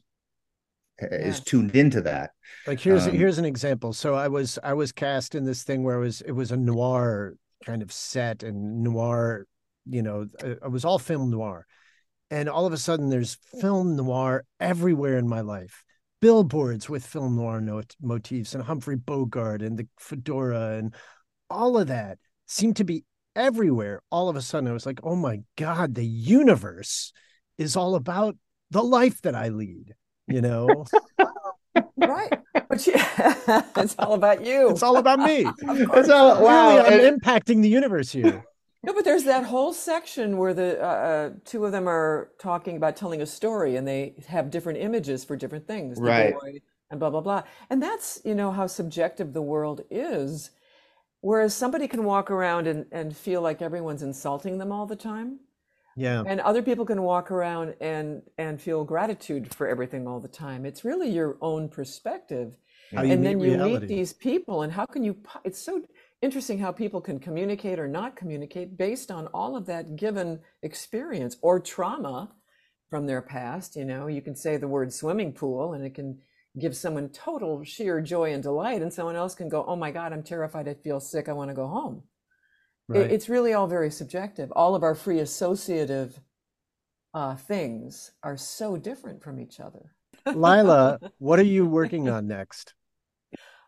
is 0.98 1.40
tuned 1.40 1.76
into 1.76 2.00
that. 2.02 2.30
Like 2.66 2.80
here's 2.80 3.06
um, 3.06 3.12
here's 3.12 3.36
an 3.36 3.44
example. 3.44 3.92
So 3.92 4.14
i 4.14 4.28
was 4.28 4.58
i 4.62 4.72
was 4.72 4.90
cast 4.90 5.34
in 5.34 5.44
this 5.44 5.64
thing 5.64 5.82
where 5.82 5.96
it 5.96 6.00
was 6.00 6.22
it 6.22 6.32
was 6.32 6.50
a 6.50 6.56
noir 6.56 7.34
kind 7.66 7.82
of 7.82 7.92
set 7.92 8.42
and 8.42 8.82
noir 8.82 9.46
you 9.88 10.02
know, 10.02 10.26
uh, 10.42 10.50
it 10.64 10.70
was 10.70 10.84
all 10.84 10.98
film 10.98 11.30
noir. 11.30 11.66
And 12.30 12.48
all 12.48 12.66
of 12.66 12.72
a 12.72 12.76
sudden, 12.76 13.08
there's 13.08 13.38
film 13.60 13.96
noir 13.96 14.44
everywhere 14.58 15.16
in 15.16 15.28
my 15.28 15.40
life. 15.40 15.84
Billboards 16.20 16.88
with 16.88 17.06
film 17.06 17.36
noir 17.36 17.60
note, 17.60 17.94
motifs 18.00 18.54
and 18.54 18.64
Humphrey 18.64 18.96
Bogart 18.96 19.62
and 19.62 19.78
the 19.78 19.86
fedora 19.98 20.78
and 20.78 20.94
all 21.50 21.78
of 21.78 21.88
that 21.88 22.18
seemed 22.46 22.76
to 22.76 22.84
be 22.84 23.04
everywhere. 23.34 24.02
All 24.10 24.28
of 24.28 24.36
a 24.36 24.42
sudden, 24.42 24.68
I 24.68 24.72
was 24.72 24.86
like, 24.86 25.00
oh 25.02 25.16
my 25.16 25.40
God, 25.56 25.94
the 25.94 26.04
universe 26.04 27.12
is 27.58 27.76
all 27.76 27.94
about 27.94 28.36
the 28.70 28.82
life 28.82 29.22
that 29.22 29.34
I 29.34 29.48
lead, 29.48 29.94
you 30.26 30.40
know? 30.40 30.84
right. 31.96 32.32
But 32.68 32.86
yeah, 32.86 33.62
it's 33.76 33.94
all 33.98 34.14
about 34.14 34.44
you. 34.44 34.70
It's 34.70 34.82
all 34.82 34.96
about 34.96 35.20
me. 35.20 35.46
It's 35.62 36.08
all, 36.08 36.42
wow. 36.42 36.82
Really, 36.82 37.06
I'm 37.06 37.18
impacting 37.18 37.62
the 37.62 37.68
universe 37.68 38.10
here. 38.10 38.44
No, 38.86 38.94
but 38.94 39.04
there's 39.04 39.24
that 39.24 39.44
whole 39.44 39.72
section 39.72 40.38
where 40.38 40.54
the 40.54 40.80
uh, 40.80 40.86
uh, 40.86 41.30
two 41.44 41.66
of 41.66 41.72
them 41.72 41.88
are 41.88 42.30
talking 42.38 42.76
about 42.76 42.96
telling 42.96 43.20
a 43.20 43.26
story, 43.26 43.74
and 43.74 43.86
they 43.86 44.14
have 44.28 44.50
different 44.50 44.78
images 44.78 45.24
for 45.24 45.34
different 45.36 45.66
things, 45.66 45.98
right? 46.00 46.34
and 46.90 47.00
blah 47.00 47.10
blah 47.10 47.20
blah. 47.20 47.42
And 47.68 47.82
that's 47.82 48.20
you 48.24 48.34
know 48.34 48.52
how 48.52 48.66
subjective 48.66 49.32
the 49.32 49.42
world 49.42 49.82
is. 49.90 50.50
Whereas 51.20 51.54
somebody 51.54 51.88
can 51.88 52.04
walk 52.04 52.30
around 52.30 52.68
and, 52.68 52.86
and 52.92 53.16
feel 53.16 53.40
like 53.40 53.60
everyone's 53.60 54.02
insulting 54.02 54.58
them 54.58 54.70
all 54.70 54.86
the 54.86 54.94
time. 54.94 55.40
Yeah. 55.96 56.22
And 56.24 56.40
other 56.42 56.62
people 56.62 56.84
can 56.84 57.02
walk 57.02 57.30
around 57.30 57.74
and 57.80 58.22
and 58.38 58.60
feel 58.60 58.84
gratitude 58.84 59.52
for 59.52 59.66
everything 59.66 60.06
all 60.06 60.20
the 60.20 60.28
time. 60.28 60.64
It's 60.64 60.84
really 60.84 61.08
your 61.08 61.38
own 61.40 61.68
perspective. 61.68 62.56
How 62.94 63.02
and 63.02 63.24
then 63.24 63.40
you 63.40 63.54
reality. 63.54 63.78
meet 63.80 63.88
these 63.88 64.12
people 64.12 64.62
and 64.62 64.72
how 64.72 64.86
can 64.86 65.02
you 65.02 65.16
it's 65.42 65.60
so 65.60 65.82
interesting 66.22 66.58
how 66.58 66.72
people 66.72 67.00
can 67.00 67.18
communicate 67.18 67.78
or 67.78 67.88
not 67.88 68.16
communicate 68.16 68.76
based 68.76 69.10
on 69.10 69.26
all 69.28 69.56
of 69.56 69.66
that 69.66 69.96
given 69.96 70.40
experience 70.62 71.36
or 71.42 71.60
trauma 71.60 72.32
from 72.88 73.06
their 73.06 73.22
past. 73.22 73.76
You 73.76 73.84
know, 73.84 74.06
you 74.06 74.22
can 74.22 74.34
say 74.34 74.56
the 74.56 74.68
word 74.68 74.92
swimming 74.92 75.32
pool 75.32 75.74
and 75.74 75.84
it 75.84 75.94
can 75.94 76.18
give 76.58 76.76
someone 76.76 77.08
total 77.10 77.62
sheer 77.64 78.00
joy 78.00 78.32
and 78.32 78.42
delight, 78.42 78.82
and 78.82 78.92
someone 78.92 79.16
else 79.16 79.34
can 79.34 79.48
go, 79.48 79.64
Oh 79.66 79.76
my 79.76 79.90
God, 79.90 80.12
I'm 80.12 80.22
terrified. 80.22 80.68
I 80.68 80.74
feel 80.74 81.00
sick. 81.00 81.28
I 81.28 81.32
want 81.32 81.50
to 81.50 81.54
go 81.54 81.66
home. 81.66 82.02
Right. 82.88 83.10
it's 83.10 83.28
really 83.28 83.52
all 83.52 83.66
very 83.66 83.90
subjective. 83.90 84.52
All 84.52 84.76
of 84.76 84.84
our 84.84 84.94
free 84.94 85.18
associative 85.18 86.20
uh, 87.14 87.34
things 87.34 88.12
are 88.22 88.36
so 88.36 88.76
different 88.76 89.24
from 89.24 89.40
each 89.40 89.58
other. 89.58 89.92
Laila, 90.24 91.00
what 91.18 91.40
are 91.40 91.44
you 91.44 91.66
working 91.66 92.08
on 92.08 92.28
next? 92.28 92.74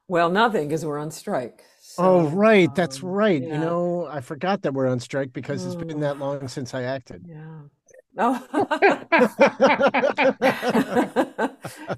Well, 0.06 0.30
nothing 0.30 0.68
because 0.68 0.86
we're 0.86 0.98
on 0.98 1.10
strike. 1.10 1.64
So, 1.98 2.04
oh, 2.04 2.28
right. 2.28 2.72
That's 2.76 3.02
um, 3.02 3.08
right. 3.08 3.42
Yeah. 3.42 3.54
You 3.54 3.58
know, 3.58 4.06
I 4.06 4.20
forgot 4.20 4.62
that 4.62 4.72
we're 4.72 4.86
on 4.86 5.00
strike 5.00 5.32
because 5.32 5.66
it's 5.66 5.74
been 5.74 5.98
that 5.98 6.20
long 6.20 6.46
since 6.46 6.72
I 6.72 6.84
acted. 6.84 7.26
Yeah. 7.28 7.62
No. 8.14 8.40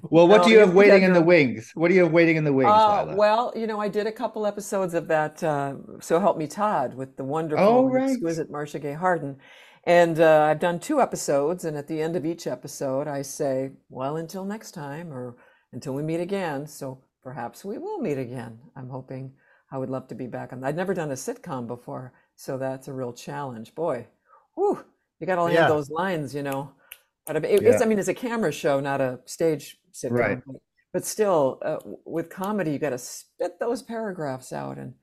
well, 0.09 0.27
what 0.27 0.37
No, 0.37 0.43
do 0.43 0.49
you 0.49 0.57
have 0.57 0.73
waiting 0.73 1.03
in 1.03 1.13
the 1.13 1.21
wings? 1.21 1.71
What 1.75 1.89
do 1.89 1.93
you 1.93 2.01
have 2.03 2.11
waiting 2.11 2.37
in 2.37 2.43
the 2.45 2.53
wings, 2.53 2.71
Uh, 2.71 3.13
well, 3.15 3.53
you 3.55 3.67
know, 3.67 3.79
I 3.79 3.89
did 3.89 4.07
a 4.07 4.11
couple 4.11 4.47
episodes 4.47 4.95
of 4.95 5.07
that 5.07 5.43
uh, 5.43 5.75
"So 5.99 6.19
Help 6.19 6.37
Me 6.37 6.47
Todd" 6.47 6.95
with 6.95 7.15
the 7.15 7.23
wonderful, 7.23 7.63
Oh, 7.63 7.89
right. 7.89 8.09
exquisite 8.09 8.49
Marcia 8.49 8.79
Gay 8.79 8.93
Harden, 8.93 9.37
and 9.83 10.19
uh, 10.19 10.41
I've 10.49 10.59
done 10.59 10.79
two 10.79 10.99
episodes. 10.99 11.63
And 11.63 11.77
at 11.77 11.87
the 11.87 12.01
end 12.01 12.15
of 12.15 12.25
each 12.25 12.47
episode, 12.47 13.07
I 13.07 13.21
say, 13.21 13.71
"Well, 13.89 14.17
until 14.17 14.45
next 14.45 14.71
time," 14.71 15.13
or 15.13 15.37
"Until 15.71 15.93
we 15.93 16.01
meet 16.01 16.21
again." 16.21 16.65
So 16.65 17.03
perhaps 17.23 17.63
we 17.63 17.77
will 17.77 17.99
meet 17.99 18.17
again. 18.17 18.59
I'm 18.75 18.89
hoping. 18.89 19.33
I 19.71 19.77
would 19.77 19.89
love 19.89 20.07
to 20.09 20.15
be 20.15 20.27
back 20.27 20.51
on. 20.53 20.63
I'd 20.63 20.75
never 20.75 20.93
done 20.93 21.11
a 21.11 21.15
sitcom 21.15 21.67
before, 21.67 22.13
so 22.35 22.57
that's 22.57 22.87
a 22.87 22.93
real 22.93 23.13
challenge. 23.13 23.73
Boy, 23.73 24.07
whew, 24.55 24.83
you 25.19 25.27
got 25.27 25.35
to 25.35 25.43
land 25.43 25.55
Yeah. 25.55 25.67
those 25.67 25.89
lines, 25.89 26.35
you 26.35 26.43
know. 26.43 26.71
But 27.25 27.37
I 27.37 27.39
mean, 27.39 27.65
it's, 27.65 27.81
I 27.81 27.85
mean, 27.85 27.99
it's 27.99 28.07
a 28.07 28.13
camera 28.13 28.51
show, 28.51 28.79
not 28.79 28.99
a 28.99 29.19
stage 29.25 29.77
sitcom. 29.93 30.11
Right. 30.11 30.41
But, 30.45 30.55
but 30.93 31.05
still, 31.05 31.59
uh, 31.63 31.77
with 32.05 32.29
comedy, 32.29 32.71
you 32.71 32.79
got 32.79 32.89
to 32.89 32.97
spit 32.97 33.59
those 33.59 33.81
paragraphs 33.81 34.51
out, 34.51 34.77
and 34.77 34.93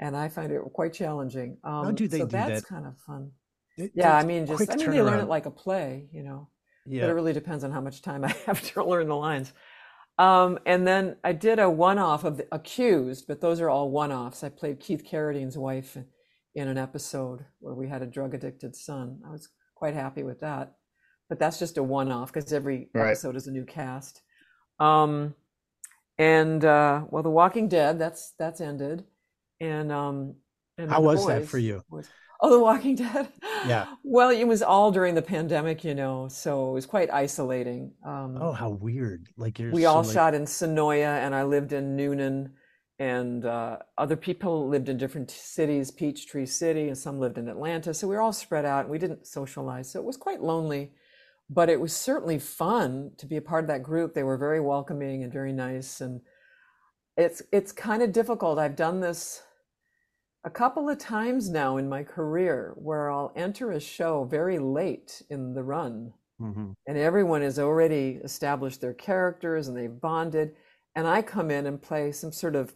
and 0.00 0.16
I 0.16 0.28
find 0.28 0.52
it 0.52 0.60
quite 0.72 0.92
challenging. 0.92 1.58
Um, 1.64 1.94
do 1.94 2.06
they 2.06 2.18
so 2.18 2.26
do 2.26 2.30
that's 2.30 2.62
that? 2.62 2.68
kind 2.68 2.86
of 2.86 2.96
fun. 2.98 3.30
It- 3.76 3.92
Yeah, 3.94 4.16
I 4.16 4.24
mean, 4.24 4.46
just 4.46 4.70
I 4.70 4.76
mean, 4.76 4.90
they 4.90 5.02
learn 5.02 5.20
it 5.20 5.28
like 5.28 5.46
a 5.46 5.50
play, 5.50 6.08
you 6.12 6.22
know. 6.22 6.48
Yeah. 6.86 7.02
But 7.02 7.10
it 7.10 7.14
really 7.14 7.32
depends 7.32 7.64
on 7.64 7.72
how 7.72 7.80
much 7.80 8.02
time 8.02 8.24
I 8.24 8.28
have 8.46 8.60
to 8.74 8.84
learn 8.84 9.08
the 9.08 9.16
lines. 9.16 9.52
Um, 10.18 10.58
and 10.64 10.86
then 10.86 11.16
I 11.24 11.32
did 11.32 11.58
a 11.58 11.68
one-off 11.68 12.24
of 12.24 12.36
the 12.36 12.46
Accused, 12.52 13.26
but 13.26 13.40
those 13.40 13.60
are 13.60 13.68
all 13.68 13.90
one-offs. 13.90 14.44
I 14.44 14.48
played 14.48 14.78
Keith 14.80 15.04
Carradine's 15.04 15.58
wife 15.58 15.96
in, 16.54 16.68
an 16.68 16.78
episode 16.78 17.44
where 17.58 17.74
we 17.74 17.88
had 17.88 18.02
a 18.02 18.06
drug-addicted 18.06 18.76
son. 18.76 19.20
I 19.26 19.30
was 19.32 19.48
quite 19.74 19.94
happy 19.94 20.22
with 20.22 20.40
that. 20.40 20.74
But 21.28 21.38
that's 21.40 21.58
just 21.58 21.78
a 21.78 21.82
one-off 21.82 22.32
because 22.32 22.52
every 22.52 22.90
Right. 22.94 23.08
episode 23.08 23.34
is 23.34 23.46
a 23.48 23.50
new 23.50 23.64
cast. 23.64 24.22
Um, 24.78 25.34
and 26.18 26.64
uh, 26.64 27.06
well, 27.08 27.22
The 27.24 27.30
Walking 27.30 27.68
Dead, 27.68 27.98
that's 27.98 28.34
that's 28.38 28.60
ended. 28.60 29.04
And 29.60 29.90
um, 29.90 30.34
and 30.78 30.90
How 30.90 31.00
was 31.00 31.26
that 31.26 31.46
for 31.46 31.58
you? 31.58 31.82
was- 31.90 32.08
oh, 32.40 32.50
The 32.50 32.58
Walking 32.60 32.96
Dead. 32.96 33.28
Yeah. 33.66 33.86
Well, 34.02 34.30
it 34.30 34.44
was 34.44 34.62
all 34.62 34.90
during 34.92 35.14
the 35.14 35.22
pandemic, 35.22 35.84
you 35.84 35.94
know, 35.94 36.28
so 36.28 36.70
it 36.70 36.74
was 36.74 36.86
quite 36.86 37.10
isolating. 37.12 37.92
Um, 38.04 38.36
Oh, 38.40 38.52
how 38.52 38.70
weird! 38.70 39.28
Like 39.36 39.58
you're. 39.58 39.72
we 39.72 39.82
so, 39.82 39.88
all 39.90 40.02
like- 40.02 40.12
shot 40.12 40.34
in 40.34 40.42
Senoia, 40.44 41.18
and 41.24 41.34
I 41.34 41.44
lived 41.44 41.72
in 41.72 41.96
Newnan, 41.96 42.50
and 42.98 43.44
uh, 43.44 43.78
other 43.98 44.16
people 44.16 44.68
lived 44.68 44.88
in 44.88 44.96
different 44.98 45.30
cities, 45.30 45.90
Peachtree 45.90 46.46
City, 46.46 46.88
and 46.88 46.98
some 46.98 47.18
lived 47.18 47.38
in 47.38 47.48
Atlanta. 47.48 47.94
So 47.94 48.06
we 48.06 48.14
were 48.14 48.20
all 48.22 48.32
spread 48.32 48.64
out, 48.64 48.82
and 48.82 48.90
we 48.90 48.98
didn't 48.98 49.26
socialize. 49.26 49.90
So 49.90 49.98
it 49.98 50.04
was 50.04 50.16
quite 50.16 50.42
lonely, 50.42 50.92
but 51.48 51.68
it 51.68 51.80
was 51.80 51.94
certainly 51.96 52.38
fun 52.38 53.12
to 53.18 53.26
be 53.26 53.36
a 53.36 53.42
part 53.42 53.64
of 53.64 53.68
that 53.68 53.82
group. 53.82 54.12
They 54.14 54.22
were 54.22 54.36
very 54.36 54.60
welcoming 54.60 55.22
and 55.22 55.32
very 55.32 55.52
nice, 55.52 56.00
and 56.00 56.20
it's 57.16 57.42
it's 57.52 57.72
kind 57.72 58.02
of 58.02 58.12
difficult. 58.12 58.58
I've 58.58 58.76
done 58.76 59.00
this 59.00 59.42
a 60.44 60.50
couple 60.50 60.88
of 60.88 60.98
times 60.98 61.48
now 61.50 61.76
in 61.78 61.88
my 61.88 62.04
career 62.04 62.74
where 62.76 63.10
I'll 63.10 63.32
enter 63.34 63.72
a 63.72 63.80
show 63.80 64.24
very 64.24 64.58
late 64.58 65.22
in 65.30 65.54
the 65.54 65.62
run 65.62 66.12
Mhm. 66.40 66.74
and 66.86 66.98
everyone 66.98 67.42
has 67.42 67.58
already 67.58 68.20
established 68.24 68.80
their 68.80 68.92
characters 68.94 69.68
and 69.68 69.76
they've 69.76 70.00
bonded 70.00 70.56
and 70.96 71.06
i 71.06 71.22
come 71.22 71.48
in 71.50 71.64
and 71.66 71.80
play 71.80 72.10
some 72.12 72.32
sort 72.32 72.56
of 72.56 72.74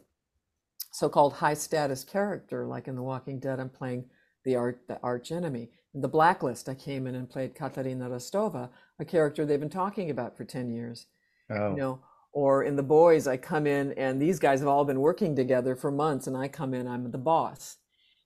so-called 0.93 1.35
high 1.35 1.55
status 1.55 2.05
character 2.05 2.67
like 2.67 2.89
in 2.89 2.95
the 2.97 3.03
walking 3.03 3.41
dead 3.41 3.61
i'm 3.61 3.69
playing 3.71 4.09
the 4.45 4.57
art 4.57 4.87
the 4.89 5.01
arch 5.03 5.33
enemy. 5.33 5.71
In 5.95 6.01
the 6.03 6.09
blacklist 6.09 6.69
i 6.69 6.75
came 6.75 7.07
in 7.07 7.15
and 7.17 7.29
played 7.29 7.55
katarina 7.55 8.09
rostova 8.09 8.71
a 9.01 9.05
character 9.05 9.45
they've 9.45 9.61
been 9.61 9.69
talking 9.71 10.11
about 10.11 10.37
for 10.37 10.45
10 10.45 10.71
years. 10.71 11.07
Oh, 11.51 11.71
you 11.71 11.77
know 11.77 12.01
or 12.33 12.63
in 12.65 12.77
the 12.77 12.83
boys 12.83 13.27
i 13.27 13.37
come 13.37 13.67
in 13.67 13.93
and 13.93 14.21
these 14.21 14.39
guys 14.39 14.61
have 14.61 14.69
all 14.69 14.85
been 14.85 15.01
working 15.01 15.35
together 15.35 15.75
for 15.75 15.91
months 15.91 16.27
and 16.27 16.37
i 16.37 16.47
come 16.49 16.75
in 16.75 16.87
i'm 16.87 17.11
the 17.11 17.19
boss. 17.19 17.77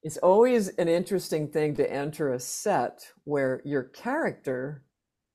It's 0.02 0.16
always 0.16 0.68
an 0.68 0.88
interesting 0.88 1.46
thing 1.48 1.76
to 1.76 1.88
enter 1.90 2.32
a 2.32 2.40
set 2.40 3.06
where 3.22 3.62
your 3.64 3.84
character 3.84 4.82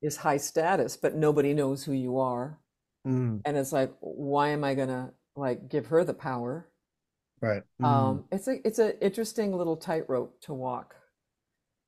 is 0.01 0.17
high 0.17 0.37
status 0.37 0.97
but 0.97 1.15
nobody 1.15 1.53
knows 1.53 1.85
who 1.85 1.93
you 1.93 2.17
are. 2.17 2.59
Mm, 3.07 3.41
and 3.45 3.57
it's 3.57 3.71
like 3.71 3.93
why 4.01 4.49
am 4.49 4.63
i 4.63 4.75
gonna 4.75 5.13
like 5.35 5.69
give 5.69 5.87
her 5.87 6.03
the 6.03 6.13
power? 6.13 6.69
Right. 7.41 7.63
mm. 7.81 7.85
um 7.85 8.25
it's 8.31 8.47
a 8.47 8.67
it's 8.67 8.79
an 8.79 8.93
interesting 9.01 9.53
little 9.53 9.77
tightrope 9.77 10.41
to 10.41 10.53
walk. 10.53 10.95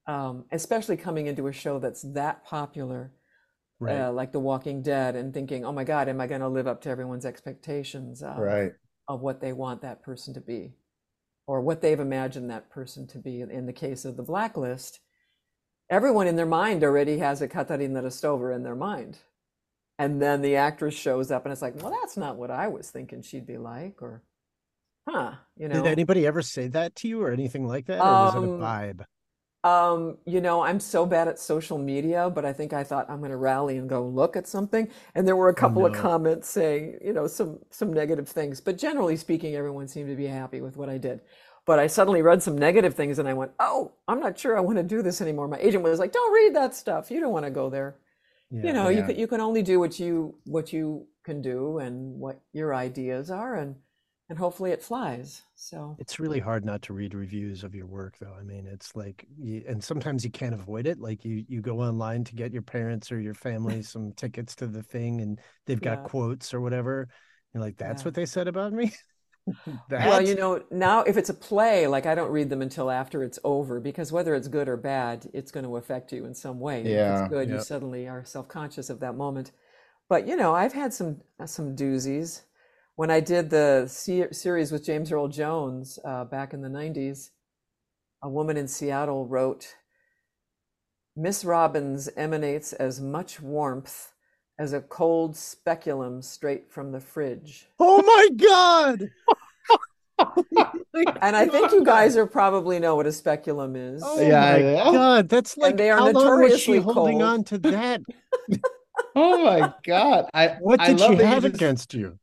Um 0.08 0.46
especially 0.52 0.96
coming 0.96 1.28
into 1.28 1.48
a 1.48 1.52
show 1.52 1.80
that's 1.80 2.04
that 2.14 2.46
popular 2.46 3.12
right. 3.80 4.02
uh, 4.02 4.12
like 4.12 4.32
The 4.32 4.40
Walking 4.40 4.82
Dead 4.82 5.16
and 5.16 5.34
thinking, 5.34 5.66
oh 5.66 5.72
my 5.72 5.84
God, 5.84 6.10
am 6.10 6.22
I 6.22 6.28
going 6.28 6.42
to 6.42 6.48
live 6.48 6.68
up 6.68 6.82
to 6.82 6.90
everyone's 6.90 7.26
expectations 7.26 8.22
of, 8.22 8.38
Right. 8.38 8.74
of 9.08 9.22
what 9.22 9.42
they 9.42 9.54
want 9.54 9.82
that 9.82 10.02
person 10.04 10.34
to 10.34 10.42
be 10.42 10.76
or 11.48 11.62
what 11.62 11.82
they've 11.82 12.00
imagined 12.00 12.50
that 12.50 12.70
person 12.70 13.08
to 13.08 13.18
be? 13.18 13.42
In 13.42 13.66
the 13.66 13.74
case 13.74 14.06
of 14.06 14.18
the 14.18 14.24
blacklist, 14.24 15.00
everyone 15.90 16.28
in 16.28 16.36
their 16.36 16.46
mind 16.46 16.84
already 16.84 17.18
has 17.18 17.42
a 17.42 17.48
Katarina 17.48 18.04
Rostova 18.04 18.56
in 18.56 18.64
their 18.64 18.76
mind. 18.76 19.20
And 19.98 20.22
then 20.22 20.42
the 20.42 20.56
actress 20.56 20.94
shows 20.94 21.30
up 21.30 21.46
and 21.46 21.52
it's 21.52 21.62
like, 21.62 21.82
well, 21.82 21.92
that's 22.02 22.16
not 22.16 22.38
what 22.38 22.52
I 22.52 22.68
was 22.70 22.90
thinking 22.90 23.22
she'd 23.22 23.46
be 23.46 23.58
like, 23.58 24.02
or, 24.02 24.24
huh, 25.10 25.34
you 25.58 25.68
know. 25.68 25.76
Did 25.84 25.92
anybody 25.92 26.26
ever 26.26 26.42
say 26.42 26.68
that 26.70 26.96
to 26.98 27.10
you 27.10 27.22
or 27.22 27.32
anything 27.32 27.68
like 27.68 27.88
that, 27.88 28.00
or 28.00 28.06
was 28.06 28.36
it 28.36 28.38
a 28.38 28.42
Um, 28.42 28.60
vibe? 28.60 29.04
Um, 29.64 30.18
you 30.26 30.40
know, 30.40 30.62
I'm 30.62 30.80
so 30.80 31.06
bad 31.06 31.28
at 31.28 31.38
social 31.38 31.78
media, 31.78 32.30
but 32.30 32.46
I 32.46 32.54
think 32.54 32.72
I 32.72 32.84
thought 32.84 33.10
I'm 33.10 33.20
going 33.20 33.32
to 33.32 33.38
rally 33.38 33.78
and 33.78 33.90
go 33.90 34.06
look 34.08 34.38
at 34.38 34.48
something. 34.48 34.88
And 35.16 35.28
there 35.28 35.36
were 35.36 35.50
a 35.50 35.54
couple 35.54 35.86
of 35.86 35.92
no. 35.92 36.00
comments 36.00 36.50
saying, 36.50 37.00
you 37.04 37.12
know, 37.12 37.28
some 37.28 37.60
some 37.70 37.92
negative 37.92 38.30
things. 38.30 38.62
But 38.62 38.78
generally 38.78 39.18
speaking, 39.18 39.56
everyone 39.56 39.88
seemed 39.88 40.10
to 40.10 40.16
be 40.16 40.28
happy 40.28 40.62
with 40.62 40.78
what 40.78 40.90
I 40.90 40.98
did. 40.98 41.22
But 41.66 41.78
I 41.78 41.88
suddenly 41.88 42.22
read 42.22 42.42
some 42.42 42.58
negative 42.58 42.96
things 42.96 43.20
and 43.20 43.28
I 43.28 43.34
went, 43.34 43.52
"Oh, 43.60 43.92
I'm 44.08 44.22
not 44.22 44.40
sure 44.40 44.58
I 44.58 44.62
want 44.62 44.78
to 44.78 44.84
do 44.84 45.02
this 45.02 45.22
anymore." 45.22 45.48
My 45.48 45.60
agent 45.60 45.84
was 45.84 46.00
like, 46.00 46.14
"Don't 46.14 46.34
read 46.34 46.56
that 46.56 46.74
stuff. 46.74 47.12
You 47.12 47.20
don't 47.20 47.34
want 47.34 47.46
to 47.46 47.52
go 47.52 47.70
there." 47.70 47.98
Yeah. 48.52 48.68
You 48.68 48.74
know, 48.74 48.90
you 48.90 49.04
can 49.04 49.16
you 49.18 49.28
can 49.28 49.42
only 49.42 49.62
do 49.62 49.80
what 49.80 50.00
you 50.00 50.36
what 50.46 50.74
you 50.74 51.08
can 51.24 51.42
do 51.42 51.80
and 51.80 52.20
what 52.20 52.42
your 52.54 52.74
ideas 52.74 53.30
are 53.30 53.56
and 53.56 53.76
and 54.30 54.38
hopefully 54.40 54.72
it 54.72 54.82
flies. 54.84 55.44
So 55.56 55.98
It's 55.98 56.18
really 56.18 56.40
hard 56.40 56.64
not 56.64 56.82
to 56.84 56.94
read 56.94 57.14
reviews 57.14 57.64
of 57.66 57.76
your 57.76 57.86
work, 57.86 58.16
though. 58.20 58.34
I 58.34 58.42
mean, 58.44 58.66
it's 58.66 58.96
like, 58.96 59.26
you, 59.38 59.64
and 59.68 59.84
sometimes 59.84 60.24
you 60.24 60.32
can't 60.32 60.54
avoid 60.54 60.88
it. 60.88 60.98
Like 61.00 61.26
you, 61.26 61.44
you 61.50 61.62
go 61.62 61.82
online 61.82 62.24
to 62.26 62.36
get 62.36 62.54
your 62.54 62.62
parents 62.62 63.12
or 63.12 63.20
your 63.20 63.34
family 63.34 63.82
some 63.84 64.14
tickets 64.14 64.56
to 64.58 64.68
the 64.68 64.82
thing, 64.82 65.20
and 65.22 65.40
they've 65.66 65.82
got 65.82 66.02
Yeah. 66.02 66.04
quotes 66.04 66.54
or 66.54 66.62
whatever. 66.62 67.10
You're 67.54 67.64
like, 67.64 67.76
that's 67.78 68.06
Yeah. 68.06 68.06
what 68.06 68.14
they 68.14 68.26
said 68.26 68.48
about 68.48 68.72
me. 68.72 68.94
Well, 69.98 70.22
you 70.22 70.34
know, 70.36 70.64
now 70.72 71.02
if 71.04 71.18
it's 71.18 71.30
a 71.30 71.34
play, 71.34 71.86
like 71.88 72.06
I 72.06 72.16
don't 72.16 72.32
read 72.32 72.50
them 72.50 72.62
until 72.62 72.90
after 72.90 73.24
it's 73.24 73.38
over 73.44 73.80
because 73.82 74.12
whether 74.12 74.34
it's 74.34 74.48
good 74.48 74.70
or 74.70 74.78
bad, 74.78 75.30
it's 75.34 75.52
going 75.52 75.66
to 75.66 75.76
affect 75.78 76.14
you 76.14 76.26
in 76.26 76.34
some 76.34 76.60
way. 76.60 76.88
And 76.88 76.96
If 76.96 77.08
Yeah, 77.08 77.10
it's 77.10 77.22
good, 77.22 77.50
you 77.52 77.60
suddenly 77.60 78.08
are 78.08 78.24
self-conscious 78.24 78.90
of 78.90 79.00
that 79.02 79.16
moment. 79.18 79.52
But 80.10 80.28
you 80.28 80.36
know, 80.38 80.56
I've 80.56 80.74
had 80.74 80.94
some 80.94 81.22
some 81.46 81.76
doozies. 81.76 82.44
When 83.00 83.10
I 83.10 83.22
did 83.22 83.50
the 83.50 83.86
se- 83.88 84.34
series 84.34 84.74
with 84.74 84.84
James 84.84 85.10
Earl 85.10 85.30
Jones 85.30 86.00
uh, 86.04 86.26
back 86.26 86.54
in 86.54 86.62
the 86.62 86.68
'90s, 86.68 87.30
a 88.22 88.28
woman 88.28 88.58
in 88.58 88.68
Seattle 88.68 89.26
wrote, 89.26 89.74
"Miss 91.16 91.46
Robins 91.46 92.10
emanates 92.18 92.74
as 92.74 93.00
much 93.00 93.40
warmth 93.40 94.12
as 94.60 94.74
a 94.74 94.82
cold 94.82 95.38
speculum 95.38 96.22
straight 96.22 96.70
from 96.70 96.92
the 96.92 97.00
fridge." 97.00 97.70
oh 97.80 98.02
my 98.02 98.28
god! 98.36 99.10
And 101.22 101.38
I 101.38 101.48
think 101.48 101.72
you 101.72 101.86
guys 101.86 102.18
are 102.18 102.26
probably 102.28 102.80
know 102.80 102.98
what 102.98 103.08
a 103.08 103.14
speculum 103.14 103.78
is. 103.78 104.04
Oh 104.06 104.20
Yeah, 104.20 104.52
my 104.52 104.58
yeah. 104.58 104.84
god! 104.92 105.30
That's 105.30 105.56
like 105.56 105.78
they 105.78 105.90
are 105.90 106.00
how 106.00 106.12
long 106.12 106.42
was 106.42 106.60
she 106.60 106.72
notoriously 106.74 106.80
holding 106.80 107.20
cold. 107.20 107.32
on 107.32 107.44
to 107.46 107.58
that? 107.60 108.02
Oh 109.16 109.44
my 109.46 109.74
God. 109.86 110.26
I 110.34 110.58
What 110.60 110.82
I 110.82 110.88
did 110.88 111.00
love 111.00 111.12
she 111.12 111.16
that 111.16 111.24
you 111.24 111.28
have 111.30 111.44
just- 111.44 111.56
against 111.56 111.94
you? 111.94 112.20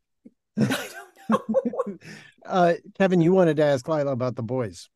I 0.57 0.89
don't 1.29 1.49
know. 1.49 1.97
Uh, 2.45 2.73
Kevin, 2.97 3.21
you 3.21 3.33
wanted 3.33 3.57
to 3.57 3.63
ask 3.63 3.87
Laila 3.87 4.11
about 4.11 4.35
the 4.35 4.43
boys. 4.43 4.89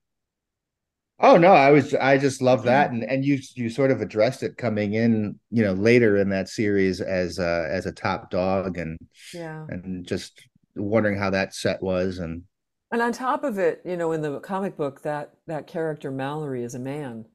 Oh 1.19 1.37
no, 1.37 1.49
I 1.53 1.69
was 1.69 1.93
I 1.93 2.17
just 2.17 2.41
love 2.41 2.63
that 2.63 2.89
and 2.91 3.03
and 3.03 3.23
you 3.23 3.39
you 3.53 3.69
sort 3.69 3.91
of 3.91 4.01
addressed 4.01 4.41
it 4.41 4.57
coming 4.57 4.93
in, 4.93 5.39
you 5.51 5.63
know, 5.63 5.73
later 5.73 6.17
in 6.17 6.29
that 6.29 6.49
series 6.49 6.99
as 6.99 7.37
uh 7.37 7.67
as 7.69 7.85
a 7.85 7.91
top 7.91 8.31
dog 8.31 8.77
and 8.77 8.97
Yeah. 9.33 9.65
and 9.69 10.05
just 10.05 10.41
wondering 10.75 11.17
how 11.17 11.29
that 11.29 11.53
set 11.53 11.83
was 11.83 12.17
and 12.17 12.43
And 12.91 13.01
on 13.01 13.11
top 13.11 13.43
of 13.43 13.59
it, 13.59 13.81
you 13.85 13.97
know, 13.97 14.13
in 14.13 14.21
the 14.21 14.39
comic 14.39 14.77
book, 14.77 15.01
that 15.03 15.33
that 15.45 15.67
character 15.67 16.09
Mallory 16.11 16.63
is 16.63 16.73
a 16.73 16.79
man. 16.79 17.25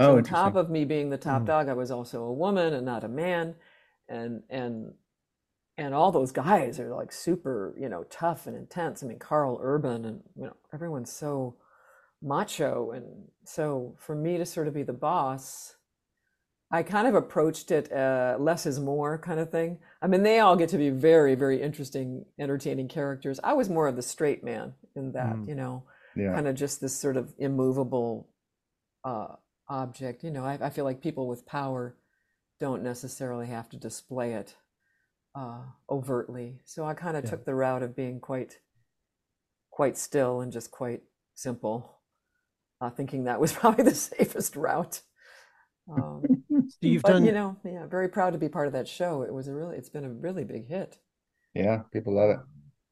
oh 0.00 0.16
on 0.16 0.24
top 0.24 0.56
of 0.56 0.68
me 0.70 0.84
being 0.84 1.10
the 1.10 1.18
top 1.18 1.42
Mm. 1.42 1.46
dog, 1.46 1.68
I 1.68 1.74
was 1.74 1.90
also 1.92 2.24
a 2.24 2.32
woman 2.32 2.74
and 2.74 2.84
not 2.84 3.04
a 3.04 3.08
man. 3.08 3.54
And 4.08 4.42
and 4.50 4.94
and 5.80 5.94
all 5.94 6.12
those 6.12 6.30
guys 6.32 6.78
are 6.78 6.94
like 6.94 7.10
super, 7.12 7.74
you 7.78 7.88
know, 7.88 8.04
tough 8.10 8.46
and 8.46 8.56
intense. 8.56 9.02
I 9.02 9.06
mean, 9.06 9.18
Karl 9.18 9.58
Urban 9.62 10.04
and 10.04 10.20
you 10.36 10.44
know, 10.44 10.56
everyone's 10.72 11.12
so 11.12 11.56
macho 12.22 12.90
and 12.90 13.06
so 13.44 13.94
for 13.98 14.14
me 14.14 14.36
to 14.38 14.44
sort 14.44 14.68
of 14.68 14.74
be 14.74 14.82
the 14.82 14.92
boss 14.92 15.74
I 16.72 16.84
kind 16.84 17.08
of 17.08 17.16
approached 17.16 17.72
it 17.72 17.90
uh, 17.90 18.36
less 18.38 18.64
is 18.64 18.78
more 18.78 19.18
kind 19.18 19.40
of 19.40 19.50
thing. 19.50 19.78
I 20.00 20.06
mean, 20.06 20.22
they 20.22 20.38
all 20.38 20.54
get 20.54 20.68
to 20.68 20.78
be 20.78 20.90
very, 20.90 21.34
very 21.34 21.60
interesting, 21.60 22.24
entertaining 22.38 22.86
characters. 22.86 23.40
I 23.42 23.54
was 23.54 23.68
more 23.68 23.88
of 23.88 23.96
the 23.96 24.02
straight 24.02 24.44
man 24.44 24.74
in 24.94 25.10
that, 25.12 25.34
Mm. 25.34 25.48
you 25.48 25.56
know, 25.56 25.82
Yeah. 26.14 26.32
kind 26.32 26.46
of 26.46 26.54
just 26.54 26.80
this 26.80 26.96
sort 26.96 27.16
of 27.16 27.34
immovable 27.38 28.28
uh, 29.02 29.34
object. 29.66 30.22
You 30.22 30.30
know, 30.30 30.44
I, 30.44 30.58
I 30.66 30.70
feel 30.70 30.84
like 30.84 31.00
people 31.00 31.26
with 31.26 31.44
power 31.44 31.96
don't 32.60 32.84
necessarily 32.84 33.48
have 33.48 33.68
to 33.70 33.76
display 33.76 34.34
it 34.34 34.54
uh, 35.34 35.62
overtly. 35.88 36.60
So 36.64 36.84
I 36.84 36.94
kind 36.94 37.16
of 37.16 37.24
Yeah. 37.24 37.30
took 37.30 37.44
the 37.44 37.54
route 37.54 37.82
of 37.82 37.96
being 37.96 38.20
quite, 38.20 38.58
quite 39.70 39.96
still 39.96 40.40
and 40.40 40.52
just 40.52 40.70
quite 40.70 41.02
simple, 41.34 41.98
uh, 42.80 42.90
thinking 42.90 43.24
that 43.24 43.40
was 43.40 43.52
probably 43.54 43.84
the 43.84 43.94
safest 43.94 44.56
route. 44.56 45.02
Um, 45.90 46.34
So 46.68 46.78
you've 46.86 47.04
but 47.04 47.04
done 47.04 47.24
you 47.24 47.32
know, 47.32 47.56
yeah, 47.64 47.86
very 47.86 48.08
proud 48.08 48.32
to 48.32 48.38
be 48.38 48.48
part 48.48 48.66
of 48.68 48.72
that 48.74 48.88
show. 48.88 49.22
It 49.22 49.34
was 49.34 49.48
a 49.48 49.54
really, 49.54 49.76
it's 49.76 49.88
been 49.90 50.04
a 50.04 50.10
really 50.10 50.44
big 50.44 50.68
hit. 50.68 50.98
Yeah, 51.54 51.82
people 51.92 52.14
love 52.14 52.30
it. 52.30 52.40
Um, 52.40 52.46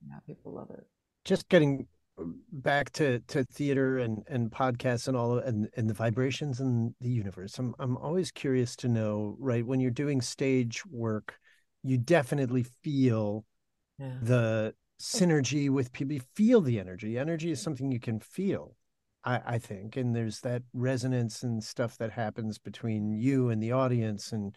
Yeah, 0.08 0.20
people 0.26 0.52
love 0.52 0.70
it. 0.70 0.86
just 1.24 1.48
getting 1.48 1.86
back 2.52 2.90
to 2.90 3.20
to 3.28 3.44
theater 3.44 3.98
and 3.98 4.22
and 4.28 4.50
podcasts 4.50 5.06
and 5.06 5.16
all 5.16 5.38
and 5.38 5.68
and 5.76 5.88
the 5.88 5.94
vibrations 5.94 6.58
in 6.60 6.94
the 7.00 7.08
universe 7.08 7.58
i'm 7.58 7.74
i'm 7.78 7.96
always 7.98 8.32
curious 8.32 8.74
to 8.74 8.88
know 8.88 9.36
right 9.38 9.64
when 9.64 9.78
you're 9.78 9.90
doing 9.92 10.20
stage 10.20 10.84
work 10.86 11.38
you 11.88 11.98
definitely 11.98 12.62
feel 12.62 13.44
Yeah. 13.98 14.18
the 14.22 14.74
synergy 15.00 15.70
with 15.70 15.92
people 15.92 16.14
you 16.14 16.22
feel 16.34 16.60
the 16.60 16.78
energy 16.80 17.18
energy 17.18 17.50
is 17.50 17.60
something 17.62 17.92
you 17.92 18.00
can 18.00 18.18
feel 18.20 18.74
i 19.24 19.40
i 19.54 19.58
think 19.58 19.96
and 19.96 20.14
there's 20.14 20.40
that 20.40 20.62
resonance 20.72 21.42
and 21.44 21.62
stuff 21.62 21.96
that 21.98 22.10
happens 22.10 22.58
between 22.58 23.12
you 23.12 23.50
and 23.50 23.62
the 23.62 23.72
audience 23.72 24.32
and 24.32 24.56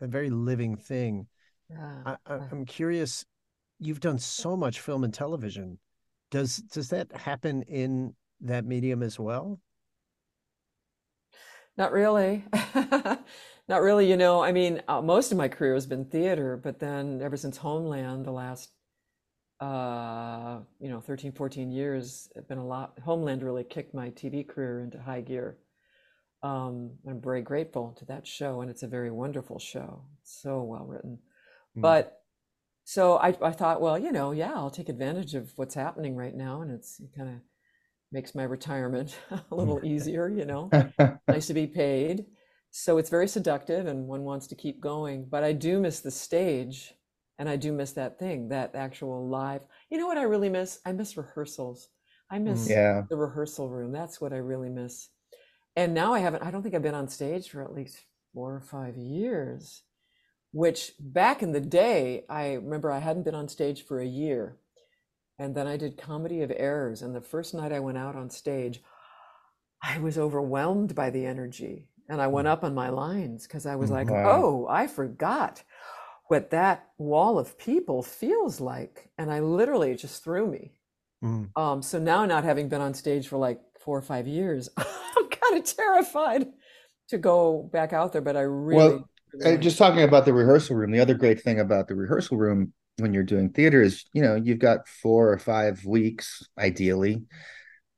a 0.00 0.06
very 0.06 0.30
living 0.30 0.76
thing 0.76 1.26
Yeah. 1.70 2.16
I, 2.26 2.34
I'm 2.50 2.64
curious. 2.64 3.24
You've 3.80 4.00
done 4.00 4.18
so 4.18 4.56
much 4.56 4.80
film 4.80 5.04
and 5.04 5.12
television. 5.12 5.78
Does 6.30 6.58
does 6.58 6.88
that 6.90 7.10
happen 7.12 7.62
in 7.62 8.14
that 8.40 8.64
medium 8.64 9.02
as 9.02 9.18
well? 9.18 9.60
Not 11.76 11.92
really. 11.92 12.44
Not 13.68 13.82
really. 13.82 14.08
You 14.08 14.16
know, 14.16 14.42
I 14.42 14.52
mean, 14.52 14.82
uh, 14.88 15.02
most 15.02 15.32
of 15.32 15.38
my 15.38 15.48
career 15.48 15.74
has 15.74 15.86
been 15.86 16.04
theater, 16.04 16.56
but 16.56 16.78
then 16.78 17.20
ever 17.22 17.36
since 17.36 17.56
Homeland, 17.56 18.24
the 18.24 18.32
last, 18.32 18.70
uh, 19.60 20.60
you 20.80 20.88
know, 20.88 21.00
13, 21.00 21.32
14 21.32 21.70
years, 21.70 22.30
have 22.34 22.48
been 22.48 22.58
a 22.58 22.66
lot. 22.66 22.98
Homeland 23.04 23.42
really 23.42 23.64
kicked 23.64 23.94
my 23.94 24.10
TV 24.10 24.46
career 24.46 24.80
into 24.80 25.00
high 25.00 25.20
gear. 25.20 25.58
Um, 26.42 26.92
I'm 27.08 27.20
very 27.20 27.42
grateful 27.42 27.94
to 27.98 28.04
that 28.06 28.26
show, 28.26 28.60
and 28.60 28.70
it's 28.70 28.82
a 28.82 28.88
very 28.88 29.10
wonderful 29.10 29.58
show. 29.58 30.02
It's 30.20 30.40
so 30.40 30.62
well 30.62 30.84
written. 30.86 31.18
Mm. 31.76 31.82
But 31.82 32.20
so 32.84 33.16
I, 33.16 33.34
I 33.42 33.50
thought, 33.50 33.80
well, 33.80 33.98
you 33.98 34.12
know, 34.12 34.30
yeah, 34.30 34.52
I'll 34.54 34.70
take 34.70 34.88
advantage 34.88 35.34
of 35.34 35.52
what's 35.56 35.74
happening 35.74 36.14
right 36.14 36.34
now, 36.34 36.60
and 36.60 36.70
it's 36.70 37.00
kind 37.16 37.28
of 37.28 37.34
makes 38.12 38.34
my 38.34 38.44
retirement 38.44 39.18
a 39.30 39.36
mm. 39.36 39.42
little 39.50 39.84
easier, 39.84 40.28
you 40.28 40.44
know 40.44 40.70
nice 41.28 41.46
to 41.46 41.54
be 41.54 41.66
paid. 41.66 42.26
So 42.70 42.98
it's 42.98 43.10
very 43.10 43.28
seductive 43.28 43.86
and 43.86 44.06
one 44.06 44.22
wants 44.22 44.46
to 44.48 44.54
keep 44.54 44.80
going. 44.80 45.26
But 45.30 45.44
I 45.44 45.52
do 45.52 45.80
miss 45.80 46.00
the 46.00 46.10
stage 46.10 46.92
and 47.38 47.48
I 47.48 47.56
do 47.56 47.72
miss 47.72 47.92
that 47.92 48.18
thing, 48.18 48.48
that 48.48 48.74
actual 48.74 49.28
live. 49.28 49.62
You 49.90 49.98
know 49.98 50.06
what 50.06 50.18
I 50.18 50.22
really 50.22 50.48
miss? 50.48 50.80
I 50.84 50.92
miss 50.92 51.16
rehearsals. 51.16 51.88
I 52.30 52.38
miss 52.38 52.66
mm, 52.66 52.70
yeah. 52.70 53.02
the 53.08 53.16
rehearsal 53.16 53.70
room. 53.70 53.92
That's 53.92 54.20
what 54.20 54.32
I 54.32 54.38
really 54.38 54.68
miss. 54.68 55.08
And 55.76 55.94
now 55.94 56.14
I 56.14 56.20
haven't, 56.20 56.42
I 56.42 56.50
don't 56.50 56.62
think 56.62 56.74
I've 56.74 56.82
been 56.82 56.94
on 56.94 57.08
stage 57.08 57.50
for 57.50 57.62
at 57.62 57.74
least 57.74 57.98
four 58.34 58.54
or 58.54 58.62
five 58.62 58.96
years, 58.96 59.82
which 60.52 60.92
back 60.98 61.42
in 61.42 61.52
the 61.52 61.60
day, 61.60 62.24
I 62.28 62.54
remember 62.54 62.90
I 62.90 62.98
hadn't 62.98 63.24
been 63.24 63.34
on 63.34 63.48
stage 63.48 63.84
for 63.84 64.00
a 64.00 64.06
year. 64.06 64.56
And 65.38 65.54
then 65.54 65.66
I 65.66 65.76
did 65.76 65.98
Comedy 65.98 66.42
of 66.42 66.52
Errors. 66.56 67.02
And 67.02 67.14
the 67.14 67.20
first 67.20 67.54
night 67.54 67.72
I 67.72 67.80
went 67.80 67.98
out 67.98 68.16
on 68.16 68.30
stage, 68.30 68.82
I 69.82 69.98
was 69.98 70.18
overwhelmed 70.18 70.94
by 70.94 71.10
the 71.10 71.26
energy. 71.26 71.88
And 72.08 72.20
I 72.20 72.28
went 72.28 72.48
up 72.48 72.64
on 72.64 72.74
my 72.74 72.88
lines 72.88 73.46
because 73.46 73.66
I 73.66 73.76
was 73.76 73.90
like, 73.90 74.10
Wow. 74.10 74.24
oh, 74.24 74.66
I 74.68 74.86
forgot 74.86 75.62
what 76.28 76.50
that 76.50 76.88
wall 76.98 77.38
of 77.38 77.58
people 77.58 78.02
feels 78.02 78.60
like. 78.60 79.10
And 79.18 79.30
I 79.32 79.40
literally 79.40 79.92
it 79.92 79.98
just 79.98 80.24
threw 80.24 80.46
me. 80.46 80.72
Mm. 81.24 81.50
Um, 81.56 81.82
so 81.82 81.98
now, 81.98 82.24
not 82.26 82.44
having 82.44 82.68
been 82.68 82.80
on 82.80 82.94
stage 82.94 83.28
for 83.28 83.38
like 83.38 83.60
four 83.80 83.98
or 83.98 84.02
five 84.02 84.26
years, 84.28 84.68
I'm 84.76 85.28
kind 85.28 85.58
of 85.58 85.64
terrified 85.64 86.48
to 87.08 87.18
go 87.18 87.62
back 87.72 87.92
out 87.92 88.12
there. 88.12 88.22
But 88.22 88.36
I 88.36 88.42
really, 88.42 88.76
Well, 88.76 89.08
really 89.32 89.54
Uh, 89.54 89.56
just 89.56 89.78
talking 89.78 90.02
about 90.02 90.24
the 90.24 90.32
rehearsal 90.32 90.76
room, 90.76 90.90
the 90.92 91.00
other 91.00 91.14
great 91.14 91.40
thing 91.42 91.60
about 91.60 91.88
the 91.88 91.94
rehearsal 91.94 92.36
room 92.38 92.72
when 92.98 93.12
you're 93.12 93.22
doing 93.22 93.50
theater 93.50 93.82
is, 93.82 94.04
you 94.12 94.22
know, 94.22 94.34
you've 94.36 94.58
got 94.58 94.88
four 94.88 95.30
or 95.30 95.38
five 95.38 95.84
weeks, 95.84 96.42
ideally, 96.58 97.22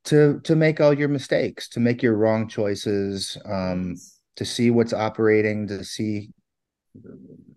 to 0.05 0.41
to 0.45 0.57
make 0.57 0.81
all 0.81 0.93
your 0.93 1.09
mistakes, 1.09 1.69
to 1.71 1.81
make 1.81 2.03
your 2.03 2.17
wrong 2.17 2.49
choices, 2.49 3.37
um, 3.45 3.97
to 4.37 4.45
see 4.45 4.71
what's 4.71 4.93
operating, 4.93 5.69
to 5.69 5.85
see 5.85 6.31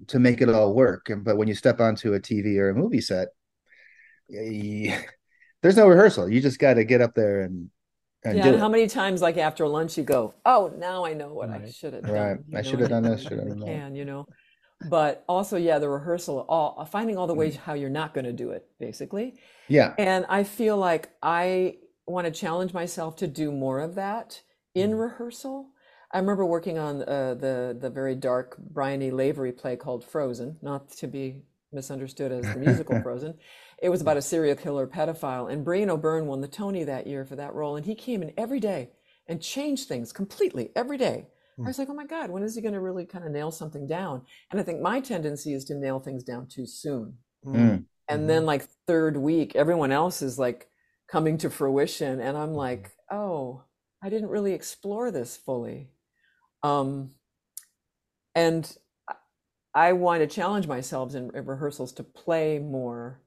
to 0.08 0.20
make 0.20 0.42
it 0.42 0.50
all 0.50 0.74
work. 0.74 1.10
But 1.18 1.38
when 1.38 1.48
you 1.48 1.56
step 1.56 1.80
onto 1.80 2.14
a 2.14 2.20
TV 2.20 2.58
or 2.58 2.70
a 2.70 2.76
movie 2.76 3.02
set, 3.02 3.30
y- 4.30 5.04
there's 5.62 5.78
no 5.78 5.88
rehearsal. 5.88 6.30
You 6.30 6.42
just 6.42 6.60
got 6.60 6.76
to 6.76 6.84
get 6.84 7.02
up 7.02 7.16
there 7.16 7.42
and 7.42 7.70
and 8.24 8.38
yeah, 8.38 8.50
and 8.50 8.60
how 8.60 8.70
many 8.70 8.86
times, 8.88 9.20
like 9.20 9.38
after 9.38 9.68
lunch, 9.68 9.98
you 9.98 10.04
go, 10.04 10.36
"Oh, 10.46 10.72
now 10.78 11.06
I 11.06 11.14
know 11.14 11.34
what 11.34 11.50
I 11.50 11.72
should 11.72 11.94
have 11.94 12.04
done. 12.04 12.14
Right. 12.14 12.36
done." 12.36 12.44
I 12.54 12.58
you 12.58 12.64
know, 12.64 12.70
should 12.70 12.80
have 12.82 12.89
done 12.89 13.04
this, 13.04 13.24
should 13.24 13.32
have 13.39 13.48
done 13.48 13.60
that. 13.62 13.66
Can 13.66 13.96
you 13.96 14.06
know? 14.06 14.28
But 14.89 15.23
also, 15.27 15.57
yeah, 15.57 15.79
the 15.79 15.89
rehearsal, 15.89 16.45
all 16.49 16.86
finding 16.86 17.17
all 17.17 17.27
the 17.27 17.34
ways 17.36 17.55
Mm. 17.55 17.59
how 17.59 17.73
you're 17.73 17.89
not 17.89 18.13
going 18.13 18.25
to 18.25 18.34
do 18.34 18.51
it, 18.51 18.67
basically. 18.79 19.36
Yeah. 19.67 19.93
And 19.97 20.25
I 20.27 20.43
feel 20.43 20.77
like 20.77 21.09
I 21.21 21.77
want 22.07 22.25
to 22.25 22.32
challenge 22.32 22.73
myself 22.73 23.15
to 23.17 23.27
do 23.27 23.51
more 23.51 23.79
of 23.79 23.95
that 23.95 24.41
in 24.73 24.91
Mm. 24.91 24.99
rehearsal. 25.01 25.67
I 26.11 26.19
remember 26.19 26.45
working 26.45 26.77
on 26.77 27.03
uh, 27.03 27.36
the 27.36 27.77
the 27.79 27.89
very 27.89 28.15
dark 28.15 28.57
Brian 28.57 29.01
E. 29.01 29.11
Lavery 29.11 29.51
play 29.53 29.75
called 29.77 30.03
Frozen, 30.03 30.57
not 30.61 30.89
to 30.97 31.07
be 31.07 31.43
misunderstood 31.71 32.32
as 32.34 32.51
the 32.51 32.59
musical 32.59 32.99
Frozen. 33.03 33.36
It 33.82 33.89
was 33.89 34.01
about 34.01 34.17
a 34.17 34.21
serial 34.21 34.55
killer 34.55 34.88
pedophile, 34.88 35.49
and 35.51 35.63
Brian 35.63 35.89
O'Byrne 35.89 36.27
won 36.27 36.41
the 36.41 36.47
Tony 36.47 36.84
that 36.84 37.07
year 37.07 37.23
for 37.23 37.36
that 37.38 37.53
role, 37.53 37.75
and 37.77 37.86
he 37.86 37.95
came 37.95 38.21
in 38.23 38.34
every 38.38 38.59
day 38.59 38.89
and 39.27 39.41
changed 39.41 39.88
things 39.88 40.11
completely 40.11 40.71
every 40.75 40.97
day. 40.97 41.27
I 41.60 41.68
was 41.68 41.78
like, 41.78 41.89
oh 41.89 41.93
my 41.93 42.06
God, 42.06 42.30
when 42.32 42.43
is 42.43 42.56
he 42.56 42.62
going 42.62 42.74
to 42.74 42.80
really 42.80 43.06
kind 43.06 43.26
of 43.26 43.32
nail 43.32 43.52
something 43.52 43.86
down? 43.86 44.24
And 44.49 44.60
I 44.60 44.64
think 44.64 44.82
my 44.82 44.99
tendency 44.99 45.54
is 45.54 45.66
to 45.66 45.76
nail 45.76 45.99
things 45.99 46.24
down 46.24 46.47
too 46.47 46.66
soon. 46.66 47.18
Mm. 47.45 47.86
And 48.08 48.30
then 48.30 48.45
like 48.45 48.68
third 48.88 49.18
week, 49.18 49.56
everyone 49.56 49.91
else 49.91 50.22
is 50.22 50.39
like 50.39 50.68
coming 51.10 51.38
to 51.39 51.49
fruition. 51.49 52.20
And 52.20 52.38
I'm 52.38 52.54
like, 52.54 52.91
oh, 53.12 53.64
I 54.04 54.10
didn't 54.10 54.30
really 54.30 54.54
explore 54.54 55.12
this 55.12 55.38
fully. 55.38 55.91
Um, 56.64 57.12
and 58.36 58.76
I- 59.08 59.16
I 59.74 59.93
want 59.93 60.22
to 60.22 60.28
challenge 60.28 60.68
myself 60.68 61.16
in, 61.16 61.32
in 61.36 61.45
rehearsals 61.45 61.93
to 61.93 62.04
play 62.04 62.60
more. 62.60 63.22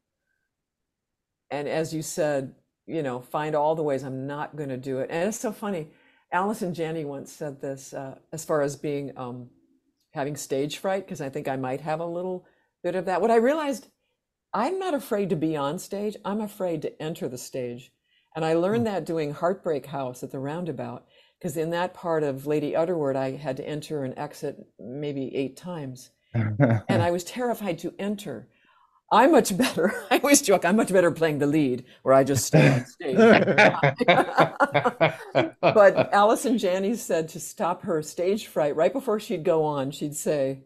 And 1.51 1.68
as 1.68 1.95
you 1.95 2.03
said, 2.03 2.55
you 2.87 3.03
know, 3.03 3.20
find 3.20 3.55
all 3.55 3.75
the 3.75 3.83
ways 3.83 4.03
I'm 4.03 4.27
not 4.27 4.57
going 4.57 4.68
to 4.68 4.77
do 4.77 4.99
it. 4.99 5.09
And 5.11 5.29
it's 5.29 5.41
so 5.41 5.53
funny. 5.53 5.89
Allison 6.35 6.74
Janney 6.74 7.05
once 7.05 7.32
said 7.32 7.61
this 7.61 7.95
uh, 7.95 8.16
as 8.32 8.45
far 8.45 8.61
as 8.61 8.74
being 8.74 9.16
um, 9.16 9.49
having 10.12 10.37
stage 10.37 10.78
fright, 10.78 11.07
because 11.07 11.20
I 11.20 11.28
think 11.28 11.49
I 11.49 11.57
might 11.57 11.80
have 11.80 12.01
a 12.01 12.07
little 12.07 12.45
bit 12.82 12.97
of 12.97 13.07
that. 13.07 13.20
What 13.20 13.30
I 13.30 13.37
realized 13.37 13.89
I'm 14.53 14.78
not 14.78 14.95
afraid 14.95 15.30
to 15.30 15.37
be 15.37 15.57
on 15.57 15.78
stage. 15.78 16.16
I'm 16.24 16.41
afraid 16.41 16.82
to 16.82 17.03
enter 17.03 17.28
the 17.28 17.39
stage. 17.39 17.93
And 18.37 18.45
I 18.45 18.55
learned 18.55 18.87
that 18.87 19.07
doing 19.07 19.32
Heartbreak 19.32 19.87
House 19.87 20.24
at 20.24 20.32
the 20.32 20.41
Roundabout, 20.41 21.07
because 21.39 21.57
in 21.57 21.70
that 21.70 21.95
part 21.95 22.24
of 22.24 22.49
Lady 22.49 22.72
Utterword, 22.72 23.16
I 23.16 23.32
had 23.32 23.57
to 23.59 23.66
enter 23.66 24.03
and 24.03 24.16
exit 24.18 24.57
maybe 24.78 25.35
eight 25.35 25.57
times. 25.57 26.11
And 26.35 27.01
I 27.01 27.12
was 27.12 27.22
terrified 27.22 27.78
to 27.78 27.95
enter. 27.97 28.49
I'm 29.12 29.32
much 29.32 29.57
better. 29.57 29.94
I 30.11 30.18
always 30.18 30.42
joke, 30.42 30.64
I'm 30.64 30.76
much 30.76 30.92
better 30.92 31.11
playing 31.11 31.38
the 31.38 31.46
lead 31.46 31.84
where 32.02 32.14
I 32.14 32.24
just 32.24 32.46
stay 32.46 32.68
on 32.68 32.86
stage. 32.86 33.16
but 35.61 36.12
Allison 36.12 36.59
Janney 36.59 36.94
said 36.94 37.28
to 37.30 37.40
stop 37.40 37.82
her 37.82 38.02
stage 38.02 38.46
fright 38.46 38.76
right 38.76 38.92
before 38.92 39.20
she'd 39.20 39.44
go 39.44 39.64
on, 39.64 39.90
she'd 39.90 40.16
say, 40.16 40.64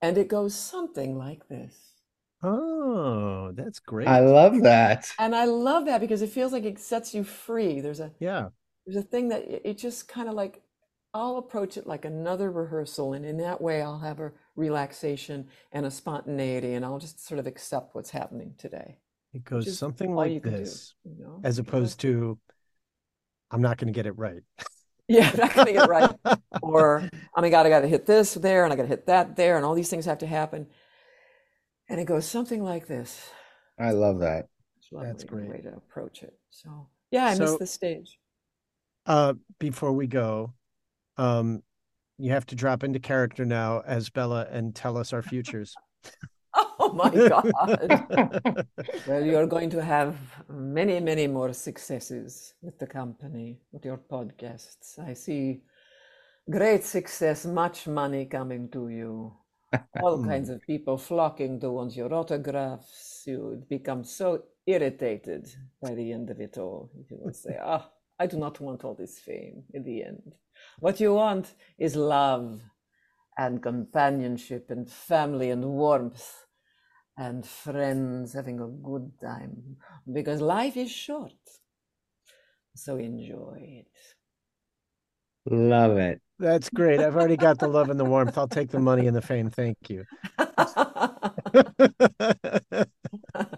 and 0.00 0.18
it 0.18 0.28
goes 0.28 0.54
something 0.54 1.16
like 1.16 1.48
this. 1.48 1.74
Oh, 2.42 3.52
that's 3.52 3.78
great. 3.78 4.06
I 4.06 4.20
love 4.20 4.60
that. 4.62 5.10
And 5.18 5.34
I 5.34 5.46
love 5.46 5.86
that 5.86 6.02
because 6.02 6.20
it 6.20 6.28
feels 6.28 6.52
like 6.52 6.64
it 6.64 6.78
sets 6.78 7.14
you 7.14 7.24
free. 7.24 7.80
There's 7.80 8.00
a 8.00 8.12
yeah. 8.20 8.48
there's 8.84 9.02
a 9.02 9.06
thing 9.06 9.30
that 9.30 9.44
it 9.44 9.62
it 9.64 9.78
just 9.78 10.08
kind 10.08 10.28
of 10.28 10.34
like 10.34 10.60
I'll 11.14 11.38
approach 11.38 11.78
it 11.78 11.86
like 11.86 12.04
another 12.04 12.50
rehearsal, 12.50 13.14
and 13.14 13.24
in 13.24 13.38
that 13.38 13.62
way 13.62 13.80
I'll 13.80 14.00
have 14.00 14.20
a 14.20 14.32
relaxation 14.56 15.48
and 15.72 15.86
a 15.86 15.90
spontaneity, 15.90 16.74
and 16.74 16.84
I'll 16.84 16.98
just 16.98 17.26
sort 17.26 17.38
of 17.38 17.46
accept 17.46 17.94
what's 17.94 18.10
happening 18.10 18.54
today. 18.58 18.98
It 19.32 19.44
goes 19.44 19.78
something 19.78 20.14
like 20.14 20.42
can 20.42 20.52
do, 20.52 20.58
this, 20.58 20.94
you 21.04 21.16
know? 21.24 21.40
as 21.42 21.58
Yeah. 21.58 21.62
opposed 21.62 22.00
to, 22.00 22.38
I'm 23.50 23.62
not 23.62 23.78
going 23.78 23.92
to 23.92 23.96
get 23.96 24.06
it 24.06 24.12
right. 24.18 24.42
Yeah, 25.08 25.28
I'm 25.32 25.38
not 25.38 25.54
getting 25.54 25.74
it 25.76 25.86
right. 25.88 26.10
or 26.62 27.08
oh 27.36 27.40
my 27.42 27.50
God, 27.50 27.66
I 27.66 27.68
got 27.68 27.80
to 27.80 27.88
hit 27.88 28.06
this 28.06 28.34
there, 28.34 28.64
and 28.64 28.72
I 28.72 28.76
got 28.76 28.82
to 28.82 28.88
hit 28.88 29.06
that 29.06 29.36
there, 29.36 29.56
and 29.56 29.64
all 29.66 29.74
these 29.74 29.90
things 29.90 30.06
have 30.06 30.18
to 30.18 30.26
happen. 30.26 30.66
And 31.88 32.00
it 32.00 32.04
goes 32.06 32.24
something 32.26 32.62
like 32.62 32.86
this. 32.86 33.28
I 33.78 33.90
love 33.90 34.20
that. 34.20 34.46
It's 34.78 34.88
a 34.92 35.04
That's 35.04 35.24
great. 35.24 35.50
way 35.50 35.60
to 35.62 35.74
approach 35.76 36.22
it. 36.22 36.32
So 36.50 36.88
yeah, 37.10 37.26
I 37.26 37.34
So- 37.34 37.44
miss 37.44 37.56
the 37.58 37.66
stage. 37.66 38.18
Uh, 39.06 39.34
before 39.58 39.92
we 39.92 40.06
go, 40.06 40.54
um, 41.18 41.62
you 42.18 42.30
have 42.30 42.46
to 42.46 42.54
drop 42.54 42.84
into 42.84 42.98
character 42.98 43.44
now 43.44 43.82
as 43.86 44.08
Bella 44.10 44.46
and 44.50 44.74
tell 44.74 44.96
us 44.96 45.12
our 45.12 45.22
futures. 45.22 45.74
Oh 46.78 46.92
my 46.92 47.10
God. 47.28 47.50
Well, 49.08 49.24
you're 49.24 49.46
going 49.46 49.70
to 49.70 49.82
have 49.82 50.16
many, 50.48 51.00
many 51.00 51.26
more 51.26 51.52
successes 51.52 52.54
with 52.62 52.78
the 52.78 52.86
company, 52.86 53.58
with 53.72 53.84
your 53.84 53.98
podcasts. 53.98 54.98
I 54.98 55.14
see 55.14 55.62
great 56.48 56.84
success, 56.84 57.44
much 57.44 57.86
money 57.88 58.26
coming 58.26 58.68
to 58.70 58.88
you, 58.88 59.32
all 60.02 60.22
kinds 60.22 60.48
of 60.48 60.62
people 60.62 60.96
flocking 60.96 61.58
to 61.60 61.70
want 61.70 61.96
your 61.96 62.12
autographs. 62.14 63.24
You 63.26 63.40
would 63.46 63.68
become 63.68 64.04
so 64.04 64.44
irritated 64.66 65.48
by 65.82 65.94
the 65.94 66.12
end 66.12 66.30
of 66.30 66.40
it 66.40 66.56
all. 66.58 66.90
You 67.10 67.18
will 67.20 67.32
say, 67.32 67.58
Ah, 67.60 67.90
I 68.18 68.26
do 68.26 68.36
not 68.36 68.60
want 68.60 68.84
all 68.84 68.94
this 68.94 69.18
fame 69.18 69.64
in 69.72 69.84
the 69.84 70.04
end. 70.04 70.34
What 70.78 71.00
you 71.00 71.14
want 71.14 71.54
is 71.78 71.96
love 71.96 72.60
and 73.36 73.62
companionship 73.62 74.70
and 74.70 74.88
family 74.88 75.50
and 75.50 75.64
warmth 75.64 76.46
and 77.16 77.44
friends 77.44 78.32
having 78.32 78.60
a 78.60 78.68
good 78.68 79.12
time 79.20 79.76
because 80.12 80.40
life 80.40 80.76
is 80.76 80.90
short. 80.90 81.32
So 82.76 82.96
enjoy 82.96 83.84
it. 83.86 84.14
Love 85.46 85.98
it. 85.98 86.20
That's 86.38 86.70
great. 86.70 87.00
I've 87.00 87.16
already 87.16 87.36
got 87.36 87.58
the 87.58 87.68
love 87.68 87.90
and 87.90 88.00
the 88.00 88.04
warmth. 88.04 88.38
I'll 88.38 88.48
take 88.48 88.70
the 88.70 88.80
money 88.80 89.06
and 89.06 89.16
the 89.16 89.22
fame. 89.22 89.50
Thank 89.50 89.76
you. 89.88 90.04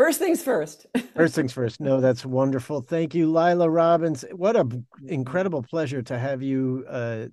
first 0.00 0.18
things 0.18 0.42
first. 0.42 0.86
First 1.14 1.34
things 1.34 1.52
first. 1.52 1.78
No, 1.78 2.00
that's 2.00 2.24
wonderful. 2.24 2.80
Thank 2.80 3.14
you, 3.14 3.30
Laila 3.30 3.68
Robins. 3.68 4.24
What 4.32 4.56
a 4.56 4.66
incredible 5.06 5.62
pleasure 5.62 6.00
to 6.00 6.18
have 6.18 6.40
you 6.40 6.86
uh, 6.88 7.26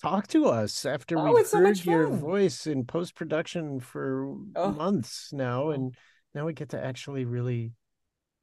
talk 0.00 0.26
to 0.28 0.46
us 0.46 0.86
after 0.86 1.18
Oh, 1.18 1.34
we've 1.34 1.46
so 1.46 1.58
heard 1.58 1.64
much 1.68 1.84
your 1.84 2.06
voice 2.06 2.66
in 2.66 2.86
post 2.86 3.14
production 3.14 3.80
for 3.80 4.34
Oh. 4.54 4.72
months 4.72 5.30
now, 5.34 5.64
Oh. 5.64 5.70
and 5.72 5.94
now 6.34 6.46
we 6.46 6.54
get 6.54 6.70
to 6.70 6.82
actually 6.82 7.26
really 7.26 7.72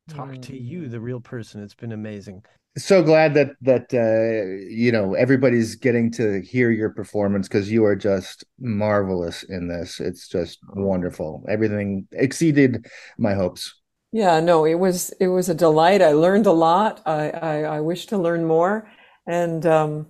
talk 0.10 0.42
to 0.42 0.58
you, 0.58 0.88
the 0.88 1.00
real 1.00 1.20
person. 1.20 1.64
It's 1.64 1.76
been 1.76 1.92
amazing. 1.92 2.44
So 2.76 3.04
glad 3.04 3.36
that 3.36 3.52
that 3.62 3.94
uh, 3.94 4.66
you 4.68 4.92
know 4.92 5.14
everybody's 5.14 5.76
getting 5.76 6.12
to 6.14 6.42
hear 6.42 6.72
your 6.72 6.90
performance 6.90 7.48
because 7.48 7.72
you 7.72 7.86
are 7.86 7.96
just 7.96 8.44
marvelous 8.60 9.44
in 9.44 9.68
this. 9.68 10.00
It's 10.00 10.28
just 10.28 10.60
wonderful. 10.74 11.46
Everything 11.48 12.08
exceeded 12.12 12.88
my 13.18 13.36
hopes. 13.36 13.76
Yeah, 14.12 14.40
no, 14.40 14.66
it 14.66 14.76
was 14.76 15.12
it 15.20 15.28
was 15.28 15.50
a 15.50 15.56
delight. 15.56 16.02
I 16.02 16.14
learned 16.14 16.48
a 16.48 16.52
lot. 16.52 17.02
I 17.06 17.30
I, 17.30 17.62
I 17.64 17.80
wish 17.82 18.08
to 18.08 18.18
learn 18.18 18.46
more, 18.46 18.90
and 19.28 19.64
um, 19.68 20.08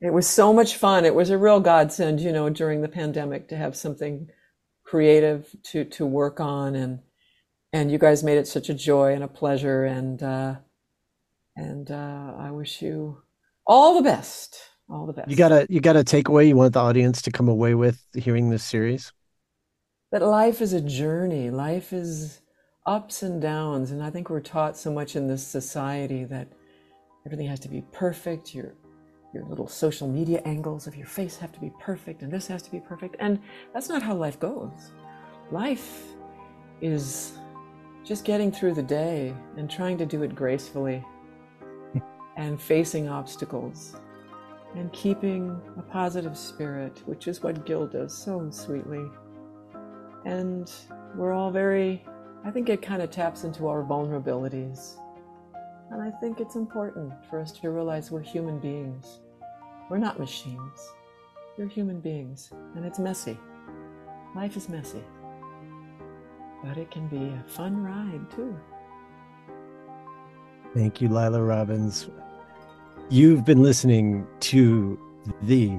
it 0.00 0.12
was 0.12 0.28
so 0.28 0.52
much 0.52 0.76
fun. 0.76 1.04
It 1.04 1.14
was 1.14 1.30
a 1.30 1.38
real 1.38 1.60
godsend, 1.60 2.20
you 2.20 2.32
know, 2.32 2.48
during 2.48 2.80
the 2.80 2.88
pandemic 2.88 3.48
to 3.48 3.56
have 3.56 3.76
something 3.76 4.28
creative 4.84 5.54
to 5.64 5.84
to 5.84 6.06
work 6.06 6.38
on, 6.38 6.76
and 6.76 7.00
and 7.72 7.90
you 7.90 7.98
guys 7.98 8.22
made 8.22 8.38
it 8.38 8.46
such 8.46 8.68
a 8.68 8.74
joy 8.74 9.14
and 9.14 9.24
a 9.24 9.28
pleasure, 9.28 9.84
and 9.84 10.22
uh, 10.22 10.56
and 11.56 11.90
uh, 11.90 12.34
I 12.38 12.50
wish 12.50 12.82
you 12.82 13.22
all 13.66 13.94
the 13.94 14.02
best, 14.02 14.58
all 14.88 15.06
the 15.06 15.12
best. 15.12 15.28
You 15.28 15.36
got 15.36 15.52
a 15.52 15.66
you 15.68 15.80
got 15.80 15.96
a 15.96 16.04
takeaway 16.04 16.48
you 16.48 16.56
want 16.56 16.74
the 16.74 16.80
audience 16.80 17.22
to 17.22 17.30
come 17.30 17.48
away 17.48 17.74
with 17.74 18.02
hearing 18.14 18.50
this 18.50 18.64
series? 18.64 19.12
that 20.10 20.22
life 20.22 20.60
is 20.60 20.72
a 20.72 20.80
journey. 20.80 21.50
Life 21.50 21.92
is 21.92 22.40
ups 22.86 23.22
and 23.22 23.40
downs. 23.40 23.90
And 23.90 24.02
I 24.02 24.10
think 24.10 24.30
we're 24.30 24.40
taught 24.40 24.76
so 24.76 24.92
much 24.92 25.16
in 25.16 25.26
this 25.26 25.46
society 25.46 26.24
that 26.24 26.48
everything 27.26 27.46
has 27.46 27.60
to 27.60 27.68
be 27.68 27.82
perfect. 27.92 28.54
Your, 28.54 28.74
your 29.34 29.44
little 29.44 29.68
social 29.68 30.08
media 30.08 30.40
angles 30.44 30.86
of 30.86 30.96
your 30.96 31.06
face 31.06 31.36
have 31.36 31.52
to 31.52 31.60
be 31.60 31.70
perfect, 31.78 32.22
and 32.22 32.32
this 32.32 32.46
has 32.46 32.62
to 32.62 32.70
be 32.70 32.80
perfect. 32.80 33.16
And 33.20 33.38
that's 33.74 33.88
not 33.88 34.02
how 34.02 34.14
life 34.14 34.40
goes. 34.40 34.92
Life 35.50 36.04
is 36.80 37.32
just 38.08 38.24
getting 38.24 38.50
through 38.50 38.72
the 38.72 38.82
day 38.82 39.34
and 39.58 39.70
trying 39.70 39.98
to 39.98 40.06
do 40.06 40.22
it 40.22 40.34
gracefully 40.34 41.04
and 42.38 42.58
facing 42.58 43.06
obstacles 43.06 43.96
and 44.74 44.90
keeping 44.94 45.60
a 45.76 45.82
positive 45.82 46.36
spirit, 46.36 47.02
which 47.04 47.28
is 47.28 47.42
what 47.42 47.66
Gil 47.66 47.86
does 47.86 48.16
so 48.16 48.48
sweetly. 48.50 49.04
And 50.24 50.72
we're 51.14 51.32
all 51.32 51.50
very 51.50 52.04
i 52.44 52.50
think 52.50 52.68
it 52.68 52.80
kind 52.80 53.02
of 53.02 53.10
taps 53.10 53.44
into 53.44 53.66
our 53.68 53.82
vulnerabilities. 53.82 54.96
And 55.90 56.00
i 56.00 56.10
think 56.18 56.40
it's 56.40 56.54
important 56.56 57.12
for 57.28 57.38
us 57.38 57.52
to 57.52 57.70
realize 57.70 58.10
we're 58.10 58.22
human 58.22 58.58
beings. 58.58 59.20
We're 59.90 59.98
not 59.98 60.18
machines. 60.18 60.92
We're 61.58 61.68
human 61.68 62.00
beings. 62.00 62.50
And 62.74 62.86
it's 62.86 62.98
messy. 62.98 63.38
Life 64.34 64.56
is 64.56 64.70
messy 64.70 65.02
but 66.64 66.76
it 66.76 66.90
can 66.90 67.06
be 67.08 67.28
a 67.28 67.44
fun 67.48 67.82
ride 67.82 68.30
too 68.30 68.56
Thank 70.74 71.00
you, 71.00 71.08
Laila 71.08 71.42
Robins. 71.42 72.08
You've 73.08 73.44
been 73.44 73.62
listening 73.62 74.26
to 74.40 74.98
the 75.42 75.78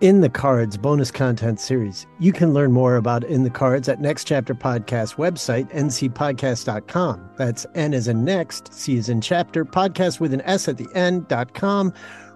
In 0.00 0.22
the 0.22 0.30
Cards 0.30 0.78
bonus 0.78 1.10
content 1.10 1.60
series. 1.60 2.06
You 2.18 2.32
can 2.32 2.54
learn 2.54 2.72
more 2.72 2.96
about 2.96 3.24
In 3.24 3.44
the 3.44 3.50
Cards 3.50 3.88
at 3.88 4.00
Next 4.00 4.26
Chapter 4.26 4.54
Podcast 4.54 5.16
website, 5.16 5.70
ncpodcast.com. 5.72 7.30
That's 7.36 7.66
N 7.74 7.92
as 7.92 8.08
in 8.08 8.24
next, 8.24 8.72
C 8.72 8.96
as 8.96 9.10
in 9.10 9.20
chapter, 9.20 9.64
podcast 9.64 10.20
with 10.20 10.32
an 10.32 10.40
S 10.42 10.68
at 10.68 10.78
the 10.78 10.88
end, 10.94 11.28
dot 11.28 11.52
com, 11.52 11.92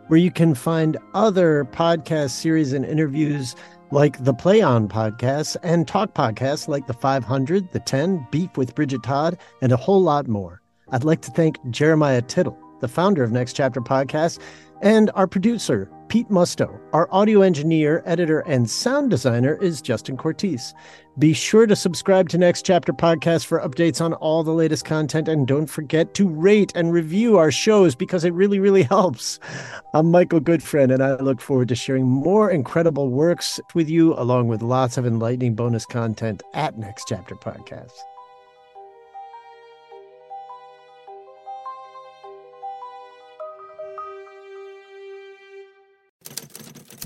where 0.08 0.20
you 0.20 0.30
can 0.30 0.54
find 0.54 0.98
other 1.14 1.64
podcast 1.72 2.30
series 2.30 2.74
and 2.74 2.84
interviews 2.84 3.56
like 3.90 4.22
the 4.22 4.34
Play 4.34 4.60
On 4.60 4.88
podcast 4.88 5.56
and 5.62 5.88
talk 5.88 6.14
podcasts 6.14 6.68
like 6.68 6.86
the 6.86 6.94
500, 6.94 7.72
the 7.72 7.80
10, 7.80 8.26
Beef 8.30 8.56
with 8.56 8.74
Bridget 8.74 9.02
Todd, 9.02 9.38
and 9.62 9.72
a 9.72 9.76
whole 9.76 10.02
lot 10.02 10.28
more. 10.28 10.60
I'd 10.90 11.04
like 11.04 11.22
to 11.22 11.30
thank 11.30 11.56
Jeremiah 11.70 12.22
Tittle, 12.22 12.58
the 12.80 12.88
founder 12.88 13.22
of 13.22 13.32
Next 13.32 13.54
Chapter 13.54 13.80
Podcast, 13.80 14.40
and 14.82 15.10
our 15.14 15.26
producer, 15.26 15.90
Pete 16.08 16.28
Musto. 16.28 16.80
Our 16.92 17.08
audio 17.12 17.42
engineer, 17.42 18.02
editor, 18.06 18.40
and 18.40 18.68
sound 18.68 19.10
designer 19.10 19.56
is 19.62 19.82
Justin 19.82 20.16
Cortese. 20.16 20.74
Be 21.18 21.32
sure 21.32 21.66
to 21.66 21.76
subscribe 21.76 22.28
to 22.30 22.38
Next 22.38 22.64
Chapter 22.64 22.92
Podcast 22.92 23.46
for 23.46 23.60
updates 23.60 24.00
on 24.00 24.14
all 24.14 24.42
the 24.42 24.52
latest 24.52 24.84
content, 24.84 25.28
and 25.28 25.46
don't 25.46 25.66
forget 25.66 26.14
to 26.14 26.28
rate 26.28 26.72
and 26.74 26.92
review 26.92 27.36
our 27.36 27.50
shows 27.50 27.94
because 27.94 28.24
it 28.24 28.32
really, 28.32 28.58
really 28.58 28.82
helps. 28.94 29.38
I'm 29.94 30.10
Michael 30.10 30.40
Goodfriend, 30.40 30.92
and 30.92 31.02
I 31.02 31.16
look 31.16 31.40
forward 31.40 31.68
to 31.68 31.74
sharing 31.74 32.06
more 32.06 32.50
incredible 32.50 33.10
works 33.10 33.60
with 33.74 33.88
you, 33.88 34.14
along 34.14 34.48
with 34.48 34.62
lots 34.62 34.96
of 34.96 35.06
enlightening 35.06 35.54
bonus 35.54 35.86
content 35.86 36.42
at 36.54 36.78
Next 36.78 37.06
Chapter 37.08 37.34
Podcast. 37.34 37.92